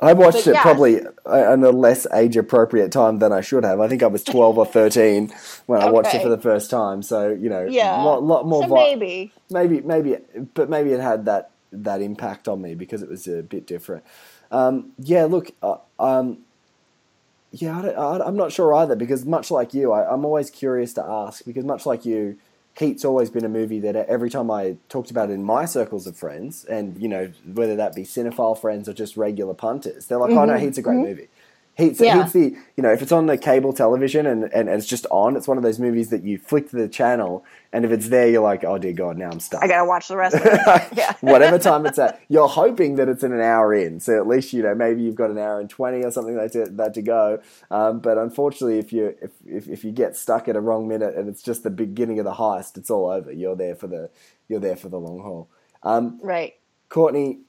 I 0.00 0.14
watched 0.14 0.44
But 0.44 0.46
it 0.46 0.54
yeah. 0.54 0.62
probably 0.62 1.00
uh, 1.26 1.52
in 1.52 1.62
a 1.62 1.70
less 1.70 2.06
age 2.14 2.36
appropriate 2.36 2.90
time 2.90 3.18
than 3.18 3.32
I 3.32 3.42
should 3.42 3.64
have. 3.64 3.80
I 3.80 3.88
think 3.88 4.02
I 4.02 4.06
was 4.06 4.24
twelve 4.24 4.56
or 4.58 4.64
thirteen 4.66 5.32
when 5.66 5.80
I 5.82 5.90
watched 5.90 6.14
it 6.14 6.22
for 6.22 6.30
the 6.30 6.38
first 6.38 6.70
time. 6.70 7.02
So 7.02 7.30
you 7.30 7.50
know, 7.50 7.66
yeah, 7.66 8.02
lot, 8.02 8.22
lot 8.22 8.46
more. 8.46 8.62
so 8.62 8.68
vi- 8.68 8.74
maybe. 8.74 9.32
maybe 9.50 9.80
maybe 9.82 10.16
but 10.54 10.70
maybe 10.70 10.92
it 10.92 11.00
had 11.00 11.26
that 11.26 11.50
that 11.72 12.00
impact 12.00 12.48
on 12.48 12.60
me 12.62 12.74
because 12.74 13.02
it 13.02 13.08
was 13.08 13.28
a 13.28 13.42
bit 13.42 13.66
different 13.66 14.02
um, 14.50 14.92
yeah 14.98 15.24
look 15.24 15.52
uh, 15.62 15.76
um, 16.00 16.38
yeah 17.52 17.80
I 17.80 18.26
i'm 18.26 18.36
not 18.36 18.52
sure 18.52 18.74
either 18.74 18.96
because 18.96 19.24
much 19.24 19.50
like 19.50 19.74
you 19.74 19.92
I, 19.92 20.12
i'm 20.12 20.24
always 20.24 20.50
curious 20.50 20.92
to 20.94 21.04
ask 21.04 21.44
because 21.44 21.64
much 21.64 21.86
like 21.86 22.04
you 22.04 22.38
heat's 22.78 23.04
always 23.04 23.30
been 23.30 23.44
a 23.44 23.48
movie 23.48 23.80
that 23.80 23.96
every 23.96 24.30
time 24.30 24.50
i 24.50 24.76
talked 24.88 25.10
about 25.10 25.30
it 25.30 25.34
in 25.34 25.44
my 25.44 25.64
circles 25.64 26.06
of 26.06 26.16
friends 26.16 26.64
and 26.64 27.00
you 27.00 27.08
know 27.08 27.30
whether 27.52 27.76
that 27.76 27.94
be 27.94 28.02
cinephile 28.02 28.58
friends 28.58 28.88
or 28.88 28.92
just 28.92 29.16
regular 29.16 29.54
punters 29.54 30.06
they're 30.06 30.18
like 30.18 30.30
oh 30.30 30.44
no 30.44 30.54
mm-hmm. 30.54 30.64
heat's 30.64 30.78
a 30.78 30.82
great 30.82 30.94
mm-hmm. 30.94 31.08
movie 31.08 31.28
Heat's, 31.80 32.00
Yeah. 32.00 32.24
The 32.28 32.56
you 32.76 32.82
know 32.82 32.92
if 32.92 33.02
it's 33.02 33.12
on 33.12 33.26
the 33.26 33.36
cable 33.36 33.72
television 33.72 34.26
and, 34.26 34.44
and, 34.44 34.68
and 34.68 34.70
it's 34.70 34.86
just 34.86 35.06
on 35.10 35.36
it's 35.36 35.48
one 35.48 35.56
of 35.56 35.62
those 35.62 35.78
movies 35.78 36.10
that 36.10 36.22
you 36.22 36.38
flick 36.38 36.70
to 36.70 36.76
the 36.76 36.88
channel 36.88 37.44
and 37.72 37.84
if 37.84 37.90
it's 37.90 38.08
there 38.08 38.28
you're 38.28 38.42
like 38.42 38.62
oh 38.64 38.78
dear 38.78 38.92
god 38.92 39.16
now 39.18 39.30
i'm 39.30 39.40
stuck 39.40 39.62
I 39.62 39.66
gotta 39.66 39.84
watch 39.86 40.08
the 40.08 40.16
rest 40.16 40.36
of 40.36 40.42
it. 40.44 40.60
Yeah. 40.96 41.14
whatever 41.20 41.58
time 41.58 41.86
it's 41.86 41.98
at. 41.98 42.20
You're 42.28 42.48
hoping 42.48 42.96
that 42.96 43.08
it's 43.08 43.22
in 43.24 43.32
an 43.32 43.40
hour 43.40 43.74
in, 43.74 44.00
so 44.00 44.16
at 44.16 44.26
least 44.26 44.52
you 44.52 44.62
know 44.62 44.74
maybe 44.74 45.02
you've 45.02 45.14
got 45.14 45.30
an 45.30 45.38
hour 45.38 45.58
and 45.60 45.68
twenty 45.68 46.02
or 46.04 46.10
something 46.10 46.36
like 46.36 46.52
that, 46.52 46.76
that 46.76 46.94
to 46.94 47.02
go. 47.02 47.40
Um, 47.70 48.00
but 48.00 48.16
unfortunately, 48.18 48.78
if 48.78 48.92
you 48.92 49.14
if, 49.20 49.30
if 49.46 49.68
if 49.68 49.84
you 49.84 49.92
get 49.92 50.16
stuck 50.16 50.48
at 50.48 50.56
a 50.56 50.60
wrong 50.60 50.88
minute 50.88 51.14
and 51.16 51.28
it's 51.28 51.42
just 51.42 51.62
the 51.62 51.70
beginning 51.70 52.18
of 52.18 52.24
the 52.24 52.32
heist, 52.34 52.76
it's 52.76 52.90
all 52.90 53.08
over. 53.10 53.32
You're 53.32 53.56
there 53.56 53.74
for 53.74 53.86
the 53.86 54.10
you're 54.48 54.60
there 54.60 54.76
for 54.76 54.88
the 54.88 54.98
long 54.98 55.20
haul. 55.20 55.48
Um, 55.82 56.18
Right. 56.22 56.54
Courtney, 56.88 57.40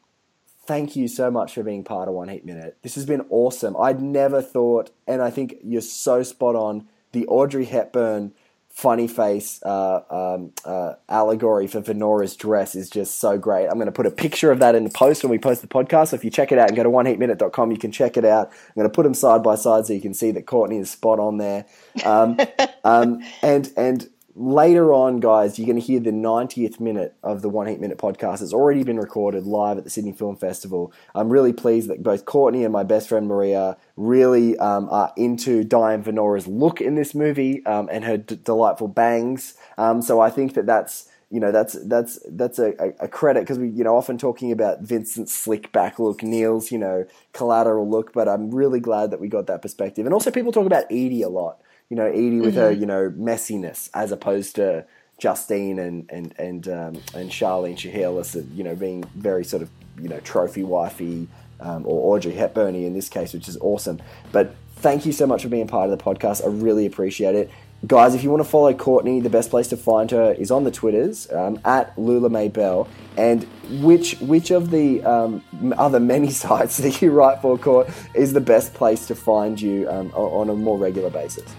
thank 0.72 0.96
you 0.96 1.06
so 1.10 1.30
much 1.30 1.54
for 1.54 1.64
being 1.64 1.84
part 1.84 2.08
of 2.08 2.14
One 2.14 2.30
Heat 2.30 2.46
Minute. 2.46 2.78
This 2.82 2.96
has 2.96 3.06
been 3.06 3.26
awesome. 3.30 3.76
I'd 3.76 4.02
never 4.02 4.42
thought, 4.42 4.90
and 5.06 5.22
I 5.22 5.30
think 5.30 5.56
you're 5.62 5.82
so 5.82 6.24
spot 6.24 6.56
on. 6.56 6.88
The 7.12 7.28
Audrey 7.28 7.66
Hepburn 7.66 8.32
funny 8.70 9.06
face 9.06 9.62
uh, 9.64 10.00
um, 10.10 10.54
uh, 10.64 10.94
allegory 11.10 11.68
for 11.68 11.82
Venora's 11.82 12.38
dress 12.38 12.74
is 12.74 12.90
just 12.90 13.20
so 13.20 13.38
great. 13.38 13.68
I'm 13.68 13.74
going 13.74 13.88
to 13.88 13.92
put 13.92 14.06
a 14.06 14.12
picture 14.12 14.50
of 14.50 14.60
that 14.60 14.74
in 14.76 14.86
the 14.86 14.90
post 14.90 15.24
when 15.24 15.32
we 15.32 15.38
post 15.38 15.62
the 15.62 15.68
podcast. 15.68 16.08
So 16.08 16.16
if 16.16 16.24
you 16.24 16.32
check 16.32 16.54
it 16.54 16.58
out 16.58 16.70
and 16.70 16.78
go 16.78 16.84
to 16.84 16.90
oneheatminute.com, 16.90 17.72
you 17.72 17.78
can 17.78 17.92
check 17.92 18.16
it 18.16 18.24
out. 18.24 18.48
I'm 18.48 18.76
going 18.76 18.90
to 18.90 18.96
put 18.96 19.04
them 19.04 19.14
side 19.14 19.44
by 19.44 19.56
side 19.56 19.88
so 19.88 19.92
you 19.92 20.00
can 20.00 20.14
see 20.14 20.32
that 20.32 20.46
Courtney 20.46 20.78
is 20.78 20.90
spot 20.90 21.20
on 21.20 21.38
there. 21.38 21.66
Um, 22.06 22.40
um, 22.86 23.22
and 23.42 23.74
and 23.76 24.10
later 24.36 24.94
on, 24.94 25.20
guys, 25.20 25.58
you're 25.58 25.66
going 25.66 25.80
to 25.80 25.86
hear 25.86 26.00
the 26.00 26.12
90th 26.12 26.80
minute 26.80 27.16
of 27.24 27.42
the 27.42 27.50
One 27.50 27.68
Heat 27.68 27.80
Minute 27.80 27.98
podcast. 27.98 28.42
It's 28.42 28.54
already 28.54 28.84
been 28.84 28.98
recorded 28.98 29.46
live 29.46 29.78
at 29.78 29.84
the 29.84 29.90
Sydney 29.90 30.14
Film 30.14 30.36
Festival. 30.36 30.94
I'm 31.14 31.30
really 31.30 31.54
pleased 31.54 31.90
that 31.90 32.04
both 32.04 32.26
Courtney 32.26 32.64
and 32.64 32.74
my 32.74 32.84
best 32.84 33.10
friend 33.10 33.28
Maria 33.28 33.78
really 33.96 34.58
um, 34.58 34.90
are 34.90 35.14
into 35.18 35.64
Diane 35.64 36.04
Venora's 36.04 36.48
look 36.48 36.82
in 36.82 36.96
this 36.96 37.14
movie 37.14 37.66
um, 37.66 37.90
and 37.92 38.04
her 38.06 38.18
d- 38.18 38.40
delightful 38.44 38.88
bangs. 38.88 39.56
Um, 39.78 40.02
so 40.02 40.20
I 40.20 40.30
think 40.30 40.54
that 40.54 40.66
that's 40.66 41.08
you 41.30 41.40
know 41.40 41.52
that's 41.54 41.74
that's 41.86 42.20
that's 42.28 42.60
a, 42.60 42.74
a, 43.00 43.08
credit 43.08 43.40
because 43.40 43.58
we 43.58 43.70
you 43.70 43.86
know 43.86 43.96
often 43.96 44.18
talking 44.18 44.52
about 44.52 44.82
Vincent's 44.82 45.34
slick 45.34 45.72
back 45.72 45.98
look, 45.98 46.22
Neil's 46.24 46.74
you 46.74 46.78
know 46.78 47.06
collateral 47.32 47.90
look, 47.90 48.12
but 48.12 48.28
I'm 48.28 48.52
really 48.52 48.82
glad 48.82 49.12
that 49.12 49.22
we 49.22 49.30
got 49.30 49.48
that 49.48 49.62
perspective. 49.62 50.06
And 50.06 50.14
also 50.14 50.30
people 50.30 50.52
talk 50.52 50.66
about 50.66 50.84
Edie 50.92 51.22
a 51.22 51.30
lot 51.30 51.62
you 51.92 51.98
know, 51.98 52.06
Edie 52.06 52.40
with 52.40 52.56
her, 52.56 52.72
you 52.72 52.86
know, 52.86 53.10
messiness 53.10 53.90
as 53.94 54.14
opposed 54.14 54.56
to 54.56 54.86
Justine 55.20 55.78
and 55.78 56.10
and 56.10 56.34
and 56.40 56.68
um, 56.70 57.02
and 57.14 57.30
Charlene 57.30 57.76
Shiherlis, 57.76 58.38
uh, 58.38 58.48
you 58.56 58.64
know, 58.64 58.76
being 58.76 59.04
very 59.14 59.44
sort 59.44 59.62
of 59.62 59.70
you 60.00 60.08
know 60.08 60.22
trophy 60.22 60.64
wifey 60.64 61.28
um, 61.60 61.86
or 61.86 62.16
Audrey 62.16 62.32
Hepburny 62.32 62.86
in 62.86 62.94
this 62.94 63.10
case, 63.10 63.34
which 63.34 63.50
is 63.50 63.58
awesome. 63.58 64.02
But 64.32 64.56
thank 64.78 65.06
you 65.06 65.12
so 65.12 65.28
much 65.28 65.44
for 65.44 65.50
being 65.50 65.68
part 65.68 65.90
of 65.90 65.98
the 65.98 66.02
podcast. 66.02 66.46
I 66.46 66.48
really 66.48 66.86
appreciate 66.86 67.36
it. 67.36 67.52
Guys, 67.86 68.16
if 68.16 68.24
you 68.24 68.30
want 68.30 68.42
to 68.42 68.50
follow 68.50 68.74
Courtney, 68.74 69.20
the 69.20 69.30
best 69.30 69.50
place 69.50 69.68
to 69.68 69.76
find 69.76 70.12
her 70.12 70.32
is 70.32 70.50
on 70.50 70.64
the 70.64 70.72
Twitters 70.72 71.30
um, 71.34 71.60
at 71.66 71.98
Lula 72.00 72.30
May 72.30 72.48
Bell. 72.48 72.88
And 73.18 73.44
which 73.84 74.14
which 74.22 74.50
of 74.50 74.72
the 74.72 75.04
um, 75.04 75.44
other 75.78 76.00
many 76.00 76.30
sites 76.44 76.78
that 76.78 77.02
you 77.02 77.12
write 77.12 77.42
for, 77.42 77.58
Court, 77.58 77.90
is 78.16 78.32
the 78.32 78.40
best 78.40 78.74
place 78.74 79.08
to 79.08 79.16
find 79.16 79.60
you 79.60 79.90
um, 79.90 80.10
on 80.14 80.50
a 80.50 80.54
more 80.54 80.78
regular 80.78 81.10
basis? 81.10 81.54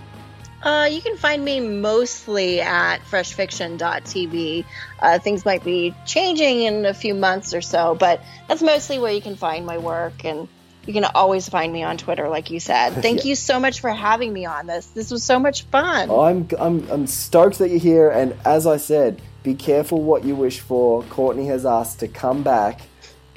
Uh, 0.63 0.89
you 0.91 1.03
can 1.03 1.17
find 1.17 1.45
me 1.45 1.61
mostly 1.61 2.61
at 2.61 2.99
freshfiction.tv. 2.99 4.65
Uh, 5.01 5.19
things 5.19 5.45
might 5.45 5.65
be 5.65 5.95
changing 6.07 6.63
in 6.63 6.87
a 6.87 6.95
few 6.95 7.15
months 7.15 7.53
or 7.53 7.61
so, 7.61 7.97
but 7.97 8.21
that's 8.47 8.63
mostly 8.63 8.99
where 8.99 9.13
you 9.13 9.21
can 9.21 9.35
find 9.35 9.67
my 9.67 9.79
work. 9.79 10.25
And 10.25 10.47
you 10.87 10.93
can 10.93 11.05
always 11.05 11.49
find 11.49 11.73
me 11.73 11.83
on 11.83 11.99
Twitter, 11.99 12.29
like 12.29 12.51
you 12.51 12.61
said. 12.61 12.91
Thank 13.03 13.25
you 13.25 13.35
so 13.35 13.59
much 13.59 13.81
for 13.81 13.91
having 13.91 14.33
me 14.33 14.45
on 14.45 14.67
this. 14.67 14.87
This 14.87 15.11
was 15.11 15.25
so 15.25 15.41
much 15.41 15.63
fun. 15.65 16.11
I'm, 16.11 16.49
I'm, 16.59 16.89
I'm 16.91 17.07
stoked 17.09 17.59
that 17.59 17.71
you're 17.71 17.81
here, 17.81 18.11
and 18.11 18.37
as 18.45 18.67
I 18.67 18.77
said, 18.77 19.21
be 19.43 19.55
careful 19.55 20.01
what 20.01 20.25
you 20.25 20.37
wish 20.37 20.61
for. 20.61 21.03
Courtney 21.05 21.47
has 21.47 21.67
asked 21.67 21.99
to 22.01 22.09
come 22.09 22.45
back 22.45 22.83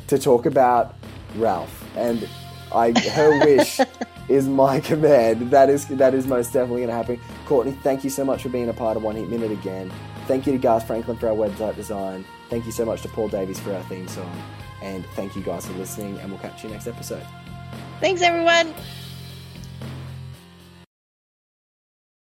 to 0.08 0.20
talk 0.20 0.46
about 0.46 0.96
Ralph, 1.36 1.84
and 1.96 2.28
I 2.72 2.92
her 3.10 3.40
wish 3.46 3.80
is 4.28 4.48
my 4.48 4.80
command. 4.92 5.52
That 5.52 5.70
is 5.70 5.86
that 5.88 6.14
is 6.14 6.28
most 6.28 6.54
definitely 6.54 6.86
going 6.86 6.90
to 6.90 6.96
happen. 6.96 7.20
Courtney, 7.46 7.74
thank 7.84 8.04
you 8.04 8.10
so 8.10 8.26
much 8.26 8.44
for 8.44 8.50
being 8.50 8.70
a 8.70 8.74
part 8.74 8.98
of 8.98 9.04
One 9.04 9.16
Heat 9.16 9.30
Minute 9.30 9.52
again. 9.52 9.92
Thank 10.28 10.48
you 10.48 10.54
to 10.54 10.58
Garth 10.58 10.88
Franklin 10.88 11.18
for 11.18 11.28
our 11.28 11.36
website 11.36 11.76
design. 11.76 12.26
Thank 12.50 12.66
you 12.66 12.72
so 12.72 12.86
much 12.86 13.02
to 13.04 13.10
Paul 13.10 13.28
Davies 13.28 13.60
for 13.60 13.74
our 13.74 13.84
theme 13.84 14.08
song, 14.08 14.36
and 14.82 15.06
thank 15.16 15.36
you 15.36 15.42
guys 15.42 15.66
for 15.66 15.74
listening. 15.74 16.20
And 16.20 16.32
we'll 16.32 16.40
catch 16.40 16.64
you 16.64 16.70
next 16.70 16.88
episode. 16.88 17.26
Thanks, 18.00 18.22
everyone. 18.22 18.74